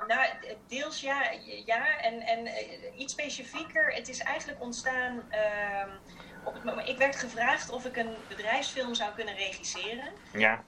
Nou, 0.06 0.28
deels 0.66 1.00
ja, 1.00 1.30
ja 1.66 2.00
en, 2.00 2.20
en 2.20 2.46
eh, 2.46 2.98
iets 2.98 3.12
specifieker. 3.12 3.92
Het 3.92 4.08
is 4.08 4.18
eigenlijk 4.18 4.60
ontstaan. 4.60 5.22
ehm, 5.30 5.88
op 6.44 6.54
het 6.54 6.64
moment, 6.64 6.88
ik 6.88 6.98
werd 6.98 7.16
gevraagd 7.16 7.70
of 7.70 7.84
ik 7.84 7.96
een 7.96 8.14
bedrijfsfilm 8.28 8.94
zou 8.94 9.12
kunnen 9.14 9.34
regisseren. 9.34 10.08
Ja. 10.32 10.64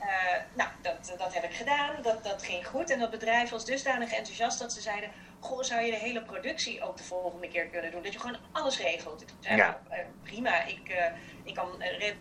Eh, 0.00 0.08
nou, 0.54 0.68
dat, 0.82 1.14
dat 1.18 1.34
heb 1.34 1.44
ik 1.44 1.54
gedaan. 1.54 2.02
Dat, 2.02 2.24
dat 2.24 2.42
ging 2.42 2.66
goed. 2.66 2.90
En 2.90 2.98
dat 2.98 3.10
bedrijf 3.10 3.50
was 3.50 3.64
dusdanig 3.64 4.12
enthousiast 4.12 4.58
dat 4.58 4.72
ze 4.72 4.80
zeiden: 4.80 5.10
Goh, 5.40 5.62
zou 5.62 5.80
je 5.82 5.90
de 5.90 5.96
hele 5.96 6.22
productie 6.22 6.82
ook 6.82 6.96
de 6.96 7.04
volgende 7.04 7.48
keer 7.48 7.66
kunnen 7.66 7.90
doen? 7.90 8.02
Dat 8.02 8.12
je 8.12 8.18
gewoon 8.18 8.38
alles 8.52 8.78
regelt. 8.80 9.22
Ik 9.22 9.28
zei: 9.40 9.56
Ja. 9.56 9.66
nou, 9.88 10.00
eh, 10.00 10.06
prima, 10.22 10.62
ik, 10.64 10.88
eh, 10.88 11.04
ik 11.44 11.54
kan 11.54 11.68
redelijk 11.82 12.16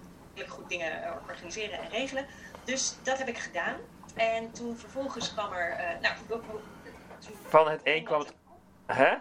goed 0.48 0.70
dingen 0.70 1.14
organiseren 1.28 1.80
en 1.80 1.90
regelen. 1.90 2.26
Dus 2.64 2.96
dat 3.04 3.18
heb 3.18 3.28
ik 3.28 3.38
gedaan. 3.38 3.76
En 4.16 4.52
toen 4.52 4.78
vervolgens 4.78 5.34
kwam 5.34 5.54
er. 5.54 5.98
nou, 6.02 6.16
toen- 6.28 6.44
Van 7.48 7.70
het 7.70 7.82
een 7.84 8.04
kwam 8.04 8.20
het... 8.20 8.34
Hè? 8.86 9.16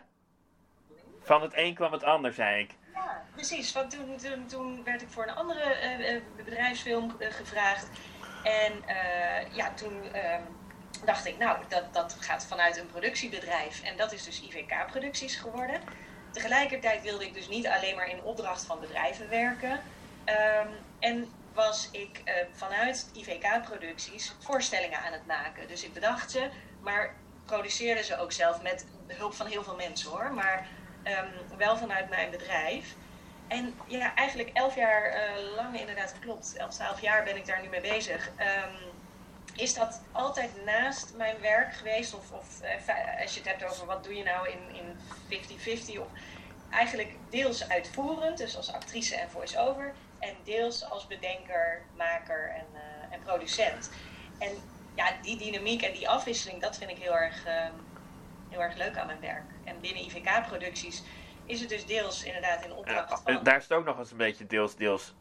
Van 1.23 1.43
het 1.43 1.53
een 1.57 1.75
kwam 1.75 1.93
het 1.93 2.05
ander, 2.05 2.33
zei 2.33 2.63
ik. 2.63 2.71
Precies. 3.35 3.73
Want 3.73 3.91
toen, 3.91 4.47
toen, 4.47 4.85
werd 4.85 5.03
ik 5.03 5.09
voor 5.09 5.23
een 5.23 5.35
andere 5.35 5.63
eh, 5.63 6.15
eh, 6.15 6.23
bedrijfsfilm 6.37 7.15
eh, 7.19 7.33
gevraagd. 7.33 7.89
En 8.43 8.73
ja, 9.53 9.73
toen 9.75 10.13
ehm, 10.13 10.43
dacht 11.05 11.27
ik, 11.27 11.39
nou, 11.39 11.59
dat, 11.69 11.95
dat 11.95 12.17
gaat 12.21 12.47
vanuit 12.47 12.77
een 12.77 12.87
productiebedrijf. 12.87 13.83
En 13.83 13.97
dat 13.97 14.13
is 14.13 14.25
dus 14.25 14.43
IVK 14.43 14.87
Producties 14.87 15.37
geworden. 15.37 15.81
Tegelijkertijd 16.31 17.03
wilde 17.03 17.25
ik 17.25 17.35
dus 17.35 17.49
niet 17.49 17.67
alleen 17.67 17.97
maar 17.97 18.09
in 18.09 18.23
opdracht 18.23 18.65
van 18.65 18.81
bedrijven 18.81 19.29
werken. 19.29 19.81
Ehm, 20.25 20.69
en 20.99 21.33
was 21.53 21.89
ik 21.93 22.23
vanuit 22.53 23.11
IVK 23.13 23.63
Producties 23.63 24.35
voorstellingen 24.39 24.99
aan 24.99 25.13
het 25.13 25.27
maken. 25.27 25.69
Dus 25.69 25.85
ik 25.85 25.93
bedacht 25.93 26.31
ze, 26.31 26.49
maar 26.81 27.15
produceerde 27.45 28.05
ze 28.05 28.19
ook 28.19 28.33
zelf 28.33 28.63
met 28.63 28.87
hulp 29.07 29.35
van 29.35 29.47
heel 29.47 29.63
veel 29.63 29.77
mensen 29.77 30.11
hoor. 30.11 30.33
Maar 30.33 30.67
ehm, 31.03 31.29
wel 31.57 31.77
vanuit 31.77 32.09
mijn 32.09 32.31
bedrijf. 32.31 32.95
En 33.49 33.75
ja, 33.87 34.15
eigenlijk 34.15 34.51
elf 34.53 34.75
jaar 34.75 35.05
eh, 35.05 35.55
lang 35.57 35.81
inderdaad 35.81 36.19
klopt. 36.21 36.57
Elf, 36.57 36.71
twaalf 36.71 37.01
jaar 37.01 37.25
ben 37.25 37.37
ik 37.37 37.47
daar 37.47 37.63
nu 37.63 37.69
mee 37.69 37.81
bezig. 37.81 38.31
Ehm, 38.37 38.75
is 39.55 39.75
dat 39.75 40.03
altijd 40.13 40.65
naast 40.65 41.13
mijn 41.17 41.41
werk 41.41 41.75
geweest? 41.75 42.15
Of, 42.15 42.33
of 42.33 42.61
eh, 42.61 43.21
als 43.21 43.35
je 43.35 43.41
het 43.41 43.49
hebt 43.49 43.65
over 43.65 43.87
wat 43.87 44.05
doe 44.05 44.15
je 44.15 44.23
nou 44.23 44.49
in, 44.49 44.75
in 44.75 44.97
50-50? 45.97 46.01
Of 46.01 46.09
eigenlijk 46.71 47.17
deels 47.31 47.69
uitvoerend, 47.69 48.39
dus 48.39 48.57
als 48.57 48.73
actrice 48.73 49.17
en 49.17 49.31
voice-over. 49.31 49.95
En 50.19 50.35
deels 50.45 50.91
als 50.91 51.07
bedenker, 51.07 51.83
maker 51.97 52.53
en, 52.57 52.67
eh, 52.73 53.15
en 53.15 53.23
producent. 53.23 53.91
En 54.39 54.51
ja, 54.95 55.13
die 55.23 55.37
dynamiek 55.37 55.83
en 55.83 55.93
die 55.93 56.09
afwisseling, 56.09 56.61
dat 56.61 56.77
vind 56.77 56.91
ik 56.91 56.99
heel 56.99 57.17
erg, 57.17 57.45
ehm, 57.45 57.73
heel 58.49 58.63
erg 58.63 58.77
leuk 58.77 58.97
aan 58.97 59.07
mijn 59.07 59.21
werk. 59.21 59.51
En 59.65 59.81
binnen 59.81 60.05
IVK-producties 60.05 61.03
is 61.47 61.61
het 61.61 61.69
dus 61.69 61.87
deels 61.87 62.25
inderdaad 62.25 62.65
in 62.65 62.73
opdracht 62.73 63.23
van... 63.25 63.43
daar 63.43 63.57
is 63.57 63.63
het 63.63 63.73
ook 63.73 63.85
nog 63.85 63.99
eens 63.99 64.11
een 64.11 64.17
beetje 64.17 64.47
deels, 64.47 64.77
deels. 64.77 65.15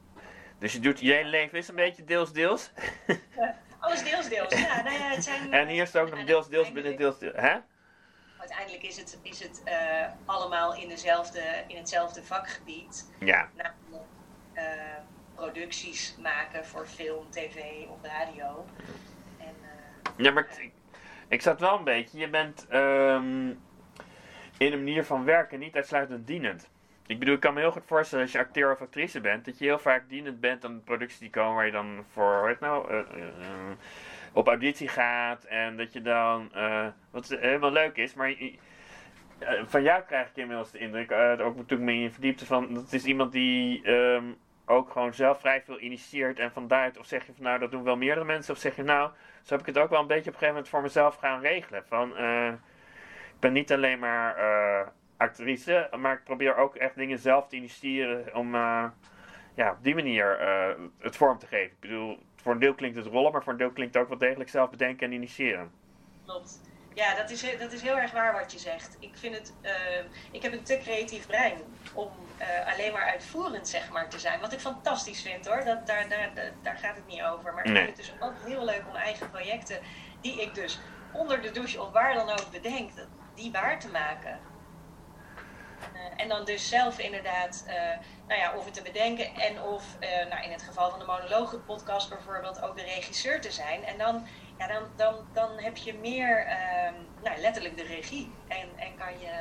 Dus 0.60 0.74
je 0.74 0.80
doet, 0.80 1.00
je 1.00 1.12
hele 1.12 1.30
leven 1.30 1.58
is 1.58 1.68
een 1.68 1.76
beetje 1.76 2.04
deels, 2.04 2.34
deels. 2.34 2.72
Alles 3.80 4.04
deels, 4.04 4.30
deels. 4.30 4.54
Ja, 4.54 4.82
nou 4.82 4.98
ja, 4.98 5.10
het 5.10 5.24
zijn... 5.24 5.54
En 5.54 5.68
hier 5.68 5.82
is 5.82 5.94
het 5.94 6.02
ook 6.02 6.16
nog 6.16 6.26
deels, 6.26 6.50
deels 6.50 6.72
binnen 6.72 6.98
deels, 6.98 7.20
deels. 7.20 7.36
Hè? 7.36 7.58
Uiteindelijk 8.40 8.84
is 8.84 8.98
het, 8.98 9.20
is 9.22 9.40
het 9.40 9.62
eh, 9.64 10.06
allemaal 10.26 10.76
in, 10.76 10.88
dezelfde, 10.88 11.64
in 11.68 11.78
hetzelfde 11.78 12.24
vakgebied. 12.24 13.12
Ja. 13.20 13.50
Namelijk 13.56 14.04
eh, 14.54 14.64
producties 15.36 16.16
maken 16.22 16.66
voor 16.66 16.86
film, 16.86 17.30
tv 17.30 17.88
of 17.88 17.98
radio. 18.02 18.66
En, 19.40 19.56
eh, 19.62 20.12
Ja, 20.18 20.32
maar 20.32 20.48
ik, 20.58 20.72
ik 21.28 21.42
zat 21.42 21.60
wel 21.60 21.78
een 21.78 21.84
beetje. 21.84 22.20
Je 22.20 22.30
bent 22.30 22.68
ehm, 22.68 23.54
in 24.66 24.74
een 24.74 24.84
manier 24.84 25.04
van 25.04 25.26
werken 25.26 25.60
niet 25.60 25.76
uitsluitend 25.76 26.28
dienend. 26.28 26.70
Ik 27.08 27.20
bedoel, 27.20 27.34
ik 27.34 27.40
kan 27.40 27.54
me 27.54 27.60
heel 27.60 27.72
goed 27.72 27.86
voorstellen 27.86 28.24
als 28.24 28.34
je 28.34 28.40
acteur 28.40 28.72
of 28.72 28.82
actrice 28.82 29.22
bent, 29.22 29.46
dat 29.46 29.58
je 29.58 29.66
heel 29.66 29.80
vaak 29.80 30.10
dienend 30.10 30.40
bent 30.40 30.66
aan 30.66 30.74
de 30.74 30.82
producties 30.82 31.20
die 31.20 31.30
komen 31.30 31.56
waar 31.56 31.66
je 31.66 31.72
dan 31.72 32.06
voor, 32.12 32.58
nou, 32.60 32.90
eh, 32.90 33.00
eh, 33.00 33.06
op 34.34 34.48
auditie 34.48 34.88
gaat. 34.88 35.44
En 35.44 35.78
dat 35.78 35.94
je 35.94 36.02
dan, 36.02 36.54
eh, 36.54 36.88
wat 37.12 37.30
helemaal 37.30 37.72
leuk 37.72 37.98
is, 37.98 38.14
maar 38.14 38.34
van 39.66 39.84
jou 39.84 40.02
krijg 40.02 40.30
ik 40.30 40.36
inmiddels 40.36 40.72
de 40.72 40.78
indruk, 40.78 41.12
ook 41.42 41.68
toen 41.68 41.78
ik 41.78 41.84
me 41.84 41.94
in 41.94 42.12
verdiepte, 42.12 42.46
van 42.46 42.74
dat 42.74 42.94
is 42.94 43.06
iemand 43.06 43.32
die 43.32 43.84
ehm, 43.84 44.26
ook 44.66 44.92
gewoon 44.92 45.14
zelf 45.14 45.40
vrij 45.40 45.62
veel 45.62 45.80
initieert 45.80 46.40
en 46.40 46.52
van 46.52 46.68
daaruit, 46.68 46.98
of 46.98 47.06
zeg 47.06 47.26
je 47.26 47.34
van 47.34 47.44
nou 47.44 47.60
dat 47.60 47.72
doen 47.72 47.84
wel 47.84 47.98
meerdere 47.98 48.26
mensen, 48.26 48.54
of 48.54 48.60
zeg 48.60 48.76
je 48.76 48.84
nou, 48.84 49.10
zo 49.42 49.54
heb 49.54 49.68
ik 49.68 49.74
het 49.74 49.84
ook 49.84 49.90
wel 49.90 50.00
een 50.00 50.08
beetje 50.08 50.30
op 50.30 50.34
een 50.34 50.34
gegeven 50.34 50.54
moment 50.54 50.70
voor 50.70 50.82
mezelf 50.82 51.16
gaan 51.16 51.42
regelen. 51.42 51.84
Van, 51.88 52.14
ben 53.44 53.54
niet 53.54 53.72
alleen 53.72 54.00
maar 54.00 54.38
eh, 54.38 54.88
actrice, 55.18 55.90
maar 56.00 56.14
ik 56.14 56.24
probeer 56.24 56.56
ook 56.56 56.76
echt 56.76 56.96
dingen 56.96 57.20
zelf 57.20 57.48
te 57.48 57.56
initiëren 57.56 58.36
om 58.36 58.56
eh, 58.56 58.86
ja, 59.56 59.72
op 59.72 59.84
die 59.84 59.96
manier 59.96 60.40
eh, 60.40 60.76
het 61.00 61.16
vorm 61.16 61.38
te 61.40 61.48
geven. 61.48 61.72
Ik 61.72 61.80
bedoel, 61.80 62.20
voor 62.36 62.52
een 62.52 62.60
deel 62.60 62.74
klinkt 62.74 62.98
het 62.98 63.06
rollen, 63.06 63.32
maar 63.32 63.44
voor 63.44 63.52
een 63.52 63.58
deel 63.58 63.72
klinkt 63.72 63.94
het 63.94 64.04
ook 64.04 64.10
wel 64.10 64.18
degelijk 64.18 64.50
zelf 64.50 64.70
bedenken 64.70 65.08
en 65.08 65.14
initiëren. 65.14 65.72
Klopt. 66.26 66.62
Ja, 66.94 67.16
dat 67.16 67.30
is, 67.30 67.58
dat 67.60 67.72
is 67.72 67.82
heel 67.82 67.98
erg 67.98 68.12
waar 68.12 68.34
wat 68.34 68.52
je 68.52 68.60
zegt. 68.60 68.98
Ik 69.00 69.16
vind 69.16 69.36
het, 69.36 69.54
ik 70.32 70.42
heb 70.42 70.54
een 70.54 70.64
te 70.64 70.80
creatief 70.84 71.28
brein 71.28 71.54
om 71.94 72.10
alleen 72.66 72.94
maar 72.94 73.06
uitvoerend 73.12 73.68
zeg 73.68 73.92
maar 73.92 74.10
te 74.10 74.20
zijn. 74.20 74.40
Wat 74.40 74.54
ik 74.54 74.60
fantastisch 74.60 75.22
vind 75.22 75.48
hoor, 75.48 75.64
dat, 75.64 75.88
daar, 75.88 76.10
daar, 76.10 76.32
daar, 76.62 76.78
gaat 76.78 76.96
het 76.96 77.08
niet 77.08 77.24
over. 77.24 77.54
Maar 77.54 77.66
ik 77.66 77.76
vind 77.76 77.88
het 77.88 77.96
dus 77.96 78.14
ook 78.20 78.34
heel 78.46 78.66
leuk 78.66 78.84
om 78.90 78.96
eigen 78.96 79.30
projecten, 79.30 79.80
die 80.22 80.42
ik 80.42 80.54
dus 80.54 80.80
onder 81.14 81.42
de 81.42 81.52
douche 81.52 81.82
of 81.82 81.92
waar 81.92 82.14
dan 82.14 82.30
ook 82.30 82.52
bedenk, 82.52 82.96
dat- 82.96 83.08
die 83.36 83.52
waar 83.52 83.80
te 83.80 83.90
maken. 83.90 84.40
Eh, 85.94 86.22
en 86.22 86.28
dan 86.28 86.46
dus 86.46 86.70
zelf 86.70 87.00
inderdaad, 87.00 87.64
eh, 87.68 87.76
nou 88.28 88.40
ja, 88.40 88.56
of 88.56 88.66
het 88.66 88.74
te 88.74 88.82
bedenken 88.82 89.36
en 89.36 89.62
of, 89.62 89.84
eh, 90.00 90.28
nou 90.30 90.44
in 90.44 90.52
het 90.52 90.62
geval 90.62 90.90
van 90.90 91.00
de 91.00 91.06
monologenpodcast 91.06 92.10
bijvoorbeeld, 92.10 92.62
ook 92.62 92.76
de 92.76 92.84
regisseur 92.84 93.42
te 93.42 93.52
zijn. 93.52 93.84
En 93.84 93.98
dan, 93.98 94.28
ja, 94.58 94.68
dan, 94.68 94.84
dan, 94.96 95.16
dan 95.34 95.60
heb 95.60 95.78
je 95.78 95.94
meer, 95.94 96.46
ehm, 96.46 96.94
nou 97.24 97.40
letterlijk 97.40 97.78
de 97.78 97.84
regie. 97.84 98.32
En, 98.48 98.70
en 98.78 98.96
kan, 98.98 99.20
je, 99.20 99.32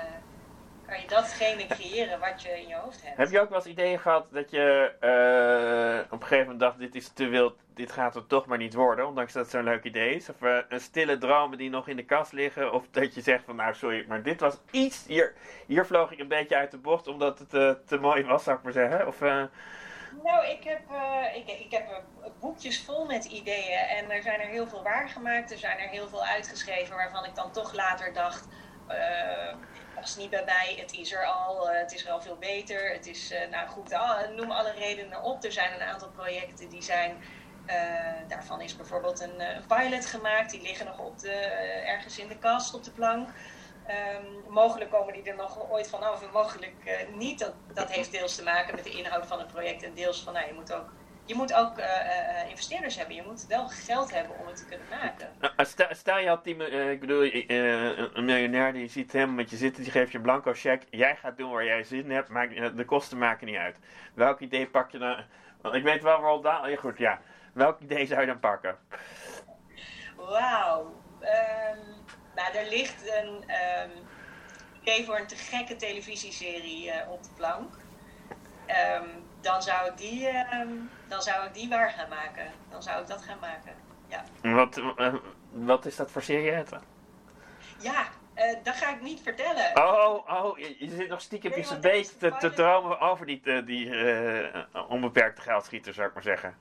kan 0.92 1.00
je 1.00 1.08
datgene 1.08 1.66
creëren 1.66 2.20
wat 2.20 2.42
je 2.42 2.60
in 2.60 2.68
je 2.68 2.74
hoofd 2.74 3.02
hebt. 3.02 3.16
Heb 3.16 3.30
je 3.30 3.40
ook 3.40 3.48
wel 3.48 3.58
eens 3.58 3.66
ideeën 3.66 3.98
gehad 3.98 4.26
dat 4.30 4.50
je 4.50 4.92
eh, 5.00 6.12
op 6.12 6.20
een 6.20 6.26
gegeven 6.26 6.44
moment 6.44 6.60
dacht, 6.60 6.78
dit 6.78 6.94
is 6.94 7.08
te 7.08 7.26
wild, 7.26 7.54
dit 7.74 7.92
gaat 7.92 8.14
het 8.14 8.28
toch 8.28 8.46
maar 8.46 8.58
niet 8.58 8.74
worden, 8.74 9.06
ondanks 9.06 9.32
dat 9.32 9.42
het 9.42 9.52
zo'n 9.52 9.64
leuk 9.64 9.84
idee 9.84 10.14
is? 10.14 10.28
Of 10.28 10.42
eh, 10.42 10.58
een 10.68 10.80
stille 10.80 11.18
dromen 11.18 11.58
die 11.58 11.70
nog 11.70 11.88
in 11.88 11.96
de 11.96 12.04
kast 12.04 12.32
liggen, 12.32 12.72
of 12.72 12.84
dat 12.90 13.14
je 13.14 13.20
zegt 13.20 13.44
van, 13.44 13.56
nou 13.56 13.74
sorry, 13.74 14.04
maar 14.08 14.22
dit 14.22 14.40
was 14.40 14.58
iets, 14.70 15.06
hier, 15.06 15.34
hier 15.66 15.86
vloog 15.86 16.12
ik 16.12 16.18
een 16.18 16.28
beetje 16.28 16.56
uit 16.56 16.70
de 16.70 16.78
bocht 16.78 17.06
omdat 17.06 17.38
het 17.38 17.54
eh, 17.54 17.70
te 17.86 17.98
mooi 17.98 18.24
was, 18.24 18.44
zou 18.44 18.56
ik 18.56 18.62
maar 18.62 18.72
zeggen. 18.72 19.06
Of, 19.06 19.20
Nou, 20.22 20.46
ik 20.46 20.64
heb, 20.64 20.80
ik, 21.34 21.60
ik 21.60 21.70
heb 21.70 22.02
boekjes 22.40 22.84
vol 22.84 23.06
met 23.06 23.24
ideeën 23.24 23.78
en 23.78 24.10
er 24.10 24.22
zijn 24.22 24.40
er 24.40 24.46
heel 24.46 24.66
veel 24.66 24.82
waargemaakt. 24.82 25.50
Er 25.50 25.58
zijn 25.58 25.78
er 25.78 25.88
heel 25.88 26.08
veel 26.08 26.24
uitgeschreven 26.24 26.96
waarvan 26.96 27.24
ik 27.24 27.34
dan 27.34 27.52
toch 27.52 27.72
later 27.74 28.12
dacht, 28.12 28.48
eh 28.88 29.54
was 30.02 30.16
niet 30.16 30.30
bij 30.30 30.44
mij, 30.44 30.76
het 30.78 30.92
is 30.92 31.12
er 31.12 31.24
al, 31.24 31.70
eh, 31.70 31.78
het 31.78 31.92
is 31.92 32.04
er 32.04 32.12
al 32.12 32.20
veel 32.20 32.36
beter. 32.36 32.92
Het 32.92 33.06
is, 33.06 33.30
eh, 33.30 33.50
nou 33.50 33.68
goed, 33.68 33.92
ah, 33.92 34.28
noem 34.28 34.50
alle 34.50 34.72
redenen 34.72 35.22
op. 35.22 35.44
Er 35.44 35.52
zijn 35.52 35.74
een 35.74 35.86
aantal 35.86 36.08
projecten 36.08 36.68
die 36.68 36.82
zijn, 36.82 37.22
daarvan 38.28 38.60
is 38.60 38.76
bijvoorbeeld 38.76 39.20
een, 39.20 39.42
pilot 39.68 40.06
gemaakt. 40.06 40.50
Die 40.50 40.62
liggen 40.62 40.86
nog 40.86 40.98
op 40.98 41.18
de, 41.18 41.32
ergens 41.86 42.18
in 42.18 42.28
de 42.28 42.38
kast, 42.38 42.74
op 42.74 42.84
de 42.84 42.90
plank. 42.90 43.28
Ehm, 43.86 44.24
mogelijk 44.48 44.90
komen 44.90 45.12
die 45.12 45.22
er 45.22 45.36
nog 45.36 45.70
ooit 45.70 45.88
vanaf 45.88 46.22
en 46.22 46.30
mogelijk 46.32 47.06
niet. 47.14 47.38
Dat, 47.38 47.52
dat 47.74 47.90
heeft 47.90 48.12
deels 48.12 48.34
te 48.34 48.42
maken 48.42 48.74
met 48.74 48.84
de 48.84 48.90
inhoud 48.90 49.26
van 49.26 49.38
het 49.38 49.52
project 49.52 49.82
en 49.82 49.94
deels 49.94 50.22
van, 50.22 50.32
nou, 50.32 50.46
je 50.46 50.52
moet 50.52 50.72
ook, 50.72 50.92
je 51.24 51.34
moet 51.34 51.54
ook 51.54 51.78
eh, 51.78 52.40
eh, 52.40 52.48
investeerders 52.50 52.96
hebben. 52.96 53.14
Je 53.14 53.22
moet 53.26 53.46
wel 53.46 53.68
geld 53.68 54.14
hebben 54.14 54.38
om 54.38 54.46
het 54.46 54.56
te 54.56 54.64
kunnen 54.64 54.86
maken. 54.90 55.28
nou, 55.40 55.52
stel, 55.56 55.86
stel 55.90 56.18
je 56.18 56.28
had 56.28 56.44
die, 56.44 56.64
eh, 56.66 56.90
ik 56.90 57.00
bedoel, 57.00 57.22
eh, 57.22 57.98
een 57.98 58.24
miljonair 58.24 58.72
die 58.72 58.88
ziet 58.88 59.12
helemaal 59.12 59.34
met 59.34 59.50
je 59.50 59.56
zitten, 59.56 59.82
die 59.82 59.92
geeft 59.92 60.10
je 60.10 60.16
een 60.16 60.22
blanco 60.22 60.52
cheque, 60.54 60.86
jij 60.90 61.16
gaat 61.16 61.36
doen 61.36 61.50
waar 61.50 61.64
jij 61.64 61.84
zin 61.84 62.04
in 62.04 62.10
hebt, 62.10 62.28
maakt, 62.28 62.54
eh, 62.54 62.68
de 62.76 62.84
kosten 62.84 63.18
maken 63.18 63.46
niet 63.46 63.56
uit. 63.56 63.76
Welk 64.14 64.40
idee 64.40 64.66
pak 64.66 64.90
je 64.90 64.98
dan? 64.98 65.24
Ik 65.72 65.82
weet 65.82 66.02
wel 66.02 66.20
waar 66.20 66.40
Dahl, 66.42 66.68
ja 66.68 66.76
goed, 66.76 66.98
ja. 66.98 67.20
Welk 67.52 67.80
idee 67.80 68.06
zou 68.06 68.20
je 68.20 68.26
dan 68.26 68.40
pakken? 68.40 68.78
Wauw. 70.16 70.94
Ehm, 71.20 71.78
nou, 72.34 72.56
er 72.56 72.68
ligt 72.68 73.12
een 73.22 73.44
ehm 73.46 73.90
idee 74.82 75.04
voor 75.04 75.18
een 75.18 75.26
te 75.26 75.36
gekke 75.36 75.76
televisieserie 75.76 76.90
eh, 76.90 77.10
op 77.10 77.22
de 77.22 77.28
plank. 77.36 77.74
Ehm, 78.66 79.08
dan, 79.42 79.62
zou 79.62 79.88
ik 79.88 79.96
die, 79.96 80.28
ehm, 80.28 80.68
dan 81.08 81.22
zou 81.22 81.46
ik 81.46 81.54
die 81.54 81.68
waar 81.68 81.90
gaan 81.90 82.08
maken. 82.08 82.52
Dan 82.70 82.82
zou 82.82 83.00
ik 83.02 83.06
dat 83.06 83.22
gaan 83.22 83.38
maken. 83.40 83.74
Ja, 84.08 84.24
Wat, 84.54 84.76
eh, 84.96 85.14
wat 85.50 85.86
is 85.86 85.96
dat 85.96 86.10
voor 86.10 86.22
serie? 86.22 86.64
ja 87.78 88.06
eh, 88.34 88.56
dat 88.62 88.76
ga 88.76 88.94
ik 88.94 89.00
niet 89.00 89.20
vertellen. 89.20 89.70
Oh, 89.74 90.28
oh, 90.28 90.58
je, 90.58 90.76
je 90.78 90.90
zit 90.96 91.08
nog 91.08 91.20
stiekem 91.20 91.52
is 91.52 91.80
beetje 91.80 92.32
te, 92.38 92.52
dromen 92.54 93.00
over 93.00 93.26
die, 93.26 93.40
eh, 93.44 93.66
die 93.66 93.96
eh, 93.96 94.90
onbeperkte 94.90 95.42
geldschieter, 95.42 95.94
zou 95.94 96.08
ik 96.08 96.14
maar 96.14 96.22
zeggen. 96.22 96.56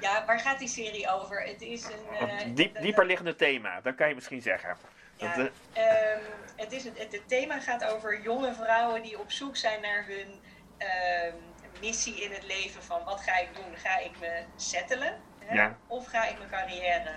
Ja, 0.00 0.24
waar 0.26 0.40
gaat 0.40 0.58
die 0.58 0.68
serie 0.68 1.10
over? 1.10 1.42
Het 1.42 1.62
is 1.62 1.88
een... 2.20 2.54
diep, 2.54 2.80
dieper 2.80 3.06
liggende 3.06 3.36
thema, 3.36 3.80
dat 3.80 3.94
kan 3.94 4.08
je 4.08 4.14
misschien 4.14 4.42
zeggen. 4.42 4.76
Ja, 5.16 5.36
Dat, 5.36 5.50
eh, 5.72 6.12
ehm, 6.12 6.20
het, 6.56 6.72
is 6.72 6.84
het, 6.84 6.98
het, 6.98 7.12
het 7.12 7.28
thema 7.28 7.60
gaat 7.60 7.84
over 7.84 8.22
jonge 8.22 8.54
vrouwen 8.54 9.02
die 9.02 9.18
op 9.18 9.30
zoek 9.30 9.56
zijn 9.56 9.80
naar 9.80 10.04
hun 10.06 10.40
ehm, 10.78 11.36
missie 11.80 12.14
in 12.22 12.32
het 12.32 12.42
leven. 12.46 12.82
Van 12.82 13.04
wat 13.04 13.20
ga 13.20 13.38
ik 13.38 13.48
doen? 13.54 13.76
Ga 13.76 13.98
ik 13.98 14.18
me 14.20 14.42
settelen? 14.56 15.20
Hè? 15.44 15.54
Ja. 15.54 15.76
Of 15.86 16.06
ga 16.06 16.26
ik 16.28 16.38
mijn 16.38 16.50
carrière? 16.50 17.10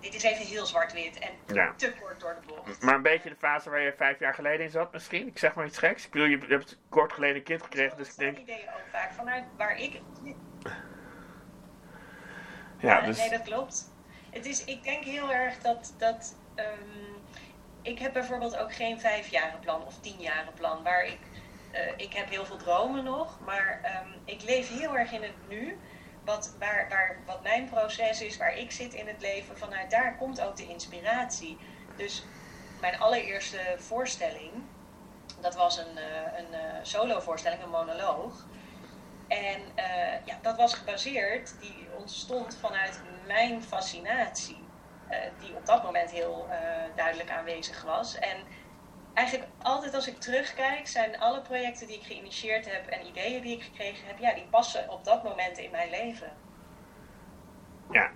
Dit 0.00 0.14
is 0.14 0.22
even 0.22 0.46
heel 0.46 0.66
zwart-wit 0.66 1.18
en 1.18 1.54
Ja. 1.54 1.72
te 1.76 1.92
kort 2.00 2.20
door 2.20 2.36
de 2.40 2.46
bocht. 2.54 2.82
maar 2.82 2.94
een 2.94 3.02
beetje 3.02 3.28
de 3.28 3.36
fase 3.38 3.70
waar 3.70 3.80
je 3.80 3.94
vijf 3.96 4.18
jaar 4.18 4.34
geleden 4.34 4.64
in 4.66 4.70
zat 4.70 4.92
misschien. 4.92 5.26
Ik 5.26 5.38
zeg 5.38 5.54
maar 5.54 5.66
iets 5.66 5.78
geks. 5.78 6.04
Ik 6.04 6.10
bedoel, 6.10 6.26
je 6.28 6.38
hebt 6.48 6.78
kort 6.88 7.12
geleden 7.12 7.36
een 7.36 7.42
kind 7.42 7.62
gekregen, 7.62 7.96
dus 7.96 8.06
ik 8.08 8.14
Dat 8.16 8.24
denk... 8.24 8.38
ideeën 8.38 8.68
ook 8.68 8.88
vaak 8.90 9.12
vanuit 9.12 9.44
waar 9.56 9.76
ik... 9.78 10.00
Ja, 10.22 10.72
Ja, 12.80 13.00
dus... 13.00 13.18
Nee, 13.18 13.30
dat 13.30 13.42
klopt. 13.42 13.90
Het 14.30 14.46
is, 14.46 14.64
ik 14.64 14.82
denk 14.84 15.04
heel 15.04 15.32
erg 15.32 15.58
dat. 15.58 15.94
dat 15.98 16.36
ehm, 16.54 16.68
ik 17.82 17.98
heb 17.98 18.12
bijvoorbeeld 18.12 18.56
ook 18.56 18.74
geen 18.74 19.00
vijfjarenplan 19.00 19.84
of 19.84 20.00
tienjarenplan. 20.00 20.82
Waar 20.82 21.04
ik. 21.04 21.18
Eh, 21.70 21.92
ik 21.96 22.12
heb 22.12 22.28
heel 22.28 22.44
veel 22.44 22.56
dromen 22.56 23.04
nog, 23.04 23.40
maar 23.40 23.80
ehm, 23.82 24.08
ik 24.24 24.42
leef 24.42 24.68
heel 24.68 24.96
erg 24.96 25.12
in 25.12 25.22
het 25.22 25.48
nu. 25.48 25.78
Wat, 26.24 26.56
waar, 26.58 27.22
wat 27.26 27.42
mijn 27.42 27.68
proces 27.68 28.20
is, 28.22 28.36
waar 28.36 28.56
ik 28.56 28.72
zit 28.72 28.94
in 28.94 29.06
het 29.06 29.20
leven, 29.20 29.58
vanuit 29.58 29.90
daar 29.90 30.16
komt 30.16 30.40
ook 30.40 30.56
de 30.56 30.66
inspiratie. 30.66 31.58
Dus 31.96 32.24
mijn 32.80 32.98
allereerste 32.98 33.60
voorstelling, 33.76 34.52
dat 35.40 35.54
was 35.54 35.78
een, 35.78 35.98
eh, 35.98 36.38
een 36.38 36.54
eh, 36.54 36.78
solo-voorstelling, 36.82 37.62
een 37.62 37.70
monoloog. 37.70 38.46
En 39.28 39.60
ja, 40.24 40.38
dat 40.42 40.56
was 40.56 40.74
gebaseerd, 40.74 41.60
die 41.60 41.88
ontstond 41.98 42.56
vanuit 42.56 43.00
mijn 43.26 43.62
fascinatie, 43.62 44.64
die 45.38 45.56
op 45.56 45.66
dat 45.66 45.82
moment 45.82 46.10
heel 46.10 46.48
duidelijk 46.94 47.30
aanwezig 47.30 47.82
was. 47.82 48.14
En 48.18 48.36
eigenlijk 49.18 49.50
altijd 49.62 49.94
als 49.94 50.08
ik 50.08 50.18
terugkijk, 50.18 50.86
zijn 50.86 51.18
alle 51.18 51.40
projecten 51.40 51.86
die 51.86 51.96
ik 51.96 52.02
geïnitieerd 52.06 52.72
heb 52.72 52.86
en 52.86 53.06
ideeën 53.06 53.42
die 53.42 53.56
ik 53.56 53.62
gekregen 53.62 54.06
heb, 54.06 54.18
ja, 54.18 54.34
die 54.34 54.46
passen 54.50 54.88
op 54.90 55.04
dat 55.04 55.22
moment 55.24 55.58
in 55.58 55.70
mijn 55.70 55.90
leven. 55.90 56.32
Ja. 57.90 58.10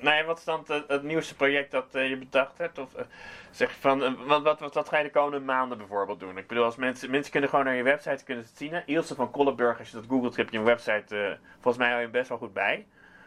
Nee, 0.00 0.24
wat 0.24 0.38
is 0.38 0.44
dan 0.44 0.64
het, 0.66 0.84
het 0.88 1.02
nieuwste 1.02 1.34
project 1.34 1.70
dat 1.70 1.94
eh, 1.94 2.08
je 2.08 2.16
bedacht 2.16 2.58
hebt? 2.58 2.78
Of 2.78 2.94
eh, 2.94 3.04
zeg 3.50 3.70
je 3.74 3.80
van, 3.80 4.02
eh, 4.02 4.12
wat, 4.26 4.42
wat, 4.42 4.60
wat, 4.60 4.74
wat 4.74 4.88
ga 4.88 4.98
je 4.98 5.04
de 5.04 5.10
komende 5.10 5.44
maanden 5.44 5.78
bijvoorbeeld 5.78 6.20
doen? 6.20 6.38
Ik 6.38 6.46
bedoel, 6.46 6.64
als 6.64 6.76
mensen, 6.76 7.10
mensen 7.10 7.32
kunnen 7.32 7.50
gewoon 7.50 7.64
naar 7.64 7.74
je 7.74 7.82
website 7.82 8.24
kunnen 8.24 8.44
het 8.44 8.56
zien. 8.56 8.82
Ilse 8.86 9.14
van 9.14 9.30
Kollenburg, 9.30 9.78
als 9.78 9.90
je 9.90 9.96
dat 9.96 10.04
googelt, 10.08 10.36
heb 10.36 10.50
je 10.50 10.58
een 10.58 10.64
website. 10.64 11.38
volgens 11.52 11.76
mij 11.76 11.90
hou 11.90 12.00
je 12.00 12.08
best 12.08 12.28
wel 12.28 12.38
goed 12.38 12.52
bij. 12.52 12.86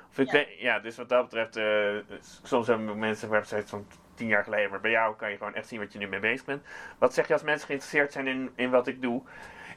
Of 0.10 0.18
ik 0.18 0.26
Ja. 0.26 0.32
weet, 0.32 0.60
ja, 0.60 0.80
dus 0.80 0.97
wat 0.97 1.10
dat 1.10 1.30
betreft, 1.30 1.60
soms 2.43 2.68
hebben 2.68 2.99
mensen 2.99 3.30
websites 3.30 3.70
van 3.70 3.88
tien 4.20 4.28
jaar 4.28 4.43
geleden, 4.43 4.70
maar 4.70 4.82
bij 4.82 4.91
jou 4.91 5.15
kan 5.15 5.32
je 5.32 5.38
gewoon 5.38 5.55
echt 5.55 5.67
zien 5.67 5.80
wat 5.80 5.93
je 5.93 5.99
nu 5.99 6.07
mee 6.07 6.20
bezig 6.20 6.45
bent. 6.45 6.65
Wat 6.97 7.13
zeg 7.13 7.28
je 7.28 7.34
als 7.34 7.43
mensen 7.43 7.65
geïnteresseerd 7.65 8.11
zijn 8.11 8.28
in, 8.28 8.51
in 8.55 8.70
wat 8.70 8.88
ik 8.88 9.01
doe? 9.01 9.22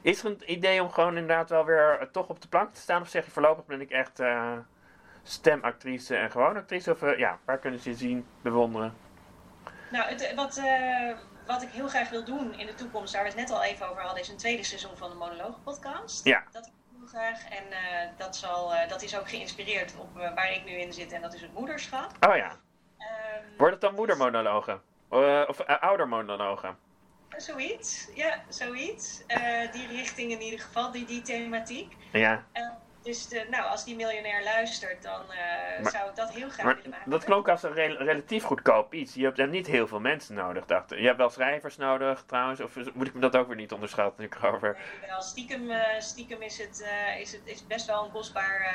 Is 0.02 0.24
er 0.24 0.26
een 0.26 0.52
idee 0.52 0.82
om 0.82 0.90
gewoon 0.90 1.16
inderdaad 1.16 1.50
wel 1.50 1.64
weer 1.64 1.98
eh, 2.00 2.06
toch 2.06 2.28
op 2.28 2.40
de 2.42 2.48
plank 2.48 2.74
te 2.74 2.80
staan? 2.80 3.00
Of 3.00 3.08
zeg 3.08 3.24
je 3.24 3.30
voorlopig 3.30 3.66
ben 3.66 3.80
ik 3.80 3.90
echt 3.90 4.20
eh, 4.20 4.52
stemactrice 5.22 6.16
en 6.16 6.30
gewoon 6.30 6.56
actrice? 6.56 6.90
Of 6.90 7.02
eh, 7.02 7.18
ja, 7.18 7.38
waar 7.44 7.58
kunnen 7.58 7.80
ze 7.80 7.90
je 7.90 7.96
zien, 7.96 8.26
bewonderen? 8.42 8.94
Nou, 9.90 10.08
het, 10.08 10.34
wat, 10.34 10.62
wat 11.46 11.62
ik 11.62 11.68
heel 11.68 11.88
graag 11.88 12.10
wil 12.10 12.24
doen 12.24 12.54
in 12.54 12.66
de 12.66 12.74
toekomst, 12.74 13.12
waar 13.12 13.22
we 13.22 13.28
het 13.28 13.38
net 13.38 13.50
al 13.50 13.62
even 13.62 13.90
over 13.90 14.02
hadden, 14.02 14.22
is 14.22 14.28
een 14.28 14.36
tweede 14.36 14.64
seizoen 14.64 14.96
van 14.96 15.10
de 15.10 15.16
Monoloog 15.16 15.62
podcast. 15.62 16.24
Ja. 16.24 16.44
Dat 16.50 16.64
wil 16.64 16.72
ik 16.72 16.98
heel 16.98 17.20
graag. 17.20 17.48
En 17.48 17.64
dat, 18.16 18.36
zal, 18.36 18.72
dat 18.88 19.02
is 19.02 19.18
ook 19.18 19.28
geïnspireerd 19.28 19.94
op 19.98 20.14
waar 20.14 20.52
ik 20.52 20.64
nu 20.64 20.72
in 20.72 20.92
zit, 20.92 21.12
en 21.12 21.20
dat 21.20 21.34
is 21.34 21.40
het 21.40 21.54
moederschap. 21.54 22.26
Oh 22.28 22.36
ja, 22.36 22.56
wordt 23.56 23.72
het 23.72 23.80
dan 23.80 23.94
moedermonologen? 23.94 24.82
Eh, 25.10 25.42
of 25.46 25.60
eh, 25.60 25.78
oudermonologen? 25.82 26.78
Zoiets, 27.36 28.08
ja, 28.14 28.42
zoiets. 28.48 29.22
Eh, 29.26 29.72
die 29.72 29.86
richting 29.86 30.30
in 30.30 30.40
ieder 30.40 30.60
geval, 30.60 30.90
die, 30.90 31.04
die 31.04 31.22
thematiek. 31.22 31.96
Ja, 32.12 32.46
dus 33.02 33.28
de, 33.28 33.46
nou, 33.50 33.64
als 33.64 33.84
die 33.84 33.96
miljonair 33.96 34.42
luistert, 34.44 35.02
dan 35.02 35.20
Maar- 35.82 35.90
zou 35.90 36.08
ik 36.08 36.16
dat 36.16 36.30
heel 36.30 36.48
graag 36.48 36.64
maar 36.64 36.74
willen 36.74 36.90
maken. 36.90 37.10
dat 37.10 37.24
klonk 37.24 37.48
als 37.48 37.62
een 37.62 37.72
rel- 37.72 37.96
relatief 37.96 38.42
goedkoop 38.42 38.94
iets. 38.94 39.14
Je 39.14 39.24
hebt 39.24 39.50
niet 39.50 39.66
heel 39.66 39.86
veel 39.86 40.00
mensen 40.00 40.34
nodig, 40.34 40.66
dacht 40.66 40.92
ik. 40.92 40.98
Je 40.98 41.06
hebt 41.06 41.18
wel 41.18 41.30
schrijvers 41.30 41.76
nodig 41.76 42.24
trouwens, 42.26 42.60
of 42.60 42.76
moet 42.94 43.06
ik 43.06 43.14
me 43.14 43.20
dat 43.20 43.36
ook 43.36 43.46
weer 43.46 43.56
niet 43.56 43.72
onderschatten? 43.72 44.24
Ik 44.24 44.44
over. 44.44 44.78
Nee, 45.00 45.10
wel, 45.10 45.22
stiekem, 45.22 45.70
stiekem 45.98 46.42
is, 46.42 46.58
het, 46.58 46.86
is 47.18 47.32
het 47.32 47.42
is 47.46 47.66
best 47.66 47.86
wel 47.86 48.04
een 48.04 48.10
kostbaar, 48.10 48.74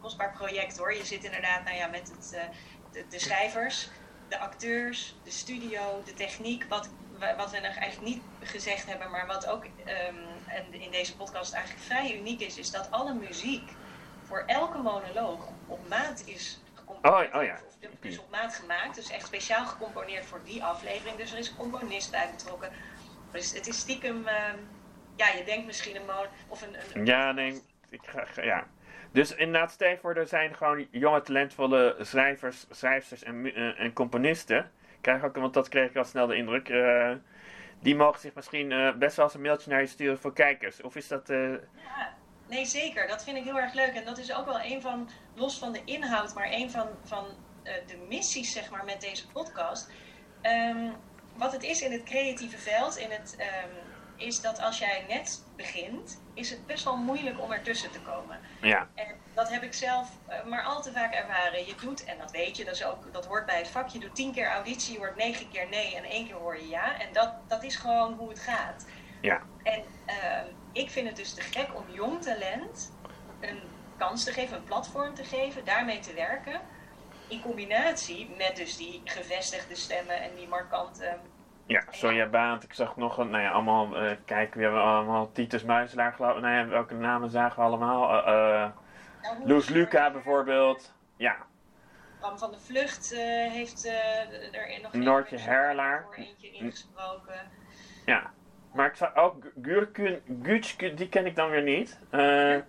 kostbaar 0.00 0.32
project 0.32 0.78
hoor. 0.78 0.94
Je 0.94 1.04
zit 1.04 1.24
inderdaad 1.24 1.64
nou 1.64 1.76
ja, 1.76 1.86
met 1.86 2.08
het, 2.08 2.48
de, 2.96 3.06
de 3.08 3.18
schrijvers, 3.18 3.90
de 4.28 4.38
acteurs, 4.38 5.20
de 5.22 5.30
studio, 5.30 6.02
de 6.02 6.14
techniek. 6.14 6.64
Wat, 6.68 6.94
wa- 7.08 7.36
wat 7.36 7.50
we 7.50 7.60
nog 7.60 7.74
eigenlijk 7.76 8.14
niet 8.14 8.24
gezegd 8.40 8.86
hebben, 8.86 9.10
maar 9.10 9.26
wat 9.26 9.46
ook 9.46 9.64
en 10.46 10.80
in 10.80 10.90
deze 10.90 11.16
podcast 11.16 11.52
eigenlijk 11.52 11.84
vrij 11.84 12.16
uniek 12.18 12.40
is, 12.40 12.56
is 12.58 12.70
dat 12.70 12.90
alle 12.90 13.14
muziek 13.14 13.76
voor 14.22 14.42
elke 14.46 14.78
monoloog 14.78 15.52
op 15.66 15.88
maat 15.88 16.22
is 16.26 16.62
gecomponeerd. 16.74 17.32
Oh, 17.34 17.40
oh 17.40 17.44
ja. 17.46 17.60
Dus 18.00 18.18
op 18.18 18.30
maat 18.30 18.54
gemaakt, 18.54 18.94
dus 18.94 19.10
echt 19.10 19.26
speciaal 19.26 19.66
gecomponeerd 19.66 20.26
voor 20.26 20.44
die 20.44 20.64
aflevering. 20.64 21.16
Dus 21.18 21.32
er 21.32 21.38
is 21.38 21.48
een 21.48 21.56
componist 21.56 22.10
bij 22.10 22.30
betrokken. 22.30 22.70
Dus 23.30 23.52
het 23.52 23.66
is 23.66 23.78
stiekem, 23.78 24.26
ehm, 24.26 24.58
ja, 25.16 25.28
je 25.28 25.44
denkt 25.44 25.66
misschien 25.66 25.96
een 25.96 26.06
mono 26.06 26.28
of 26.48 26.62
een, 26.62 26.74
een, 26.74 26.90
een- 26.98 27.06
Ja, 27.06 27.32
nee, 27.32 27.62
ik 27.90 28.00
ga, 28.06 28.24
ga- 28.24 28.42
ja. 28.42 28.68
Dus 29.16 29.34
inderdaad, 29.34 29.70
stel 29.70 29.96
voor, 29.96 30.14
er 30.14 30.26
zijn 30.26 30.54
gewoon 30.54 30.86
jonge, 30.90 31.20
talentvolle 31.20 31.96
schrijvers, 32.00 32.66
schrijfsters 32.70 33.22
en, 33.22 33.54
eh, 33.54 33.80
en 33.80 33.92
componisten. 33.92 34.70
Krijg 35.00 35.24
ook, 35.24 35.36
want 35.36 35.54
dat 35.54 35.68
kreeg 35.68 35.90
ik 35.90 35.96
al 35.96 36.04
snel 36.04 36.26
de 36.26 36.36
indruk. 36.36 36.68
eh, 36.68 37.12
die 37.80 37.96
mogen 37.96 38.20
zich 38.20 38.34
misschien 38.34 38.72
eh, 38.72 38.94
best 38.94 39.16
wel 39.16 39.24
eens 39.24 39.34
een 39.34 39.40
mailtje 39.40 39.70
naar 39.70 39.80
je 39.80 39.86
sturen 39.86 40.18
voor 40.18 40.32
kijkers. 40.32 40.82
Of 40.82 40.96
is 40.96 41.08
dat... 41.08 41.28
Ja, 41.28 42.14
nee 42.48 42.64
zeker. 42.64 43.08
Dat 43.08 43.24
vind 43.24 43.36
ik 43.36 43.44
heel 43.44 43.58
erg 43.58 43.74
leuk. 43.74 43.94
En 43.94 44.04
dat 44.04 44.18
is 44.18 44.34
ook 44.34 44.46
wel 44.46 44.60
een 44.60 44.80
van, 44.80 45.08
los 45.34 45.58
van 45.58 45.72
de 45.72 45.80
inhoud, 45.84 46.34
maar 46.34 46.48
een 46.50 46.70
van, 46.70 46.88
van 47.04 47.26
de 47.62 48.06
missies 48.08 48.52
zeg 48.52 48.70
maar 48.70 48.84
met 48.84 49.00
deze 49.00 49.28
podcast. 49.28 49.90
Ehm, 50.40 50.90
wat 51.36 51.52
het 51.52 51.62
is 51.62 51.82
in 51.82 51.92
het 51.92 52.02
creatieve 52.02 52.58
veld, 52.58 52.96
in 52.96 53.10
het, 53.10 53.36
ehm, 53.38 53.70
is 54.16 54.40
dat 54.40 54.60
als 54.60 54.78
jij 54.78 55.04
net 55.08 55.42
begint, 55.56 56.22
is 56.34 56.50
het 56.50 56.66
best 56.66 56.84
wel 56.84 56.96
moeilijk 56.96 57.40
om 57.40 57.52
ertussen 57.52 57.90
te 57.90 58.00
komen. 58.00 58.40
ja, 58.60 58.90
En 58.94 59.16
dat 59.34 59.48
heb 59.50 59.62
ik 59.62 59.74
zelf 59.74 60.20
eh, 60.26 60.44
maar 60.44 60.62
al 60.62 60.82
te 60.82 60.92
vaak 60.92 61.14
ervaren. 61.14 61.66
Je 61.66 61.74
doet, 61.74 62.04
en 62.04 62.18
dat 62.18 62.30
weet 62.30 62.56
je, 62.56 62.64
dat, 62.64 62.74
is 62.74 62.84
ook, 62.84 63.12
dat 63.12 63.26
hoort 63.26 63.46
bij 63.46 63.58
het 63.58 63.68
vak. 63.68 63.88
Je 63.88 63.98
doet 63.98 64.14
tien 64.14 64.32
keer 64.32 64.48
auditie, 64.48 64.92
je 64.92 64.98
hoort 64.98 65.16
negen 65.16 65.48
keer 65.48 65.68
nee 65.68 65.96
en 65.96 66.04
één 66.04 66.26
keer 66.26 66.36
hoor 66.36 66.56
je 66.56 66.68
ja. 66.68 67.00
En 67.00 67.12
dat, 67.12 67.48
dat 67.48 67.62
is 67.62 67.76
gewoon 67.76 68.14
hoe 68.14 68.28
het 68.28 68.40
gaat. 68.40 68.86
ja. 69.20 69.42
En 69.62 69.84
ehm, 70.04 70.46
ik 70.72 70.90
vind 70.90 71.06
het 71.06 71.16
dus 71.16 71.34
te 71.34 71.40
gek 71.40 71.74
om 71.74 71.90
jong 71.90 72.22
talent 72.22 72.98
een 73.40 73.62
kans 73.96 74.24
te 74.24 74.32
geven, 74.32 74.56
een 74.56 74.64
platform 74.64 75.14
te 75.14 75.24
geven, 75.24 75.64
daarmee 75.64 75.98
te 75.98 76.14
werken. 76.14 76.60
In 77.28 77.40
combinatie 77.40 78.34
met 78.36 78.56
dus 78.56 78.76
die 78.76 79.00
gevestigde 79.04 79.74
stemmen 79.74 80.20
en 80.20 80.34
die 80.34 80.48
markante... 80.48 81.20
Ja, 81.66 81.82
Sonja 81.90 82.26
Baant, 82.26 82.62
ik 82.62 82.74
zag 82.74 82.96
nog 82.96 83.18
een, 83.18 83.30
nou 83.30 83.42
ja, 83.42 83.50
allemaal, 83.50 83.96
eh 83.96 84.16
kijk, 84.24 84.54
we 84.54 84.62
hebben 84.62 84.82
allemaal 84.82 85.32
Titus 85.32 85.64
Muiselaar 85.64 86.12
geloof 86.12 86.40
nou 86.40 86.54
ja, 86.54 86.66
welke 86.66 86.94
namen 86.94 87.30
zagen 87.30 87.56
we 87.58 87.62
allemaal? 87.64 88.08
Nou, 88.08 88.70
hoe- 89.38 89.48
Loes 89.48 89.68
Luca 89.68 90.10
bijvoorbeeld. 90.10 90.92
Ja, 91.16 91.36
Bram 92.20 92.38
van 92.38 92.50
de 92.50 92.58
Vlucht 92.60 93.10
heeft 93.50 93.86
er 93.86 94.80
nog 94.82 94.92
Noortje 94.92 95.38
Herlaar. 95.38 96.02
voor 96.04 96.14
eentje 96.14 96.50
ingesproken. 96.50 97.50
ja. 98.04 98.30
Maar 98.72 98.86
ik 98.86 98.94
zag 98.96 99.16
ook 99.16 99.44
Gurkun, 99.62 100.20
Gutschke, 100.42 100.94
die 100.94 101.08
ken 101.08 101.26
ik 101.26 101.36
dan 101.36 101.50
weer 101.50 101.62
niet. 101.62 101.98
Ja, 102.10 102.64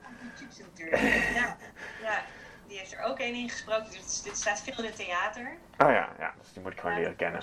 ja, 2.01 2.21
die 2.67 2.77
heeft 2.77 2.93
er 2.93 3.01
ook 3.03 3.19
één 3.19 3.33
ingesproken. 3.35 3.91
Dus 3.91 4.21
dit 4.21 4.37
staat 4.37 4.61
veel 4.61 4.77
in 4.77 4.85
het 4.85 4.95
theater. 4.95 5.57
oh 5.77 5.91
ja, 5.91 6.09
ja, 6.19 6.33
dus 6.41 6.53
die 6.53 6.61
moet 6.61 6.71
ik 6.71 6.79
gewoon 6.79 6.95
leren 6.95 7.15
kennen. 7.15 7.41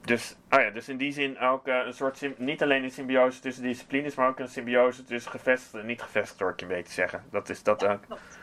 Dus, 0.00 0.36
oh 0.50 0.60
ja, 0.60 0.70
dus 0.70 0.88
in 0.88 0.96
die 0.96 1.12
zin 1.12 1.38
ook 1.38 1.66
eh, 1.66 1.76
een 1.86 1.94
soort, 1.94 2.38
niet 2.38 2.62
alleen 2.62 2.84
een 2.84 2.90
symbiose 2.90 3.40
tussen 3.40 3.62
disciplines, 3.62 4.14
maar 4.14 4.28
ook 4.28 4.38
een 4.38 4.48
symbiose 4.48 5.04
tussen 5.04 5.30
gevestigd 5.30 5.74
en 5.74 5.86
niet 5.86 6.02
gevestigd, 6.02 6.40
hoor 6.40 6.50
ik 6.50 6.60
je 6.60 6.66
een 6.66 6.72
beetje 6.72 6.92
zeggen. 6.92 7.24
Dat 7.30 7.48
is 7.48 7.62
dat 7.62 7.84
ook. 7.86 8.02
Klopt. 8.06 8.38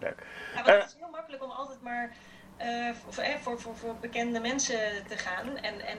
Leuk. 0.00 0.22
Ja, 0.54 0.54
want 0.54 0.66
Eh. 0.68 0.74
het 0.74 0.84
is 0.84 0.96
heel 0.98 1.10
makkelijk 1.10 1.42
om 1.44 1.50
altijd 1.50 1.82
maar 1.82 2.12
eh, 2.56 2.90
voor, 2.92 3.24
voor, 3.40 3.60
voor, 3.60 3.76
voor 3.76 3.96
bekende 4.00 4.40
mensen 4.40 5.06
te 5.08 5.16
gaan. 5.18 5.56
En, 5.56 5.80
en 5.80 5.98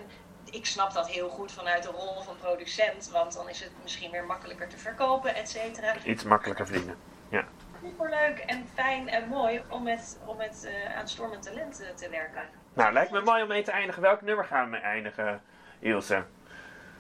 ik 0.52 0.66
snap 0.66 0.94
dat 0.94 1.10
heel 1.10 1.30
goed 1.30 1.52
vanuit 1.52 1.84
de 1.84 1.90
rol 1.90 2.22
van 2.22 2.36
producent, 2.38 3.10
want 3.10 3.34
dan 3.34 3.50
is 3.50 3.60
het 3.60 3.72
misschien 3.82 4.12
weer 4.12 4.26
makkelijker 4.26 4.68
te 4.68 4.78
verkopen, 4.78 5.36
et 5.36 5.50
cetera. 5.50 5.96
Iets 6.04 6.24
makkelijker 6.24 6.66
verdienen. 6.68 6.96
Superleuk 7.84 8.40
en 8.40 8.68
fijn 8.74 9.08
en 9.10 9.28
mooi 9.28 9.62
om 9.70 9.84
met, 9.84 10.20
om 10.26 10.38
met 10.38 10.66
eh, 10.66 10.98
aanstormend 10.98 11.44
talent 11.44 11.84
te 11.96 12.10
werken. 12.10 12.42
Nou, 12.76 12.94
lijkt 12.94 13.12
me 13.12 13.22
mooi 13.22 13.42
om 13.42 13.48
mee 13.48 13.64
te 13.64 13.72
eindigen. 13.72 14.02
Welk 14.02 14.22
nummer 14.22 14.46
gaan 14.46 14.72
we 14.72 14.78
eindigen, 14.78 15.42
Ilse? 15.80 16.24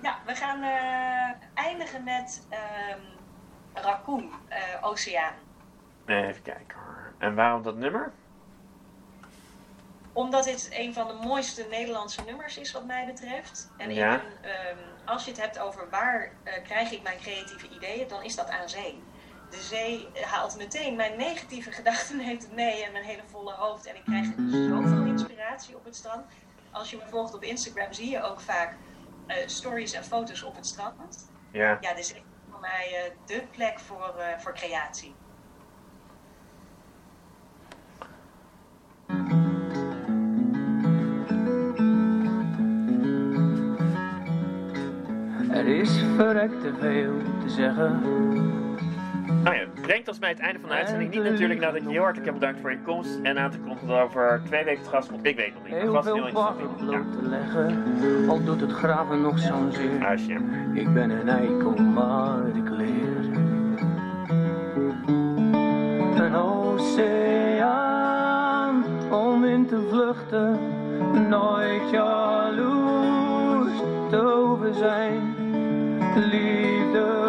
Ja, 0.01 0.17
we 0.25 0.35
gaan 0.35 0.61
eh, 0.63 1.63
eindigen 1.65 2.03
met 2.03 2.47
ehm 2.49 2.99
Raccoon, 3.73 4.31
eh, 4.47 4.59
Oceaan. 4.81 5.33
Even 6.05 6.41
kijken 6.41 6.77
hoor. 6.85 7.13
En 7.17 7.35
waarom 7.35 7.63
dat 7.63 7.75
nummer? 7.75 8.11
Omdat 10.13 10.43
dit 10.43 10.69
een 10.73 10.93
van 10.93 11.07
de 11.07 11.13
mooiste 11.27 11.65
Nederlandse 11.69 12.21
nummers 12.25 12.57
is 12.57 12.71
wat 12.71 12.85
mij 12.85 13.05
betreft. 13.05 13.71
En 13.77 13.93
Ja. 13.93 14.15
ik 14.15 14.21
ehm, 14.41 14.77
als 15.05 15.25
je 15.25 15.31
het 15.31 15.41
hebt 15.41 15.59
over 15.59 15.89
waar 15.89 16.31
eh, 16.43 16.63
krijg 16.63 16.91
ik 16.91 17.03
mijn 17.03 17.17
creatieve 17.17 17.67
ideeën, 17.69 18.07
dan 18.07 18.23
is 18.23 18.35
dat 18.35 18.49
aan 18.49 18.69
zee. 18.69 19.03
De 19.49 19.57
zee 19.61 20.07
haalt 20.25 20.57
meteen 20.57 20.95
mijn 20.95 21.17
negatieve 21.17 21.71
gedachten, 21.79 22.17
neemt 22.17 22.43
het 22.43 22.53
mee 22.55 22.83
en 22.85 22.91
mijn 22.91 23.03
hele 23.03 23.23
volle 23.25 23.53
hoofd. 23.53 23.85
En 23.85 23.95
ik 23.95 24.03
krijg 24.05 24.25
zoveel 24.69 25.04
inspiratie 25.19 25.75
op 25.75 25.85
het 25.85 25.95
strand. 25.95 26.25
Als 26.71 26.89
je 26.89 26.97
me 26.97 27.03
volgt 27.09 27.33
op 27.33 27.43
Instagram 27.43 27.93
zie 27.93 28.09
je 28.09 28.23
ook 28.23 28.39
vaak 28.39 28.77
eh, 29.27 29.47
stories 29.47 29.93
en 29.93 30.03
foto's 30.03 30.43
op 30.43 30.55
het 30.55 30.67
strand. 30.67 31.29
Ja. 31.51 31.77
Ja, 31.81 31.89
dit 31.93 31.99
is 31.99 32.13
echt 32.13 32.23
voor 32.49 32.59
mij 32.59 32.87
eh, 32.93 33.11
de 33.25 33.43
plek 33.51 33.79
voor, 33.79 34.15
eh, 34.17 34.39
voor 34.39 34.53
creatie. 34.53 35.15
Er 45.51 45.67
is 45.67 45.89
verrekt 46.15 46.61
te 46.61 46.73
veel 46.79 47.13
te 47.39 47.49
zeggen. 47.49 48.64
Nou 49.45 49.57
ja, 49.57 49.65
brengt 49.81 50.07
ons 50.07 50.19
bij 50.19 50.29
het 50.29 50.39
einde 50.39 50.59
van 50.59 50.69
de 50.69 50.75
uitzending. 50.75 51.13
Niet 51.13 51.23
natuurlijk 51.23 51.59
nadat 51.59 51.81
je 51.81 51.89
heel 51.89 52.01
hartelijk 52.01 52.25
hebt 52.25 52.39
bedankt 52.39 52.61
voor 52.61 52.71
je 52.71 52.81
komst. 52.81 53.19
En 53.23 53.37
aan 53.37 53.51
te 53.51 53.57
dat 53.85 53.99
over 53.99 54.41
twee 54.45 54.63
weken 54.63 54.81
het 54.81 54.89
gast 54.89 55.09
komt. 55.09 55.25
Ik 55.25 55.35
weet 55.35 55.53
nog 55.53 55.63
niet. 55.63 55.73
Het 55.73 55.81
Heel 55.81 55.91
was 55.91 56.05
veel 56.05 56.29
bloot 56.77 57.11
te 57.11 57.21
leggen, 57.21 57.83
al 58.29 58.43
doet 58.43 58.61
het 58.61 58.71
graven 58.71 59.21
nog 59.21 59.39
zo'n 59.39 59.71
zeer. 59.71 59.99
Huisje. 59.99 60.39
Ik 60.73 60.93
ben 60.93 61.09
een 61.09 61.29
eikel, 61.29 61.75
maar 61.75 62.47
ik 62.47 62.69
leer. 62.69 63.23
Een 66.25 66.35
oceaan 66.35 67.63
om 69.11 69.43
in 69.43 69.65
te 69.65 69.87
vluchten, 69.89 70.59
nooit 71.29 71.89
jaloers 71.91 73.77
te 74.09 74.17
hoeven 74.17 74.73
zijn. 74.73 75.35
Liefde 76.15 77.24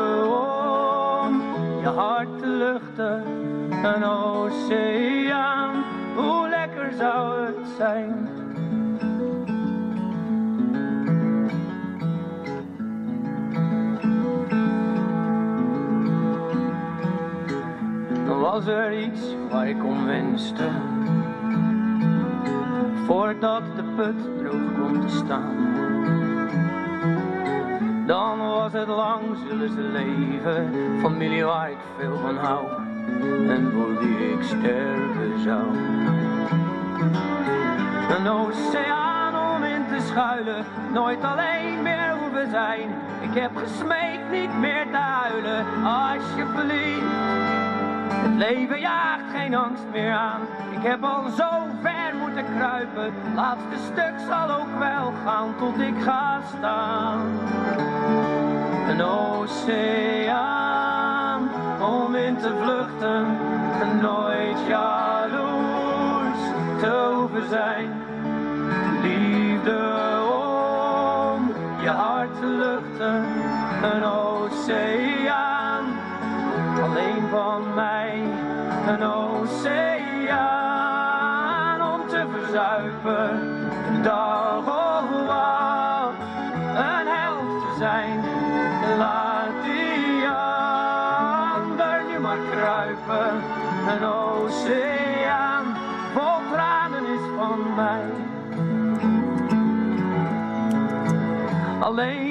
je 1.87 1.93
hart 1.93 2.39
te 2.39 2.47
luchten, 2.47 3.23
een 3.85 4.05
oceaan, 4.05 5.85
hoe 6.17 6.49
lekker 6.49 6.93
zou 6.93 7.45
het 7.45 7.69
zijn. 7.77 8.29
Dan 18.27 18.41
was 18.41 18.67
er 18.67 18.99
iets 18.99 19.21
waar 19.51 19.69
ik 19.69 19.85
om 19.85 20.07
wenste. 20.07 20.69
Voordat 23.07 23.63
de 23.77 23.83
put 23.97 24.39
droog 24.39 24.75
komt 24.81 25.09
te 25.09 25.17
staan. 25.17 25.76
Dan 28.07 28.39
was 28.39 28.73
het 28.73 28.89
lang 28.89 29.23
zullen 29.49 29.69
ze 29.69 29.81
leven. 29.81 30.99
Familie 31.01 31.45
waar 31.45 31.71
ik 31.71 31.79
veel 31.99 32.19
van 32.19 32.37
hou. 32.37 32.67
En 33.49 33.71
voor 33.73 33.99
wie 33.99 34.33
ik 34.33 34.43
sterven 34.43 35.41
zou. 35.43 35.67
Een 38.17 38.29
oceaan 38.29 39.55
om 39.55 39.65
in 39.65 39.87
te 39.89 40.07
schuilen. 40.07 40.65
Nooit 40.93 41.25
alleen 41.25 41.83
meer 41.83 42.17
hoeven 42.19 42.51
zijn. 42.51 42.91
Ik 43.21 43.41
heb 43.41 43.57
gesmeekt 43.57 44.31
niet 44.31 44.59
meer 44.59 44.87
te 44.91 44.97
huilen. 44.97 45.67
Alsjeblieft. 45.85 47.05
Het 48.09 48.35
leven 48.35 48.81
jaagt 48.81 49.31
geen 49.35 49.55
angst 49.55 49.85
meer 49.93 50.13
aan. 50.13 50.41
Ik 50.71 50.83
heb 50.83 51.05
al 51.05 51.31
zo 51.37 51.51
ver 51.83 52.16
kruipen. 52.43 53.13
Laatste 53.35 53.77
stuk 53.93 54.15
zal 54.29 54.51
ook 54.51 54.79
wel 54.79 55.13
gaan 55.25 55.55
tot 55.59 55.79
ik 55.79 56.03
ga 56.03 56.41
staan. 56.57 57.21
Een 58.89 59.03
oceaan 59.03 60.31
om 61.81 62.15
in 62.15 62.37
te 62.37 62.55
vluchten. 62.63 63.27
En 63.81 64.01
nooit 64.01 64.59
jaloers 64.69 66.41
te 66.81 67.13
hoeven 67.15 67.49
zijn. 67.49 67.93
Liefde 69.03 69.95
om 70.23 71.53
je 71.83 71.89
hart 71.89 72.41
te 72.41 72.47
luchten. 72.47 73.25
Een 73.93 74.05
oceaan 74.05 75.85
alleen 76.83 77.29
van 77.31 77.75
mij 77.75 78.23
een 78.87 79.03
oceaan 79.03 79.96
te 82.57 82.63
verzuipen. 83.03 84.03
Dag 84.03 84.59
of 84.59 85.27
wat, 85.27 86.15
een 86.77 87.07
held 87.07 87.61
te 87.61 87.75
zijn. 87.79 88.21
Laat 88.99 89.63
die 89.65 90.29
ander 90.29 92.05
nu 92.09 92.19
maar 92.19 92.39
kruipen. 92.51 93.43
Een 93.89 94.05
oceaan 94.05 95.65
vol 96.15 96.53
tranen 96.53 97.07
is 97.07 97.21
van 97.37 97.75
mij. 97.75 98.05
Alleen 101.81 102.26